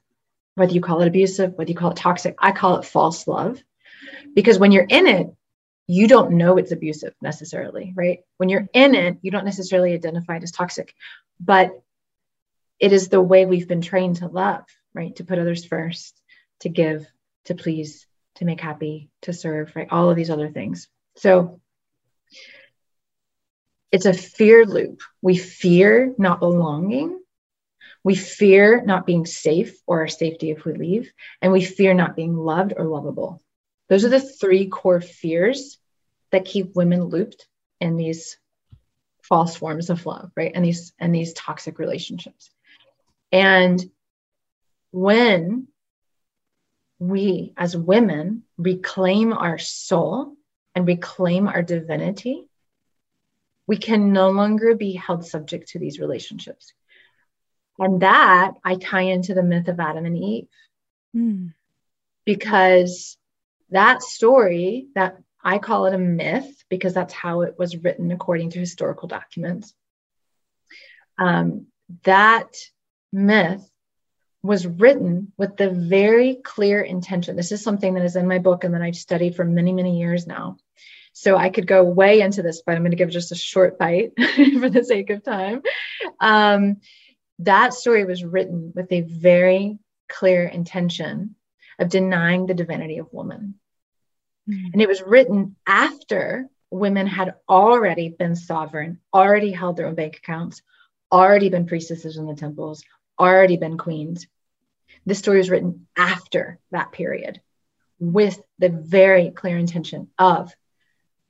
whether 0.55 0.72
you 0.72 0.80
call 0.80 1.03
it 1.03 1.09
abusive, 1.09 1.55
whether 1.55 1.70
you 1.70 1.76
call 1.76 1.90
it 1.90 1.96
toxic, 1.96 2.34
I 2.38 2.53
call 2.53 2.76
it 2.76 2.84
false 2.84 3.26
love. 3.26 3.62
Because 4.34 4.59
when 4.59 4.72
you're 4.72 4.86
in 4.88 5.07
it, 5.07 5.28
you 5.86 6.09
don't 6.09 6.32
know 6.32 6.57
it's 6.59 6.72
abusive 6.72 7.14
necessarily, 7.20 7.92
right? 7.94 8.20
When 8.36 8.48
you're 8.48 8.68
in 8.72 8.94
it, 8.94 9.18
you 9.22 9.30
don't 9.30 9.44
necessarily 9.44 9.92
identify 9.92 10.36
it 10.36 10.42
as 10.42 10.53
toxic, 10.53 10.94
but 11.40 11.70
it 12.78 12.92
is 12.92 13.09
the 13.09 13.20
way 13.20 13.46
we've 13.46 13.68
been 13.68 13.82
trained 13.82 14.16
to 14.16 14.28
love, 14.28 14.64
right? 14.94 15.14
To 15.16 15.24
put 15.24 15.38
others 15.38 15.64
first, 15.64 16.20
to 16.61 16.68
give, 16.68 17.07
to 17.46 17.55
please, 17.55 18.07
to 18.36 18.44
make 18.44 18.61
happy, 18.61 19.11
to 19.22 19.32
serve, 19.32 19.72
right? 19.74 19.88
All 19.90 20.11
of 20.11 20.16
these 20.16 20.30
other 20.30 20.50
things. 20.50 20.88
So 21.16 21.61
it's 23.90 24.07
a 24.07 24.12
fear 24.12 24.64
loop. 24.64 25.03
We 25.20 25.36
fear 25.36 26.14
not 26.16 26.40
belonging. 26.40 27.21
We 28.05 28.14
fear 28.14 28.82
not 28.84 29.07
being 29.07 29.26
safe 29.26 29.78
or 29.86 30.00
our 30.00 30.09
safety 30.09 30.50
if 30.50 30.64
we 30.64 30.74
leave. 30.74 31.12
And 31.40 31.53
we 31.53 31.64
fear 31.64 31.94
not 31.94 32.16
being 32.16 32.36
loved 32.36 32.74
or 32.76 32.86
lovable. 32.86 33.42
Those 33.88 34.05
are 34.05 34.09
the 34.09 34.20
three 34.20 34.66
core 34.66 35.00
fears 35.00 35.78
that 36.30 36.44
keep 36.44 36.74
women 36.74 37.05
looped 37.05 37.46
in 37.80 37.96
these 37.96 38.38
false 39.22 39.57
forms 39.57 39.90
of 39.90 40.05
love, 40.05 40.30
right? 40.36 40.53
And 40.55 40.64
these 40.64 40.92
and 40.98 41.14
these 41.14 41.32
toxic 41.32 41.78
relationships. 41.78 42.50
And 43.30 43.82
when 44.90 45.68
we 46.98 47.53
as 47.57 47.76
women 47.76 48.44
reclaim 48.57 49.32
our 49.32 49.59
soul 49.59 50.34
and 50.74 50.86
reclaim 50.86 51.48
our 51.48 51.62
divinity, 51.62 52.48
we 53.66 53.76
can 53.76 54.12
no 54.12 54.30
longer 54.30 54.74
be 54.74 54.92
held 54.92 55.24
subject 55.26 55.68
to 55.68 55.78
these 55.78 55.98
relationships. 55.98 56.72
And 57.78 58.02
that 58.02 58.52
I 58.64 58.76
tie 58.76 59.02
into 59.02 59.34
the 59.34 59.42
myth 59.42 59.68
of 59.68 59.80
Adam 59.80 60.04
and 60.04 60.16
Eve. 60.16 60.46
Mm. 61.16 61.54
Because 62.24 63.16
that 63.70 64.02
story, 64.02 64.86
that 64.94 65.16
I 65.42 65.58
call 65.58 65.86
it 65.86 65.94
a 65.94 65.98
myth 65.98 66.64
because 66.68 66.94
that's 66.94 67.12
how 67.12 67.42
it 67.42 67.58
was 67.58 67.76
written 67.76 68.12
according 68.12 68.50
to 68.50 68.60
historical 68.60 69.08
documents. 69.08 69.74
Um, 71.18 71.66
that 72.04 72.54
myth 73.12 73.68
was 74.42 74.66
written 74.66 75.32
with 75.36 75.56
the 75.56 75.70
very 75.70 76.36
clear 76.36 76.80
intention. 76.80 77.36
This 77.36 77.52
is 77.52 77.62
something 77.62 77.94
that 77.94 78.04
is 78.04 78.16
in 78.16 78.26
my 78.26 78.38
book 78.38 78.64
and 78.64 78.74
that 78.74 78.82
I've 78.82 78.96
studied 78.96 79.36
for 79.36 79.44
many, 79.44 79.72
many 79.72 80.00
years 80.00 80.26
now. 80.26 80.56
So 81.12 81.36
I 81.36 81.50
could 81.50 81.66
go 81.66 81.84
way 81.84 82.20
into 82.20 82.42
this, 82.42 82.62
but 82.64 82.74
I'm 82.74 82.82
going 82.82 82.92
to 82.92 82.96
give 82.96 83.10
just 83.10 83.32
a 83.32 83.36
short 83.36 83.78
bite 83.78 84.12
for 84.16 84.70
the 84.70 84.84
sake 84.84 85.10
of 85.10 85.22
time. 85.22 85.62
Um, 86.18 86.78
that 87.45 87.74
story 87.74 88.05
was 88.05 88.24
written 88.24 88.72
with 88.74 88.90
a 88.93 89.01
very 89.03 89.78
clear 90.09 90.47
intention 90.47 91.36
of 91.78 91.88
denying 91.88 92.47
the 92.47 92.55
divinity 92.55 92.99
of 92.99 93.12
woman. 93.12 93.55
Mm-hmm. 94.49 94.68
And 94.72 94.82
it 94.82 94.88
was 94.88 95.03
written 95.03 95.57
after 95.66 96.49
women 96.70 97.07
had 97.07 97.34
already 97.49 98.09
been 98.09 98.36
sovereign, 98.36 98.99
already 99.12 99.53
held 99.53 99.76
their 99.76 99.86
own 99.86 99.95
bank 99.95 100.16
accounts, 100.16 100.62
already 101.11 101.49
been 101.49 101.66
priestesses 101.66 102.16
in 102.16 102.26
the 102.26 102.34
temples, 102.34 102.82
already 103.18 103.57
been 103.57 103.78
queens. 103.78 104.26
This 105.05 105.18
story 105.18 105.38
was 105.38 105.51
written 105.51 105.86
after 105.97 106.59
that 106.70 106.93
period 106.93 107.40
with 107.99 108.40
the 108.59 108.68
very 108.68 109.30
clear 109.30 109.59
intention 109.59 110.09
of 110.18 110.53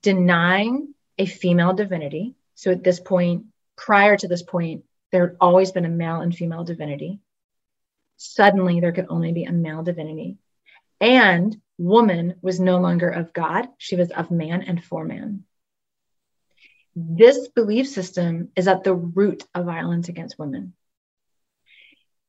denying 0.03 0.95
a 1.19 1.27
female 1.27 1.75
divinity. 1.75 2.35
So 2.55 2.71
at 2.71 2.85
this 2.85 3.01
point, 3.01 3.47
prior 3.77 4.17
to 4.17 4.29
this 4.29 4.43
point, 4.43 4.85
there 5.13 5.29
had 5.29 5.37
always 5.41 5.71
been 5.71 5.85
a 5.85 5.91
male 5.91 6.21
and 6.21 6.35
female 6.35 6.65
divinity. 6.65 7.21
Suddenly, 8.17 8.81
there 8.81 8.93
could 8.93 9.07
only 9.09 9.33
be 9.33 9.45
a 9.45 9.53
male 9.53 9.83
divinity. 9.83 10.39
And 11.01 11.61
woman 11.79 12.37
was 12.41 12.59
no 12.59 12.79
longer 12.79 13.11
of 13.11 13.33
God, 13.33 13.69
she 13.79 13.97
was 13.97 14.11
of 14.11 14.31
man 14.31 14.63
and 14.63 14.83
for 14.83 15.05
man. 15.05 15.45
This 16.95 17.49
belief 17.49 17.89
system 17.89 18.51
is 18.57 18.69
at 18.69 18.85
the 18.85 18.95
root 18.95 19.45
of 19.55 19.67
violence 19.67 20.09
against 20.09 20.39
women. 20.39 20.75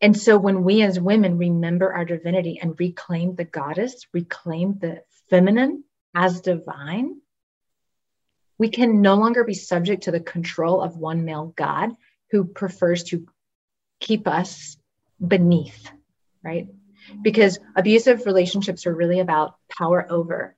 And 0.01 0.17
so 0.17 0.37
when 0.37 0.63
we 0.63 0.81
as 0.81 0.99
women 0.99 1.37
remember 1.37 1.93
our 1.93 2.03
divinity 2.03 2.59
and 2.61 2.77
reclaim 2.77 3.35
the 3.35 3.45
goddess, 3.45 4.05
reclaim 4.11 4.77
the 4.79 5.03
feminine 5.29 5.83
as 6.13 6.41
divine, 6.41 7.21
we 8.57 8.69
can 8.69 9.01
no 9.01 9.15
longer 9.15 9.43
be 9.43 9.53
subject 9.53 10.03
to 10.03 10.11
the 10.11 10.19
control 10.19 10.81
of 10.81 10.97
one 10.97 11.25
male 11.25 11.53
God 11.55 11.91
who 12.33 12.43
prefers 12.43 13.03
to 13.03 13.27
keep 13.99 14.27
us 14.27 14.75
beneath, 15.25 15.91
right? 16.43 16.67
Because 17.21 17.59
abusive 17.75 18.25
relationships 18.25 18.87
are 18.87 18.95
really 18.95 19.19
about 19.19 19.55
power 19.77 20.03
over. 20.09 20.55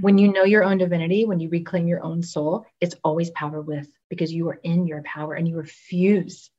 When 0.00 0.16
you 0.16 0.32
know 0.32 0.44
your 0.44 0.64
own 0.64 0.78
divinity, 0.78 1.26
when 1.26 1.38
you 1.38 1.50
reclaim 1.50 1.86
your 1.86 2.02
own 2.02 2.22
soul, 2.22 2.64
it's 2.80 2.94
always 3.04 3.30
power 3.30 3.60
with 3.60 3.86
because 4.08 4.32
you 4.32 4.48
are 4.48 4.58
in 4.62 4.86
your 4.86 5.02
power 5.02 5.34
and 5.34 5.46
you 5.46 5.56
refuse 5.56 6.50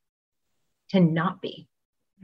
to 0.92 1.00
not 1.00 1.42
be 1.42 1.68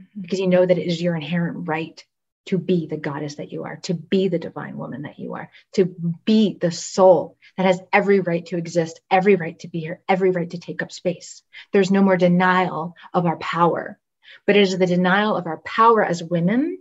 mm-hmm. 0.00 0.20
because 0.20 0.38
you 0.38 0.46
know 0.46 0.64
that 0.64 0.78
it 0.78 0.86
is 0.86 1.02
your 1.02 1.16
inherent 1.16 1.66
right 1.66 2.04
to 2.46 2.58
be 2.58 2.86
the 2.86 2.96
goddess 2.96 3.36
that 3.36 3.50
you 3.50 3.64
are, 3.64 3.76
to 3.82 3.94
be 3.94 4.28
the 4.28 4.38
divine 4.38 4.76
woman 4.76 5.02
that 5.02 5.18
you 5.18 5.34
are, 5.34 5.50
to 5.72 5.86
be 6.24 6.56
the 6.60 6.70
soul 6.70 7.36
that 7.56 7.66
has 7.66 7.80
every 7.92 8.20
right 8.20 8.44
to 8.46 8.56
exist, 8.56 9.00
every 9.10 9.36
right 9.36 9.58
to 9.60 9.68
be 9.68 9.80
here, 9.80 10.00
every 10.08 10.30
right 10.30 10.50
to 10.50 10.58
take 10.58 10.82
up 10.82 10.92
space. 10.92 11.42
There's 11.72 11.90
no 11.90 12.02
more 12.02 12.16
denial 12.16 12.96
of 13.12 13.26
our 13.26 13.36
power, 13.36 13.98
but 14.46 14.56
it 14.56 14.62
is 14.62 14.76
the 14.76 14.86
denial 14.86 15.36
of 15.36 15.46
our 15.46 15.58
power 15.58 16.04
as 16.04 16.22
women 16.22 16.78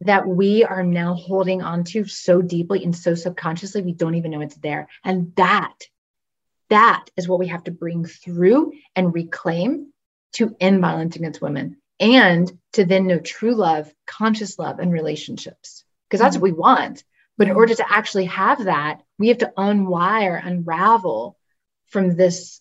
that 0.00 0.26
we 0.28 0.64
are 0.64 0.84
now 0.84 1.14
holding 1.14 1.62
on 1.62 1.82
to 1.82 2.04
so 2.04 2.40
deeply 2.40 2.84
and 2.84 2.94
so 2.94 3.14
subconsciously 3.14 3.82
we 3.82 3.92
don't 3.92 4.14
even 4.14 4.30
know 4.30 4.40
it's 4.40 4.56
there. 4.56 4.88
And 5.02 5.34
that, 5.36 5.74
that 6.70 7.06
is 7.16 7.26
what 7.26 7.40
we 7.40 7.48
have 7.48 7.64
to 7.64 7.72
bring 7.72 8.04
through 8.04 8.72
and 8.94 9.12
reclaim 9.12 9.92
to 10.34 10.54
end 10.60 10.80
violence 10.80 11.16
against 11.16 11.42
women 11.42 11.78
and 11.98 12.50
to 12.74 12.84
then 12.84 13.08
know 13.08 13.18
true 13.18 13.54
love, 13.54 13.92
conscious 14.06 14.58
love, 14.58 14.78
and 14.78 14.92
relationships. 14.92 15.84
Because 16.08 16.20
that's 16.20 16.36
what 16.36 16.42
we 16.42 16.52
want. 16.52 17.02
But 17.38 17.46
in 17.46 17.56
order 17.56 17.74
to 17.74 17.90
actually 17.90 18.26
have 18.26 18.64
that, 18.64 19.00
we 19.18 19.28
have 19.28 19.38
to 19.38 19.52
unwire, 19.56 20.44
unravel 20.44 21.38
from 21.86 22.16
this 22.16 22.60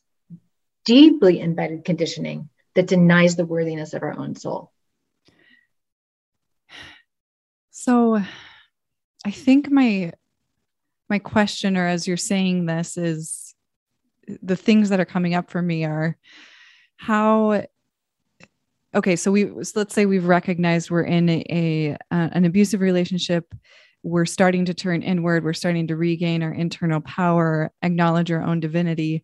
deeply 0.86 1.42
embedded 1.42 1.84
conditioning 1.84 2.50
that 2.76 2.88
denies 2.88 3.36
the 3.36 3.46
worthiness 3.46 3.94
of 3.94 4.04
our 4.04 4.18
own 4.18 4.36
soul. 4.36 4.72
So 7.72 8.22
I 9.26 9.32
think 9.32 9.70
my 9.70 10.14
my 11.10 11.20
question 11.20 11.76
or 11.78 11.88
as 11.88 12.08
you're 12.08 12.18
saying 12.18 12.66
this 12.66 12.98
is 12.98 13.56
the 14.42 14.56
things 14.56 14.90
that 14.90 15.00
are 15.00 15.06
coming 15.06 15.34
up 15.34 15.50
for 15.50 15.62
me 15.62 15.86
are 15.86 16.18
how 16.98 17.64
okay 18.94 19.16
so 19.16 19.32
we 19.32 19.64
so 19.64 19.80
let's 19.80 19.94
say 19.94 20.06
we've 20.06 20.26
recognized 20.26 20.90
we're 20.92 21.04
in 21.04 21.30
a, 21.30 21.46
a 21.50 21.98
an 22.12 22.46
abusive 22.46 22.82
relationship 22.82 23.54
we're 24.04 24.26
starting 24.26 24.66
to 24.66 24.74
turn 24.74 25.02
inward 25.02 25.44
we're 25.44 25.54
starting 25.54 25.88
to 25.88 25.96
regain 25.96 26.44
our 26.44 26.54
internal 26.54 27.02
power 27.02 27.72
acknowledge 27.82 28.32
our 28.32 28.42
own 28.42 28.60
divinity. 28.60 29.24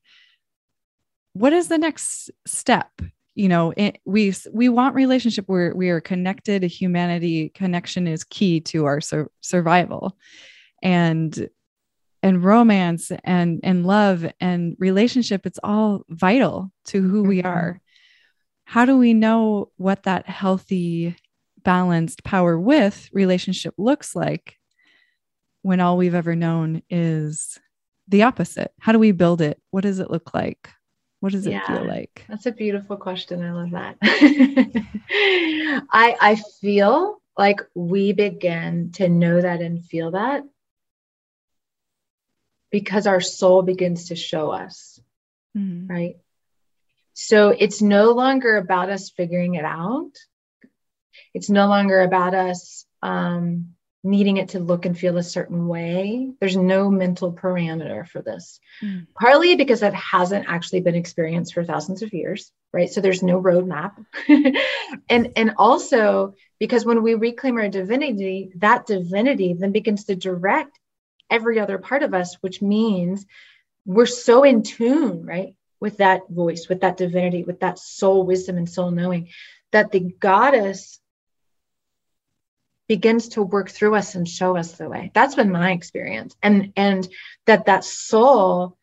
What 1.33 1.53
is 1.53 1.67
the 1.67 1.77
next 1.77 2.29
step? 2.45 2.91
You 3.35 3.49
know 3.49 3.73
it, 3.75 3.99
we 4.05 4.33
we 4.51 4.69
want 4.69 4.95
relationship 4.95 5.45
where 5.47 5.73
we 5.75 5.89
are 5.89 6.01
connected 6.01 6.63
humanity 6.63 7.49
connection 7.49 8.07
is 8.07 8.23
key 8.23 8.61
to 8.61 8.85
our 8.85 9.01
sur- 9.01 9.31
survival. 9.41 10.15
And 10.83 11.49
and 12.21 12.43
romance 12.43 13.11
and 13.23 13.59
and 13.63 13.85
love 13.85 14.25
and 14.39 14.75
relationship 14.79 15.45
it's 15.45 15.59
all 15.61 16.05
vital 16.09 16.71
to 16.85 17.01
who 17.01 17.21
mm-hmm. 17.21 17.29
we 17.29 17.43
are. 17.43 17.81
How 18.65 18.85
do 18.85 18.97
we 18.97 19.13
know 19.13 19.71
what 19.77 20.03
that 20.03 20.27
healthy 20.27 21.17
balanced 21.63 22.23
power 22.23 22.59
with 22.59 23.09
relationship 23.11 23.73
looks 23.77 24.15
like 24.15 24.57
when 25.63 25.79
all 25.79 25.97
we've 25.97 26.13
ever 26.13 26.35
known 26.35 26.83
is 26.89 27.59
the 28.07 28.23
opposite 28.23 28.71
how 28.79 28.91
do 28.91 28.99
we 28.99 29.11
build 29.11 29.41
it 29.41 29.59
what 29.71 29.81
does 29.81 29.99
it 29.99 30.11
look 30.11 30.33
like 30.33 30.69
What 31.23 31.31
does 31.31 31.47
yeah, 31.47 31.61
it 31.61 31.67
feel 31.67 31.87
like? 31.87 32.25
That's 32.27 32.47
a 32.47 32.51
beautiful 32.51 32.97
question. 32.97 33.41
I 33.41 33.53
love 33.53 33.71
that. 33.71 33.95
I 35.89 36.17
I 36.19 36.35
feel 36.59 37.21
like 37.37 37.61
we 37.73 38.11
begin 38.11 38.91
to 38.95 39.07
know 39.07 39.39
that 39.39 39.61
and 39.61 39.85
feel 39.85 40.11
that 40.11 40.43
because 42.71 43.07
our 43.07 43.21
soul 43.21 43.61
begins 43.61 44.09
to 44.09 44.17
show 44.17 44.51
us. 44.51 44.99
Mm-hmm. 45.55 45.87
Right? 45.87 46.15
So 47.13 47.55
it's 47.57 47.81
no 47.81 48.11
longer 48.11 48.57
about 48.57 48.89
us 48.89 49.09
figuring 49.09 49.55
it 49.55 49.63
out. 49.63 50.11
It's 51.33 51.49
no 51.49 51.67
longer 51.67 52.01
about 52.01 52.33
us 52.33 52.85
um, 53.01 53.72
needing 54.03 54.37
it 54.37 54.49
to 54.49 54.59
look 54.59 54.85
and 54.85 54.97
feel 54.97 55.17
a 55.17 55.23
certain 55.23 55.67
way. 55.67 56.29
There's 56.39 56.57
no 56.57 56.89
mental 56.89 57.31
parameter 57.31 58.05
for 58.07 58.21
this, 58.21 58.59
mm. 58.81 59.07
partly 59.15 59.55
because 59.55 59.79
that 59.79 59.93
hasn't 59.93 60.45
actually 60.49 60.81
been 60.81 60.95
experienced 60.95 61.53
for 61.53 61.63
thousands 61.63 62.01
of 62.01 62.13
years, 62.13 62.51
right? 62.73 62.89
So 62.89 62.99
there's 62.99 63.23
no 63.23 63.41
roadmap. 63.41 63.93
and, 65.09 65.31
and 65.37 65.53
also 65.57 66.35
because 66.59 66.85
when 66.85 67.01
we 67.01 67.13
reclaim 67.13 67.57
our 67.57 67.69
divinity, 67.69 68.51
that 68.57 68.85
divinity 68.85 69.53
then 69.53 69.71
begins 69.71 70.05
to 70.05 70.15
direct 70.15 70.77
every 71.29 71.59
other 71.59 71.77
part 71.77 72.03
of 72.03 72.13
us, 72.13 72.35
which 72.41 72.61
means 72.61 73.25
we're 73.85 74.05
so 74.05 74.43
in 74.43 74.63
tune, 74.63 75.25
right? 75.25 75.55
With 75.79 75.97
that 75.97 76.29
voice, 76.29 76.67
with 76.67 76.81
that 76.81 76.97
divinity, 76.97 77.43
with 77.43 77.61
that 77.61 77.79
soul 77.79 78.25
wisdom 78.25 78.57
and 78.57 78.69
soul 78.69 78.91
knowing 78.91 79.29
that 79.71 79.91
the 79.91 79.99
goddess 79.99 80.99
begins 82.87 83.29
to 83.29 83.43
work 83.43 83.69
through 83.69 83.95
us 83.95 84.15
and 84.15 84.27
show 84.27 84.57
us 84.57 84.73
the 84.73 84.89
way. 84.89 85.11
That's 85.13 85.35
been 85.35 85.51
my 85.51 85.71
experience. 85.71 86.35
And 86.41 86.73
and 86.75 87.07
that 87.45 87.65
that 87.65 87.83
soul 87.83 88.77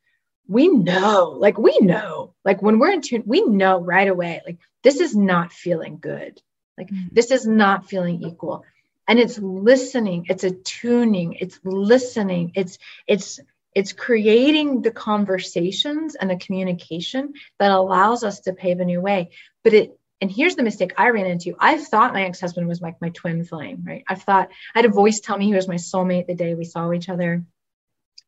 we 0.49 0.69
know 0.69 1.37
like 1.39 1.59
we 1.59 1.79
know 1.81 2.35
like 2.45 2.61
when 2.61 2.79
we're 2.81 2.91
in 2.91 3.03
tune 3.03 3.23
we 3.25 3.43
know 3.43 3.81
right 3.81 4.09
away 4.09 4.43
like 4.45 4.59
this 4.83 5.01
is 5.01 5.15
not 5.15 5.53
feeling 5.53 5.99
good. 6.01 6.41
Like 6.77 6.89
mm-hmm. 6.89 7.09
this 7.13 7.31
is 7.31 7.47
not 7.47 7.89
feeling 7.89 8.23
equal. 8.23 8.65
And 9.07 9.19
it's 9.19 9.39
listening 9.39 10.27
it's 10.29 10.45
attuning 10.45 11.35
it's 11.35 11.61
listening 11.65 12.53
it's 12.55 12.79
it's 13.07 13.41
it's 13.75 13.93
creating 13.93 14.83
the 14.83 14.91
conversations 14.91 16.17
and 16.17 16.31
the 16.31 16.37
communication 16.37 17.35
that 17.59 17.71
allows 17.71 18.25
us 18.25 18.41
to 18.41 18.53
pave 18.53 18.81
a 18.81 18.85
new 18.85 19.01
way. 19.01 19.31
But 19.63 19.75
it 19.75 20.00
and 20.21 20.31
here's 20.31 20.57
the 20.57 20.63
mistake 20.63 20.93
I 20.97 21.11
ran 21.11 21.27
into. 21.27 21.57
I 21.59 21.79
thought 21.79 22.13
my 22.13 22.25
ex-husband 22.25 22.69
was 22.69 22.81
like 22.81 23.01
my 23.01 23.09
twin 23.11 23.45
flame, 23.45 23.83
right? 23.87 24.05
I 24.09 24.15
thought 24.15 24.51
I 24.75 24.79
had 24.79 24.85
a 24.85 24.91
voice 24.91 25.21
tell 25.21 25.39
me 25.39 25.47
he 25.47 25.55
was 25.55 25.69
my 25.69 25.77
soulmate 25.77 26.27
the 26.27 26.35
day 26.35 26.55
we 26.55 26.65
saw 26.65 26.93
each 26.93 27.09
other. 27.09 27.45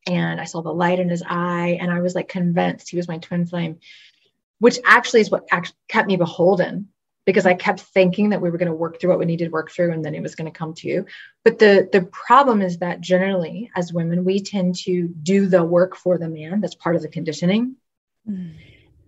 And 0.09 0.41
I 0.41 0.45
saw 0.45 0.63
the 0.63 0.73
light 0.73 0.99
in 0.99 1.09
his 1.09 1.23
eye, 1.25 1.79
and 1.81 1.89
I 1.89 2.01
was 2.01 2.17
like 2.17 2.29
convinced 2.29 2.91
he 2.91 2.97
was 2.97 3.07
my 3.07 3.19
twin 3.19 3.47
flame, 3.47 3.79
which 4.59 4.81
actually 4.85 5.21
is 5.21 5.31
what 5.31 5.47
actually 5.51 5.77
kept 5.89 6.09
me 6.09 6.17
beholden 6.17 6.89
because 7.25 7.47
I 7.47 7.55
kept 7.55 7.81
thinking 7.81 8.31
that 8.31 8.41
we 8.41 8.51
were 8.51 8.59
going 8.59 8.71
to 8.71 8.75
work 8.75 9.01
through 9.01 9.11
what 9.11 9.19
we 9.19 9.27
needed 9.27 9.47
to 9.47 9.51
work 9.51 9.71
through 9.71 9.93
and 9.93 10.05
then 10.05 10.15
it 10.15 10.23
was 10.23 10.35
going 10.35 10.51
to 10.51 10.59
come 10.59 10.75
to 10.75 10.89
you. 10.89 11.07
But 11.45 11.59
the 11.59 11.89
the 11.93 12.03
problem 12.03 12.63
is 12.63 12.79
that 12.79 13.01
generally 13.01 13.71
as 13.77 13.93
women 13.93 14.25
we 14.25 14.41
tend 14.41 14.75
to 14.77 15.07
do 15.07 15.47
the 15.47 15.63
work 15.63 15.95
for 15.95 16.19
the 16.19 16.29
man. 16.29 16.61
That's 16.61 16.75
part 16.75 16.97
of 16.97 17.03
the 17.03 17.09
conditioning. 17.09 17.77
Mm. 18.29 18.55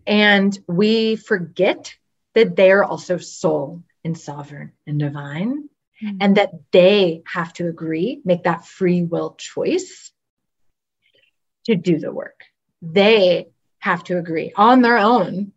And 0.07 0.59
we 0.69 1.17
forget 1.17 1.95
that 2.35 2.57
they 2.57 2.71
are 2.71 2.85
also 2.85 3.19
soul 3.19 3.83
and 4.05 4.19
sovereign 4.19 4.73
and 4.87 4.99
divine, 4.99 5.69
mm-hmm. 6.03 6.19
and 6.21 6.37
that 6.37 6.53
they 6.73 7.23
have 7.27 7.53
to 7.55 7.69
agree, 7.69 8.21
make 8.25 8.45
that 8.45 8.67
free 8.67 9.03
will 9.03 9.35
choice 9.39 10.13
to 11.65 11.77
do 11.77 11.99
the 11.99 12.13
work. 12.13 12.45
They 12.83 13.49
have 13.79 14.05
to 14.05 14.19
agree 14.19 14.53
on 14.57 14.83
their 14.83 14.99
own. 14.99 15.53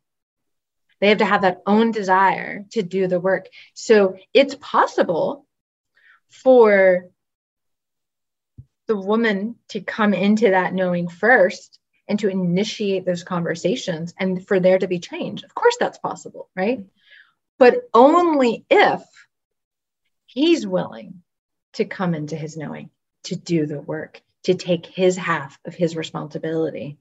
They 0.99 1.09
have 1.09 1.19
to 1.19 1.25
have 1.25 1.41
that 1.41 1.61
own 1.65 1.91
desire 1.91 2.65
to 2.71 2.81
do 2.81 3.07
the 3.07 3.19
work. 3.19 3.47
So 3.73 4.17
it's 4.33 4.55
possible 4.55 5.45
for 6.29 7.09
the 8.87 8.97
woman 8.97 9.55
to 9.69 9.81
come 9.81 10.13
into 10.13 10.51
that 10.51 10.73
knowing 10.73 11.07
first 11.07 11.79
and 12.07 12.19
to 12.19 12.29
initiate 12.29 13.05
those 13.05 13.23
conversations 13.23 14.13
and 14.17 14.45
for 14.47 14.59
there 14.59 14.79
to 14.79 14.87
be 14.87 14.99
change. 14.99 15.43
Of 15.43 15.53
course, 15.53 15.77
that's 15.79 15.97
possible, 15.97 16.49
right? 16.55 16.85
But 17.59 17.89
only 17.93 18.65
if 18.69 19.01
he's 20.25 20.65
willing 20.65 21.23
to 21.73 21.85
come 21.85 22.13
into 22.13 22.35
his 22.35 22.57
knowing, 22.57 22.89
to 23.23 23.35
do 23.35 23.65
the 23.65 23.81
work, 23.81 24.21
to 24.43 24.53
take 24.53 24.85
his 24.85 25.17
half 25.17 25.59
of 25.65 25.75
his 25.75 25.95
responsibility. 25.95 26.97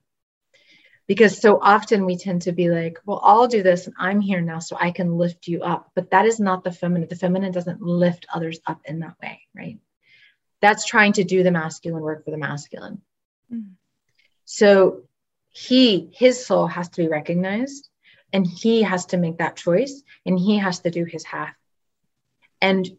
Because 1.07 1.39
so 1.39 1.57
often 1.61 2.05
we 2.05 2.17
tend 2.17 2.41
to 2.41 2.51
be 2.51 2.69
like, 2.69 2.99
well, 3.05 3.21
I'll 3.23 3.47
do 3.47 3.63
this 3.63 3.87
and 3.87 3.95
I'm 3.97 4.19
here 4.19 4.41
now 4.41 4.59
so 4.59 4.75
I 4.77 4.91
can 4.91 5.17
lift 5.17 5.47
you 5.47 5.61
up. 5.63 5.89
But 5.95 6.11
that 6.11 6.25
is 6.25 6.39
not 6.39 6.65
the 6.65 6.71
feminine. 6.71 7.07
The 7.07 7.15
feminine 7.15 7.53
doesn't 7.53 7.81
lift 7.81 8.25
others 8.33 8.59
up 8.67 8.81
in 8.83 8.99
that 8.99 9.15
way, 9.21 9.39
right? 9.55 9.79
That's 10.59 10.85
trying 10.85 11.13
to 11.13 11.23
do 11.23 11.43
the 11.43 11.51
masculine 11.51 12.03
work 12.03 12.25
for 12.25 12.31
the 12.31 12.37
masculine. 12.37 13.01
Mm-hmm. 13.53 13.73
So 14.49 15.03
he, 15.49 16.09
his 16.13 16.45
soul 16.45 16.67
has 16.67 16.87
to 16.87 17.01
be 17.01 17.09
recognized 17.09 17.89
and 18.31 18.47
he 18.47 18.81
has 18.83 19.07
to 19.07 19.17
make 19.17 19.39
that 19.39 19.57
choice 19.57 20.01
and 20.25 20.39
he 20.39 20.57
has 20.57 20.79
to 20.79 20.89
do 20.89 21.03
his 21.03 21.25
half. 21.25 21.53
And 22.61 22.89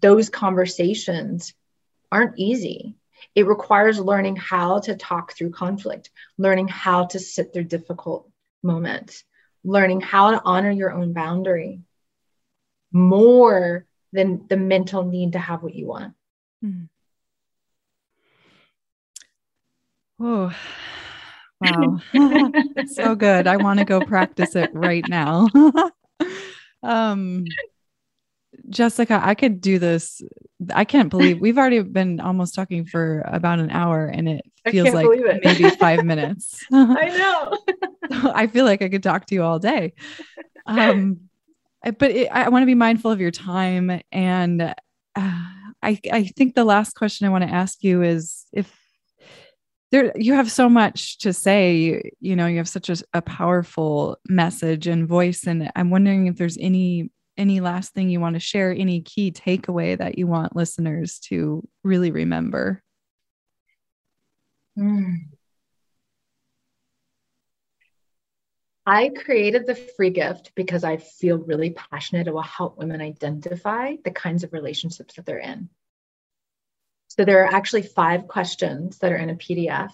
those 0.00 0.30
conversations 0.30 1.52
aren't 2.10 2.38
easy. 2.38 2.96
It 3.34 3.46
requires 3.46 4.00
learning 4.00 4.36
how 4.36 4.80
to 4.80 4.96
talk 4.96 5.34
through 5.34 5.50
conflict, 5.50 6.10
learning 6.38 6.68
how 6.68 7.04
to 7.06 7.18
sit 7.18 7.52
through 7.52 7.64
difficult 7.64 8.30
moments, 8.62 9.24
learning 9.64 10.00
how 10.00 10.30
to 10.30 10.40
honor 10.42 10.70
your 10.70 10.92
own 10.92 11.12
boundary 11.12 11.82
more 12.90 13.84
than 14.12 14.46
the 14.48 14.56
mental 14.56 15.04
need 15.04 15.32
to 15.32 15.38
have 15.38 15.62
what 15.62 15.74
you 15.74 15.88
want. 15.88 16.14
Mm-hmm. 16.64 16.84
Oh, 20.20 20.52
wow. 21.60 22.00
so 22.86 23.14
good. 23.14 23.46
I 23.46 23.56
want 23.56 23.78
to 23.78 23.84
go 23.84 24.00
practice 24.02 24.56
it 24.56 24.70
right 24.72 25.06
now. 25.08 25.48
um, 26.82 27.46
Jessica, 28.68 29.20
I 29.22 29.34
could 29.34 29.60
do 29.60 29.78
this. 29.78 30.22
I 30.74 30.84
can't 30.84 31.08
believe 31.08 31.38
we've 31.38 31.58
already 31.58 31.82
been 31.82 32.20
almost 32.20 32.54
talking 32.54 32.84
for 32.84 33.22
about 33.26 33.60
an 33.60 33.70
hour 33.70 34.06
and 34.06 34.28
it 34.28 34.44
feels 34.70 34.92
like 34.92 35.06
it. 35.06 35.40
maybe 35.44 35.68
five 35.70 36.04
minutes. 36.04 36.64
I 36.72 37.08
know. 38.10 38.32
I 38.34 38.46
feel 38.46 38.64
like 38.64 38.82
I 38.82 38.88
could 38.88 39.02
talk 39.02 39.26
to 39.26 39.34
you 39.34 39.42
all 39.42 39.58
day. 39.58 39.92
Um, 40.66 41.28
but 41.82 42.10
it, 42.10 42.28
I 42.32 42.48
want 42.48 42.62
to 42.62 42.66
be 42.66 42.74
mindful 42.74 43.10
of 43.10 43.20
your 43.20 43.30
time. 43.30 44.00
And 44.10 44.62
uh, 44.62 44.74
I, 45.16 46.00
I 46.12 46.24
think 46.36 46.54
the 46.54 46.64
last 46.64 46.94
question 46.94 47.26
I 47.26 47.30
want 47.30 47.44
to 47.44 47.50
ask 47.50 47.82
you 47.84 48.02
is 48.02 48.44
if 48.52 48.77
there 49.90 50.12
you 50.16 50.34
have 50.34 50.50
so 50.50 50.68
much 50.68 51.18
to 51.18 51.32
say 51.32 52.02
you 52.20 52.36
know 52.36 52.46
you 52.46 52.58
have 52.58 52.68
such 52.68 52.88
a, 52.90 52.96
a, 53.14 53.22
powerful 53.22 54.16
message 54.28 54.86
and 54.86 55.08
voice 55.08 55.46
and 55.46 55.70
i'm 55.76 55.90
wondering 55.90 56.26
if 56.26 56.36
there's 56.36 56.58
any 56.58 57.10
any 57.36 57.60
last 57.60 57.94
thing 57.94 58.10
you 58.10 58.20
want 58.20 58.34
to 58.34 58.40
share 58.40 58.72
any 58.72 59.00
key 59.00 59.30
takeaway 59.30 59.96
that 59.96 60.18
you 60.18 60.26
want 60.26 60.56
listeners 60.56 61.18
to 61.18 61.66
really 61.84 62.10
remember 62.10 62.82
mm. 64.78 65.16
I 68.90 69.10
created 69.10 69.66
the 69.66 69.74
free 69.74 70.08
gift 70.08 70.52
because 70.54 70.82
I 70.82 70.96
feel 70.96 71.36
really 71.36 71.72
passionate 71.72 72.26
about 72.26 72.46
help 72.46 72.78
women 72.78 73.02
identify 73.02 73.96
the 74.02 74.10
kinds 74.10 74.44
of 74.44 74.54
relationships 74.54 75.16
that 75.16 75.26
they're 75.26 75.36
in. 75.36 75.68
So 77.18 77.24
there 77.24 77.42
are 77.44 77.52
actually 77.52 77.82
five 77.82 78.28
questions 78.28 78.98
that 78.98 79.10
are 79.10 79.16
in 79.16 79.30
a 79.30 79.34
PDF. 79.34 79.90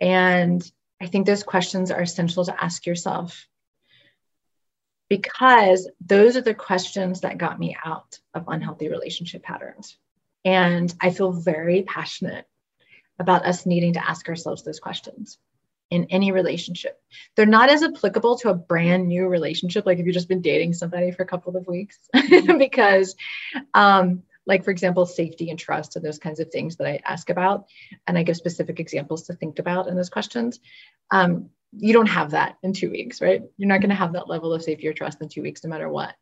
And 0.00 0.62
I 1.00 1.06
think 1.06 1.26
those 1.26 1.42
questions 1.42 1.90
are 1.90 2.00
essential 2.00 2.44
to 2.44 2.62
ask 2.64 2.86
yourself 2.86 3.48
because 5.08 5.90
those 6.00 6.36
are 6.36 6.42
the 6.42 6.54
questions 6.54 7.22
that 7.22 7.38
got 7.38 7.58
me 7.58 7.76
out 7.84 8.20
of 8.34 8.44
unhealthy 8.46 8.88
relationship 8.88 9.42
patterns. 9.42 9.98
And 10.44 10.94
I 11.00 11.10
feel 11.10 11.32
very 11.32 11.82
passionate 11.82 12.46
about 13.18 13.44
us 13.44 13.66
needing 13.66 13.94
to 13.94 14.08
ask 14.08 14.28
ourselves 14.28 14.62
those 14.62 14.78
questions 14.78 15.38
in 15.90 16.06
any 16.10 16.30
relationship. 16.30 17.02
They're 17.34 17.46
not 17.46 17.68
as 17.68 17.82
applicable 17.82 18.38
to 18.38 18.50
a 18.50 18.54
brand 18.54 19.08
new 19.08 19.26
relationship, 19.26 19.86
like 19.86 19.98
if 19.98 20.06
you've 20.06 20.14
just 20.14 20.28
been 20.28 20.40
dating 20.40 20.74
somebody 20.74 21.10
for 21.10 21.24
a 21.24 21.26
couple 21.26 21.56
of 21.56 21.66
weeks, 21.66 21.98
because 22.58 23.16
um, 23.74 24.22
like 24.46 24.64
for 24.64 24.70
example 24.70 25.06
safety 25.06 25.50
and 25.50 25.58
trust 25.58 25.96
and 25.96 26.04
those 26.04 26.18
kinds 26.18 26.40
of 26.40 26.50
things 26.50 26.76
that 26.76 26.86
i 26.86 27.00
ask 27.04 27.30
about 27.30 27.66
and 28.06 28.16
i 28.18 28.22
give 28.22 28.36
specific 28.36 28.80
examples 28.80 29.24
to 29.24 29.34
think 29.34 29.58
about 29.58 29.88
in 29.88 29.96
those 29.96 30.10
questions 30.10 30.60
um, 31.10 31.50
you 31.76 31.92
don't 31.92 32.06
have 32.06 32.30
that 32.32 32.56
in 32.62 32.72
two 32.72 32.90
weeks 32.90 33.20
right 33.20 33.42
you're 33.56 33.68
not 33.68 33.80
going 33.80 33.90
to 33.90 33.96
have 33.96 34.12
that 34.12 34.28
level 34.28 34.52
of 34.52 34.62
safety 34.62 34.88
or 34.88 34.92
trust 34.92 35.20
in 35.20 35.28
two 35.28 35.42
weeks 35.42 35.64
no 35.64 35.70
matter 35.70 35.88
what 35.88 36.14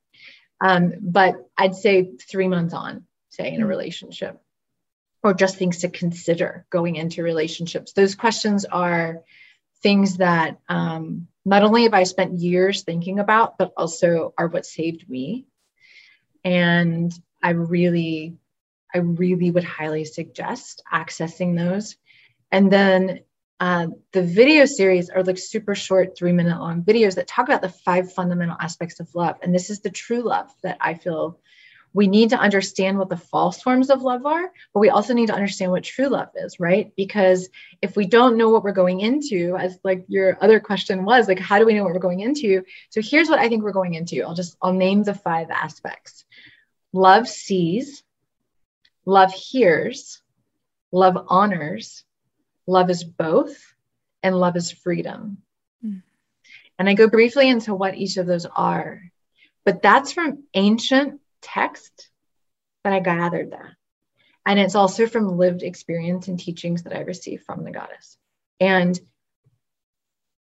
um, 0.60 0.92
but 1.00 1.34
i'd 1.56 1.74
say 1.74 2.10
three 2.30 2.48
months 2.48 2.74
on 2.74 3.04
say 3.30 3.48
in 3.48 3.54
a 3.54 3.58
mm-hmm. 3.58 3.68
relationship 3.68 4.40
or 5.24 5.34
just 5.34 5.56
things 5.56 5.78
to 5.78 5.88
consider 5.88 6.66
going 6.70 6.96
into 6.96 7.22
relationships 7.22 7.92
those 7.92 8.14
questions 8.14 8.64
are 8.64 9.22
things 9.82 10.18
that 10.18 10.58
um, 10.68 11.26
not 11.44 11.62
only 11.62 11.82
have 11.84 11.94
I 11.94 12.04
spent 12.04 12.38
years 12.38 12.82
thinking 12.82 13.18
about, 13.18 13.58
but 13.58 13.72
also 13.76 14.32
are 14.38 14.46
what 14.46 14.64
saved 14.64 15.08
me. 15.08 15.46
And 16.44 17.12
I 17.42 17.50
really, 17.50 18.36
I 18.94 18.98
really 18.98 19.50
would 19.50 19.64
highly 19.64 20.04
suggest 20.04 20.82
accessing 20.92 21.56
those. 21.56 21.96
And 22.50 22.70
then 22.70 23.20
uh, 23.60 23.88
the 24.12 24.22
video 24.22 24.64
series 24.64 25.08
are 25.08 25.22
like 25.22 25.38
super 25.38 25.74
short, 25.74 26.16
three 26.16 26.32
minute 26.32 26.58
long 26.58 26.82
videos 26.82 27.14
that 27.14 27.28
talk 27.28 27.48
about 27.48 27.62
the 27.62 27.68
five 27.68 28.12
fundamental 28.12 28.56
aspects 28.60 29.00
of 29.00 29.14
love. 29.14 29.36
And 29.42 29.54
this 29.54 29.70
is 29.70 29.80
the 29.80 29.90
true 29.90 30.22
love 30.22 30.50
that 30.62 30.78
I 30.80 30.94
feel 30.94 31.38
we 31.94 32.06
need 32.06 32.30
to 32.30 32.38
understand 32.38 32.98
what 32.98 33.08
the 33.08 33.16
false 33.16 33.60
forms 33.62 33.90
of 33.90 34.02
love 34.02 34.24
are, 34.24 34.50
but 34.72 34.80
we 34.80 34.88
also 34.88 35.12
need 35.12 35.26
to 35.26 35.34
understand 35.34 35.70
what 35.70 35.84
true 35.84 36.08
love 36.08 36.28
is, 36.34 36.58
right? 36.58 36.92
Because 36.96 37.48
if 37.82 37.96
we 37.96 38.06
don't 38.06 38.36
know 38.36 38.48
what 38.48 38.64
we're 38.64 38.72
going 38.72 39.00
into, 39.00 39.56
as 39.58 39.78
like 39.84 40.04
your 40.08 40.38
other 40.40 40.58
question 40.58 41.04
was, 41.04 41.28
like, 41.28 41.38
how 41.38 41.58
do 41.58 41.66
we 41.66 41.74
know 41.74 41.84
what 41.84 41.92
we're 41.92 41.98
going 41.98 42.20
into? 42.20 42.64
So 42.90 43.02
here's 43.02 43.28
what 43.28 43.38
I 43.38 43.48
think 43.48 43.62
we're 43.62 43.72
going 43.72 43.94
into. 43.94 44.22
I'll 44.22 44.34
just, 44.34 44.56
I'll 44.62 44.72
name 44.72 45.02
the 45.02 45.14
five 45.14 45.50
aspects 45.50 46.24
love 46.92 47.28
sees, 47.28 48.02
love 49.04 49.32
hears, 49.32 50.20
love 50.90 51.26
honors, 51.28 52.04
love 52.66 52.90
is 52.90 53.04
both, 53.04 53.56
and 54.22 54.38
love 54.38 54.56
is 54.56 54.70
freedom. 54.70 55.38
Mm. 55.84 56.02
And 56.78 56.88
I 56.88 56.94
go 56.94 57.08
briefly 57.08 57.48
into 57.48 57.74
what 57.74 57.96
each 57.96 58.16
of 58.16 58.26
those 58.26 58.46
are. 58.46 59.02
But 59.64 59.82
that's 59.82 60.12
from 60.12 60.44
ancient 60.54 61.20
text 61.40 62.10
that 62.84 62.92
I 62.92 63.00
gathered 63.00 63.52
that. 63.52 63.70
And 64.44 64.58
it's 64.58 64.74
also 64.74 65.06
from 65.06 65.38
lived 65.38 65.62
experience 65.62 66.26
and 66.28 66.38
teachings 66.38 66.82
that 66.82 66.96
I 66.96 67.00
received 67.00 67.44
from 67.44 67.62
the 67.62 67.70
goddess. 67.70 68.16
And 68.58 68.98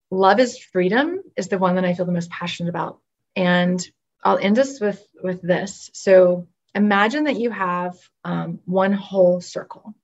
love 0.10 0.40
is 0.40 0.58
freedom 0.58 1.20
is 1.36 1.50
the 1.50 1.58
one 1.58 1.76
that 1.76 1.86
I 1.86 1.94
feel 1.94 2.06
the 2.06 2.12
most 2.12 2.30
passionate 2.30 2.70
about. 2.70 3.00
And 3.36 3.86
I'll 4.24 4.38
end 4.38 4.56
this 4.56 4.80
with, 4.80 5.06
with 5.24 5.42
this. 5.42 5.90
So 5.94 6.48
imagine 6.76 7.26
that 7.26 7.40
you 7.40 7.52
have 7.52 7.98
um, 8.24 8.60
one 8.66 8.94
whole 8.94 9.42
circle. 9.42 9.96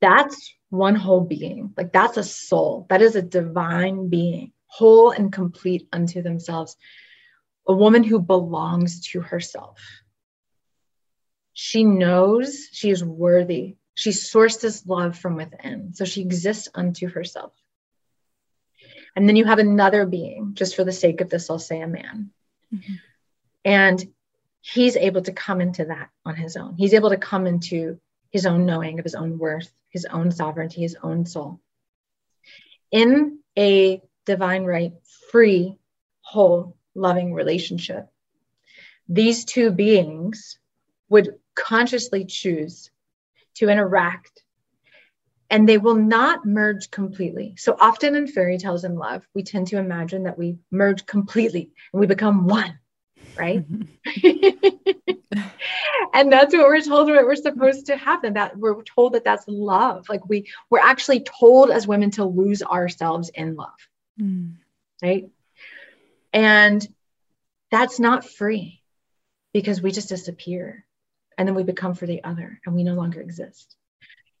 That's 0.00 0.54
one 0.68 0.96
whole 0.96 1.20
being. 1.22 1.72
Like 1.76 1.92
that's 1.92 2.16
a 2.16 2.24
soul. 2.24 2.86
That 2.88 3.02
is 3.02 3.14
a 3.14 3.22
divine 3.22 4.08
being, 4.08 4.52
whole 4.66 5.10
and 5.10 5.32
complete 5.32 5.88
unto 5.92 6.22
themselves 6.22 6.76
a 7.66 7.74
woman 7.74 8.02
who 8.02 8.20
belongs 8.20 9.00
to 9.08 9.20
herself. 9.20 9.78
She 11.52 11.84
knows 11.84 12.68
she 12.72 12.90
is 12.90 13.04
worthy. 13.04 13.76
She 13.94 14.12
sources 14.12 14.86
love 14.86 15.18
from 15.18 15.36
within. 15.36 15.94
So 15.94 16.04
she 16.04 16.22
exists 16.22 16.68
unto 16.74 17.08
herself. 17.08 17.52
And 19.14 19.28
then 19.28 19.36
you 19.36 19.44
have 19.44 19.58
another 19.58 20.06
being, 20.06 20.54
just 20.54 20.74
for 20.74 20.84
the 20.84 20.92
sake 20.92 21.20
of 21.20 21.28
this, 21.28 21.50
I'll 21.50 21.58
say 21.58 21.80
a 21.80 21.86
man. 21.86 22.30
Mm-hmm. 22.74 22.94
And 23.64 24.12
he's 24.62 24.96
able 24.96 25.22
to 25.22 25.32
come 25.32 25.60
into 25.60 25.86
that 25.86 26.10
on 26.24 26.34
his 26.34 26.56
own. 26.56 26.76
He's 26.76 26.94
able 26.94 27.10
to 27.10 27.16
come 27.16 27.46
into 27.46 28.00
his 28.30 28.46
own 28.46 28.64
knowing 28.64 28.98
of 28.98 29.04
his 29.04 29.14
own 29.14 29.38
worth, 29.38 29.70
his 29.90 30.06
own 30.06 30.30
sovereignty, 30.30 30.80
his 30.80 30.96
own 31.02 31.26
soul. 31.26 31.60
In 32.90 33.38
a 33.58 34.00
divine 34.24 34.64
right, 34.64 34.92
free, 35.30 35.76
whole, 36.22 36.76
loving 36.94 37.34
relationship, 37.34 38.08
these 39.08 39.44
two 39.44 39.70
beings 39.70 40.58
would 41.08 41.34
consciously 41.54 42.24
choose 42.24 42.90
to 43.54 43.68
interact 43.68 44.41
and 45.52 45.68
they 45.68 45.78
will 45.78 45.94
not 45.94 46.44
merge 46.44 46.90
completely. 46.90 47.54
So 47.58 47.76
often 47.78 48.16
in 48.16 48.26
fairy 48.26 48.58
tales 48.58 48.82
and 48.84 48.98
love, 48.98 49.24
we 49.34 49.44
tend 49.44 49.68
to 49.68 49.78
imagine 49.78 50.24
that 50.24 50.38
we 50.38 50.56
merge 50.70 51.06
completely 51.06 51.70
and 51.92 52.00
we 52.00 52.06
become 52.06 52.46
one, 52.46 52.78
right? 53.36 53.64
and 56.14 56.32
that's 56.32 56.54
what 56.54 56.66
we're 56.66 56.80
told 56.80 57.08
what 57.08 57.24
we're 57.24 57.36
supposed 57.36 57.86
to 57.86 57.96
happen 57.96 58.34
that 58.34 58.56
we're 58.56 58.82
told 58.82 59.14
that 59.14 59.24
that's 59.24 59.44
love 59.48 60.06
like 60.10 60.28
we 60.28 60.46
we're 60.68 60.78
actually 60.78 61.20
told 61.20 61.70
as 61.70 61.86
women 61.86 62.10
to 62.10 62.24
lose 62.24 62.62
ourselves 62.62 63.30
in 63.34 63.54
love 63.54 63.70
mm. 64.20 64.52
right 65.02 65.30
and 66.34 66.86
that's 67.70 67.98
not 67.98 68.26
free 68.28 68.82
because 69.54 69.80
we 69.80 69.90
just 69.90 70.10
disappear 70.10 70.84
and 71.36 71.48
then 71.48 71.54
we 71.54 71.62
become 71.62 71.94
for 71.94 72.06
the 72.06 72.22
other 72.24 72.60
and 72.64 72.74
we 72.74 72.84
no 72.84 72.94
longer 72.94 73.20
exist. 73.20 73.76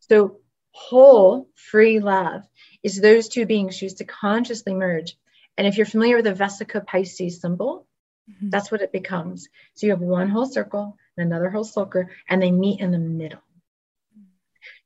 So, 0.00 0.38
whole 0.72 1.48
free 1.54 2.00
love 2.00 2.42
is 2.82 3.00
those 3.00 3.28
two 3.28 3.46
beings 3.46 3.78
choose 3.78 3.94
to 3.94 4.04
consciously 4.04 4.74
merge. 4.74 5.16
And 5.56 5.66
if 5.66 5.76
you're 5.76 5.86
familiar 5.86 6.16
with 6.16 6.24
the 6.24 6.34
Vesica 6.34 6.84
Pisces 6.84 7.40
symbol, 7.40 7.86
mm-hmm. 8.30 8.50
that's 8.50 8.70
what 8.70 8.82
it 8.82 8.92
becomes. 8.92 9.48
So, 9.74 9.86
you 9.86 9.92
have 9.92 10.00
one 10.00 10.28
whole 10.28 10.46
circle 10.46 10.96
and 11.16 11.26
another 11.26 11.50
whole 11.50 11.64
circle, 11.64 12.06
and 12.28 12.42
they 12.42 12.50
meet 12.50 12.80
in 12.80 12.90
the 12.90 12.98
middle. 12.98 13.42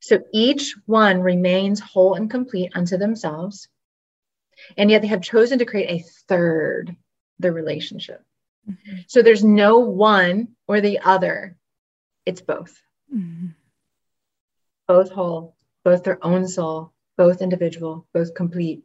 So, 0.01 0.19
each 0.33 0.75
one 0.85 1.21
remains 1.21 1.79
whole 1.79 2.15
and 2.15 2.29
complete 2.29 2.71
unto 2.75 2.97
themselves. 2.97 3.67
And 4.75 4.89
yet 4.89 5.01
they 5.01 5.07
have 5.07 5.21
chosen 5.21 5.59
to 5.59 5.65
create 5.65 5.89
a 5.89 6.05
third 6.27 6.95
the 7.39 7.51
relationship. 7.51 8.23
Mm-hmm. 8.69 8.97
So 9.07 9.21
there's 9.21 9.43
no 9.43 9.79
one 9.79 10.49
or 10.67 10.81
the 10.81 10.99
other, 10.99 11.55
it's 12.25 12.41
both. 12.41 12.81
Mm-hmm. 13.13 13.47
Both 14.87 15.11
whole, 15.11 15.55
both 15.87 16.03
their 16.03 16.19
own 16.21 16.45
soul, 16.45 16.91
both 17.15 17.41
individual, 17.41 18.05
both 18.13 18.33
complete, 18.33 18.83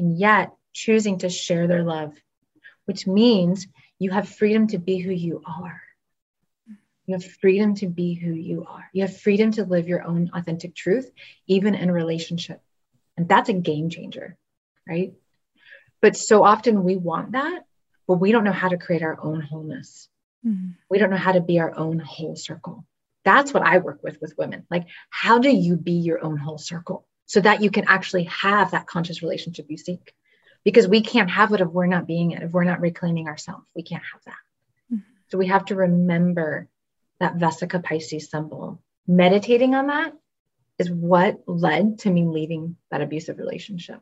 and 0.00 0.18
yet 0.18 0.52
choosing 0.72 1.16
to 1.18 1.28
share 1.28 1.68
their 1.68 1.84
love, 1.84 2.12
which 2.86 3.06
means 3.06 3.68
you 4.00 4.10
have 4.10 4.28
freedom 4.28 4.66
to 4.66 4.78
be 4.78 4.98
who 4.98 5.12
you 5.12 5.40
are. 5.46 5.80
You 7.06 7.14
have 7.14 7.24
freedom 7.24 7.76
to 7.76 7.86
be 7.86 8.14
who 8.14 8.32
you 8.32 8.66
are. 8.68 8.90
You 8.92 9.02
have 9.02 9.16
freedom 9.16 9.52
to 9.52 9.64
live 9.64 9.86
your 9.86 10.02
own 10.02 10.32
authentic 10.34 10.74
truth, 10.74 11.08
even 11.46 11.76
in 11.76 11.88
a 11.88 11.92
relationship. 11.92 12.60
And 13.16 13.28
that's 13.28 13.48
a 13.48 13.52
game 13.52 13.88
changer, 13.88 14.36
right? 14.88 15.12
But 16.02 16.16
so 16.16 16.42
often 16.42 16.82
we 16.82 16.96
want 16.96 17.30
that, 17.30 17.64
but 18.08 18.14
we 18.14 18.32
don't 18.32 18.42
know 18.42 18.50
how 18.50 18.70
to 18.70 18.76
create 18.76 19.02
our 19.02 19.22
own 19.22 19.40
wholeness. 19.40 20.08
Mm-hmm. 20.44 20.70
We 20.90 20.98
don't 20.98 21.10
know 21.10 21.16
how 21.16 21.30
to 21.30 21.40
be 21.40 21.60
our 21.60 21.78
own 21.78 22.00
whole 22.00 22.34
circle. 22.34 22.84
That's 23.24 23.52
what 23.52 23.62
I 23.62 23.78
work 23.78 24.02
with 24.02 24.18
with 24.20 24.36
women. 24.38 24.66
Like, 24.70 24.86
how 25.10 25.38
do 25.38 25.50
you 25.50 25.76
be 25.76 25.92
your 25.92 26.24
own 26.24 26.36
whole 26.36 26.58
circle 26.58 27.06
so 27.26 27.40
that 27.40 27.62
you 27.62 27.70
can 27.70 27.84
actually 27.86 28.24
have 28.24 28.70
that 28.70 28.86
conscious 28.86 29.22
relationship 29.22 29.66
you 29.68 29.76
seek? 29.76 30.14
Because 30.64 30.88
we 30.88 31.00
can't 31.00 31.30
have 31.30 31.52
it 31.52 31.60
if 31.60 31.68
we're 31.68 31.86
not 31.86 32.06
being 32.06 32.32
it, 32.32 32.42
if 32.42 32.52
we're 32.52 32.64
not 32.64 32.80
reclaiming 32.80 33.28
ourselves. 33.28 33.66
We 33.74 33.82
can't 33.82 34.02
have 34.12 34.22
that. 34.26 34.94
Mm-hmm. 34.94 35.02
So 35.28 35.38
we 35.38 35.46
have 35.46 35.66
to 35.66 35.74
remember 35.74 36.68
that 37.18 37.36
Vesica 37.36 37.82
Pisces 37.82 38.30
symbol. 38.30 38.82
Meditating 39.06 39.74
on 39.74 39.88
that 39.88 40.12
is 40.78 40.90
what 40.90 41.40
led 41.46 41.98
to 42.00 42.10
me 42.10 42.24
leaving 42.24 42.76
that 42.90 43.02
abusive 43.02 43.38
relationship. 43.38 44.00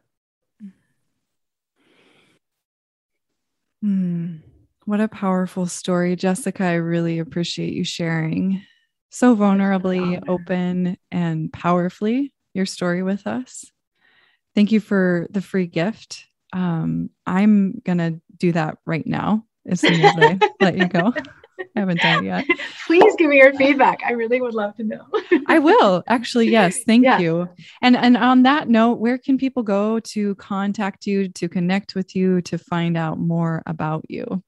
Hmm. 3.82 4.36
What 4.84 5.00
a 5.00 5.08
powerful 5.08 5.66
story, 5.66 6.16
Jessica. 6.16 6.64
I 6.64 6.74
really 6.74 7.18
appreciate 7.18 7.74
you 7.74 7.84
sharing 7.84 8.62
so 9.10 9.34
vulnerably, 9.36 10.22
open, 10.28 10.96
and 11.10 11.52
powerfully 11.52 12.32
your 12.54 12.66
story 12.66 13.02
with 13.02 13.26
us. 13.26 13.70
Thank 14.54 14.72
you 14.72 14.80
for 14.80 15.28
the 15.30 15.40
free 15.40 15.66
gift. 15.66 16.26
Um, 16.52 17.10
I'm 17.26 17.80
going 17.84 17.98
to 17.98 18.20
do 18.36 18.52
that 18.52 18.78
right 18.86 19.06
now 19.06 19.44
as 19.68 19.80
soon 19.80 20.00
as 20.00 20.14
I 20.16 20.38
let 20.60 20.76
you 20.76 20.88
go. 20.88 21.12
I 21.76 21.80
haven't 21.80 22.00
done 22.00 22.24
it 22.24 22.28
yet. 22.28 22.46
Please 22.86 23.14
give 23.16 23.30
me 23.30 23.36
your 23.36 23.52
feedback. 23.54 24.00
I 24.06 24.12
really 24.12 24.40
would 24.40 24.54
love 24.54 24.76
to 24.76 24.84
know. 24.84 25.04
I 25.46 25.58
will 25.58 26.02
actually. 26.06 26.50
Yes. 26.50 26.82
Thank 26.86 27.04
yeah. 27.04 27.18
you. 27.18 27.48
And, 27.82 27.96
and 27.96 28.16
on 28.16 28.42
that 28.44 28.68
note, 28.68 28.98
where 28.98 29.18
can 29.18 29.38
people 29.38 29.62
go 29.62 30.00
to 30.00 30.34
contact 30.36 31.06
you, 31.06 31.28
to 31.30 31.48
connect 31.48 31.94
with 31.94 32.14
you, 32.14 32.40
to 32.42 32.58
find 32.58 32.96
out 32.96 33.18
more 33.18 33.62
about 33.66 34.04
you? 34.08 34.42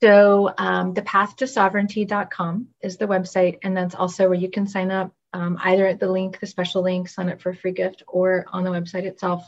So 0.00 0.52
um, 0.56 0.94
the 0.94 1.02
path 1.02 1.36
to 1.36 1.46
sovereignty.com 1.46 2.68
is 2.80 2.96
the 2.96 3.06
website. 3.06 3.58
And 3.62 3.76
that's 3.76 3.94
also 3.94 4.28
where 4.28 4.38
you 4.38 4.50
can 4.50 4.66
sign 4.66 4.90
up 4.90 5.12
um, 5.32 5.58
either 5.62 5.86
at 5.86 6.00
the 6.00 6.10
link, 6.10 6.38
the 6.40 6.46
special 6.46 6.82
link, 6.82 7.08
sign 7.08 7.28
up 7.28 7.40
for 7.40 7.50
a 7.50 7.56
free 7.56 7.72
gift, 7.72 8.02
or 8.06 8.44
on 8.52 8.64
the 8.64 8.70
website 8.70 9.04
itself. 9.04 9.44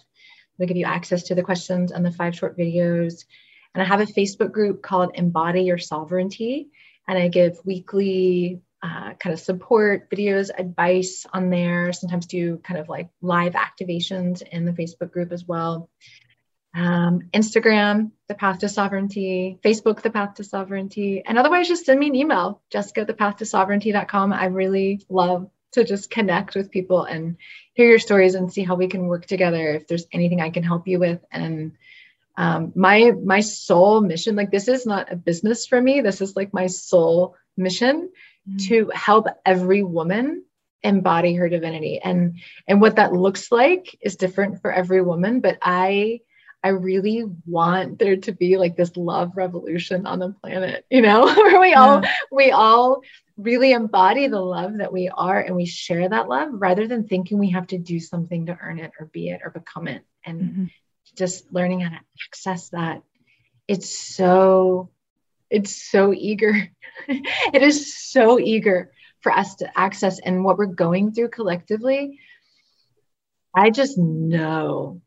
They 0.59 0.66
give 0.66 0.76
you 0.76 0.86
access 0.86 1.22
to 1.24 1.34
the 1.34 1.42
questions 1.42 1.92
and 1.92 2.05
the 2.05 2.12
five 2.12 2.34
short 2.34 2.59
videos 2.59 3.24
and 3.74 3.82
I 3.82 3.86
have 3.86 4.01
a 4.01 4.07
Facebook 4.07 4.53
group 4.53 4.82
called 4.82 5.12
Embody 5.14 5.62
Your 5.62 5.78
Sovereignty. 5.78 6.70
And 7.07 7.18
I 7.18 7.28
give 7.28 7.61
weekly 7.64 8.61
uh, 8.82 9.14
kind 9.14 9.32
of 9.32 9.40
support 9.40 10.11
videos, 10.11 10.51
advice 10.57 11.26
on 11.32 11.51
there, 11.51 11.92
sometimes 11.92 12.26
do 12.26 12.59
kind 12.59 12.80
of 12.80 12.88
like 12.88 13.09
live 13.20 13.55
activations 13.55 14.42
in 14.42 14.64
the 14.64 14.72
Facebook 14.72 15.12
group 15.12 15.32
as 15.32 15.44
well. 15.44 15.90
Um, 16.73 17.23
Instagram, 17.35 18.12
The 18.29 18.35
Path 18.35 18.61
to 18.61 18.68
Sovereignty, 18.68 19.59
Facebook, 19.64 20.03
The 20.03 20.11
Path 20.11 20.35
to 20.35 20.45
Sovereignty, 20.45 21.23
and 21.25 21.37
otherwise 21.37 21.66
just 21.66 21.85
send 21.85 21.99
me 21.99 22.09
an 22.09 22.14
email, 22.14 22.62
Jessica, 22.71 23.05
The 23.05 23.14
Path 23.14 23.39
to 23.39 23.47
Sovereignty.com. 23.47 24.33
I 24.33 24.47
really 24.47 25.05
love 25.09 25.51
to 25.73 25.85
just 25.85 26.11
connect 26.11 26.55
with 26.55 26.71
people 26.71 27.05
and 27.05 27.37
hear 27.75 27.89
your 27.89 27.99
stories 27.99 28.35
and 28.35 28.53
see 28.53 28.62
how 28.62 28.75
we 28.75 28.89
can 28.89 29.07
work 29.07 29.27
together 29.27 29.75
if 29.75 29.87
there's 29.87 30.07
anything 30.12 30.41
I 30.41 30.51
can 30.51 30.62
help 30.62 30.89
you 30.89 30.99
with. 30.99 31.25
And 31.31 31.73
um, 32.37 32.73
my 32.75 33.12
my 33.12 33.41
sole 33.41 34.01
mission, 34.01 34.37
like 34.37 34.51
this 34.51 34.68
is 34.68 34.87
not 34.87 35.12
a 35.12 35.16
business 35.16 35.66
for 35.66 35.81
me. 35.81 36.01
This 36.01 36.21
is 36.21 36.37
like 36.37 36.55
my 36.55 36.66
sole 36.66 37.37
mission 37.57 38.11
mm-hmm. 38.49 38.57
to 38.68 38.91
help 38.95 39.27
every 39.45 39.83
woman 39.83 40.45
embody 40.83 41.35
her 41.35 41.49
divinity. 41.49 42.01
And 42.03 42.41
and 42.66 42.81
what 42.81 42.97
that 42.97 43.12
looks 43.12 43.53
like 43.53 43.97
is 44.01 44.16
different 44.16 44.62
for 44.62 44.73
every 44.73 45.03
woman. 45.03 45.41
But 45.41 45.59
I 45.61 46.21
I 46.63 46.69
really 46.69 47.25
want 47.47 47.99
there 47.99 48.17
to 48.17 48.33
be 48.33 48.59
like 48.59 48.77
this 48.77 48.97
love 48.97 49.37
revolution 49.37 50.07
on 50.07 50.19
the 50.19 50.31
planet, 50.43 50.85
you 50.91 51.03
know, 51.03 51.25
where 51.25 51.61
we 51.61 51.71
yeah. 51.71 51.81
all 51.81 52.03
we 52.31 52.51
all 52.51 53.03
really 53.37 53.73
embody 53.73 54.27
the 54.27 54.41
love 54.41 54.79
that 54.79 54.93
we 54.93 55.09
are 55.09 55.41
and 55.41 55.57
we 55.57 55.65
share 55.65 56.09
that 56.09 56.29
love 56.29 56.49
rather 56.53 56.87
than 56.87 57.09
thinking 57.09 57.39
we 57.39 57.51
have 57.51 57.67
to 57.69 57.79
do 57.79 57.99
something 57.99 58.47
to 58.47 58.59
earn 58.61 58.79
it 58.79 58.93
or 59.01 59.07
be 59.07 59.31
it 59.31 59.41
or 59.43 59.51
become 59.51 59.89
it 59.89 60.05
and 60.25 60.43
mm-hmm. 60.43 60.65
just 61.17 61.51
learning 61.53 61.81
how 61.81 61.89
to 61.89 62.01
access 62.27 62.69
that 62.71 63.03
it's 63.67 63.89
so 63.89 64.91
it's 65.49 65.91
so 65.91 66.13
eager 66.13 66.71
it 67.09 67.63
is 67.63 67.97
so 67.97 68.39
eager 68.39 68.93
for 69.21 69.33
us 69.33 69.55
to 69.55 69.79
access 69.79 70.19
and 70.19 70.45
what 70.45 70.59
we're 70.59 70.67
going 70.67 71.13
through 71.13 71.29
collectively 71.29 72.19
i 73.55 73.71
just 73.71 73.97
know 73.97 75.01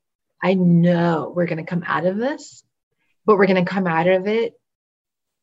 i 0.44 0.54
know 0.54 1.32
we're 1.36 1.48
going 1.48 1.58
to 1.58 1.70
come 1.70 1.84
out 1.86 2.06
of 2.06 2.18
this 2.18 2.64
but 3.26 3.38
we're 3.38 3.48
going 3.48 3.64
to 3.64 3.72
come 3.72 3.88
out 3.88 4.08
of 4.08 4.28
it 4.28 4.54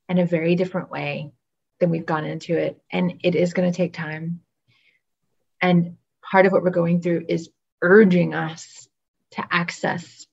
in 0.08 0.18
a 0.18 0.26
very 0.26 0.54
different 0.54 0.90
way 0.90 1.32
than 1.78 1.90
we've 1.90 2.06
gone 2.06 2.24
into 2.24 2.56
it. 2.56 2.80
And 2.92 3.20
it 3.24 3.34
is 3.34 3.54
going 3.54 3.70
to 3.70 3.76
take 3.76 3.92
time. 3.92 4.40
And 5.60 5.96
part 6.22 6.46
of 6.46 6.52
what 6.52 6.62
we're 6.62 6.70
going 6.70 7.00
through 7.00 7.26
is 7.28 7.50
urging 7.82 8.34
us 8.34 8.88
to 9.32 9.44
access 9.50 10.26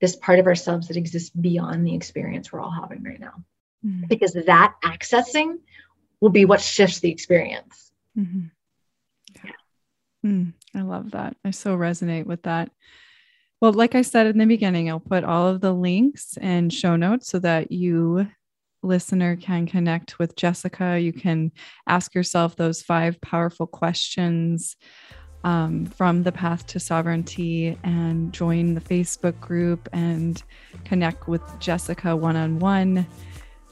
this 0.00 0.16
part 0.16 0.38
of 0.38 0.46
ourselves 0.46 0.88
that 0.88 0.96
exists 0.96 1.30
beyond 1.30 1.86
the 1.86 1.94
experience 1.94 2.50
we're 2.50 2.60
all 2.60 2.70
having 2.70 3.02
right 3.02 3.20
now. 3.20 3.44
Mm-hmm. 3.84 4.06
Because 4.08 4.32
that 4.32 4.74
accessing 4.82 5.58
will 6.20 6.30
be 6.30 6.44
what 6.44 6.60
shifts 6.60 7.00
the 7.00 7.10
experience. 7.10 7.92
Mm-hmm. 8.16 8.46
Yeah. 9.44 9.50
Mm, 10.24 10.52
I 10.74 10.82
love 10.82 11.10
that. 11.12 11.36
I 11.44 11.50
so 11.50 11.76
resonate 11.76 12.26
with 12.26 12.42
that. 12.42 12.70
Well, 13.60 13.74
like 13.74 13.94
I 13.94 14.00
said 14.00 14.26
in 14.26 14.38
the 14.38 14.46
beginning, 14.46 14.88
I'll 14.88 15.00
put 15.00 15.22
all 15.22 15.46
of 15.46 15.60
the 15.60 15.72
links 15.72 16.38
and 16.40 16.72
show 16.72 16.96
notes 16.96 17.28
so 17.28 17.38
that 17.40 17.70
you 17.70 18.26
listener 18.82 19.36
can 19.36 19.66
connect 19.66 20.18
with 20.18 20.34
Jessica. 20.34 20.98
You 20.98 21.12
can 21.12 21.52
ask 21.86 22.14
yourself 22.14 22.56
those 22.56 22.80
five 22.80 23.20
powerful 23.20 23.66
questions 23.66 24.76
um, 25.44 25.84
from 25.84 26.22
the 26.22 26.32
path 26.32 26.66
to 26.68 26.80
sovereignty 26.80 27.78
and 27.84 28.32
join 28.32 28.74
the 28.74 28.80
Facebook 28.80 29.38
group 29.40 29.90
and 29.92 30.42
connect 30.84 31.28
with 31.28 31.42
Jessica 31.58 32.16
one 32.16 32.36
on 32.36 32.60
one. 32.60 33.06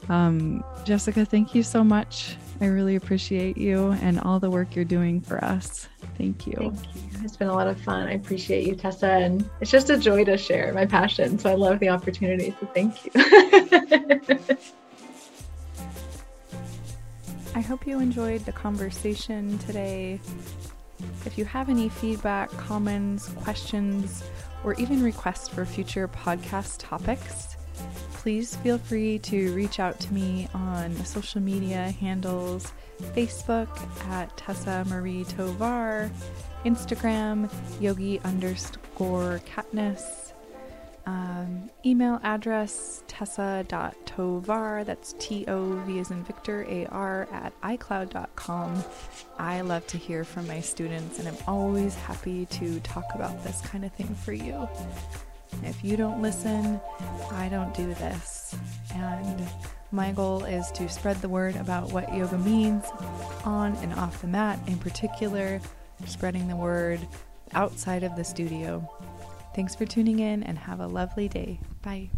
Um, 0.07 0.63
Jessica, 0.85 1.25
thank 1.25 1.53
you 1.53 1.63
so 1.63 1.83
much. 1.83 2.37
I 2.61 2.65
really 2.65 2.95
appreciate 2.95 3.57
you 3.57 3.91
and 4.01 4.19
all 4.19 4.39
the 4.39 4.49
work 4.49 4.75
you're 4.75 4.85
doing 4.85 5.21
for 5.21 5.43
us. 5.43 5.87
Thank 6.17 6.45
you. 6.45 6.53
Thank 6.57 6.95
you. 6.95 7.01
It's 7.23 7.37
been 7.37 7.47
a 7.47 7.53
lot 7.53 7.67
of 7.67 7.79
fun. 7.81 8.07
I 8.07 8.13
appreciate 8.13 8.67
you, 8.67 8.75
Tessa. 8.75 9.07
And 9.07 9.49
it's 9.61 9.71
just 9.71 9.89
a 9.89 9.97
joy 9.97 10.25
to 10.25 10.37
share 10.37 10.73
my 10.73 10.85
passion. 10.85 11.39
So 11.39 11.49
I 11.49 11.55
love 11.55 11.79
the 11.79 11.89
opportunity. 11.89 12.53
So 12.59 12.67
thank 12.67 13.05
you. 13.05 13.11
I 17.55 17.61
hope 17.61 17.87
you 17.87 17.99
enjoyed 17.99 18.45
the 18.45 18.51
conversation 18.51 19.57
today. 19.59 20.19
If 21.25 21.37
you 21.37 21.45
have 21.45 21.69
any 21.69 21.89
feedback, 21.89 22.49
comments, 22.51 23.29
questions, 23.29 24.23
or 24.63 24.73
even 24.75 25.01
requests 25.03 25.47
for 25.47 25.65
future 25.65 26.07
podcast 26.07 26.75
topics, 26.79 27.57
please 28.19 28.57
feel 28.57 28.77
free 28.77 29.17
to 29.17 29.53
reach 29.53 29.79
out 29.79 29.97
to 29.97 30.13
me 30.13 30.45
on 30.53 30.93
social 31.05 31.39
media 31.41 31.91
handles 32.01 32.73
Facebook 33.15 33.69
at 34.09 34.35
Tessa 34.35 34.83
Marie 34.89 35.23
Tovar, 35.23 36.11
Instagram 36.65 37.49
yogi 37.79 38.19
underscore 38.25 39.39
Katniss, 39.45 40.33
um, 41.05 41.69
email 41.85 42.19
address 42.21 43.05
tessa.tovar, 43.07 44.83
that's 44.83 45.15
T 45.17 45.45
O 45.47 45.81
V 45.85 45.99
as 45.99 46.11
in 46.11 46.21
Victor, 46.25 46.65
A 46.67 46.87
R, 46.87 47.25
at 47.31 47.53
iCloud.com. 47.61 48.83
I 49.37 49.61
love 49.61 49.87
to 49.87 49.97
hear 49.97 50.25
from 50.25 50.45
my 50.45 50.59
students 50.59 51.19
and 51.19 51.27
I'm 51.29 51.37
always 51.47 51.95
happy 51.95 52.47
to 52.47 52.81
talk 52.81 53.05
about 53.15 53.45
this 53.45 53.61
kind 53.61 53.85
of 53.85 53.93
thing 53.93 54.13
for 54.13 54.33
you. 54.33 54.67
If 55.63 55.83
you 55.83 55.97
don't 55.97 56.21
listen, 56.21 56.79
I 57.31 57.49
don't 57.49 57.73
do 57.73 57.93
this. 57.95 58.55
And 58.93 59.47
my 59.91 60.11
goal 60.11 60.43
is 60.45 60.71
to 60.71 60.87
spread 60.89 61.21
the 61.21 61.29
word 61.29 61.55
about 61.55 61.91
what 61.91 62.13
yoga 62.13 62.37
means 62.37 62.85
on 63.43 63.75
and 63.77 63.93
off 63.93 64.21
the 64.21 64.27
mat, 64.27 64.59
in 64.67 64.77
particular, 64.77 65.59
spreading 66.05 66.47
the 66.47 66.55
word 66.55 66.99
outside 67.53 68.03
of 68.03 68.15
the 68.15 68.23
studio 68.23 68.87
Thanks 69.59 69.75
for 69.75 69.85
tuning 69.85 70.19
in 70.19 70.43
and 70.43 70.57
have 70.57 70.79
a 70.79 70.87
lovely 70.87 71.27
day. 71.27 71.59
Bye. 71.81 72.09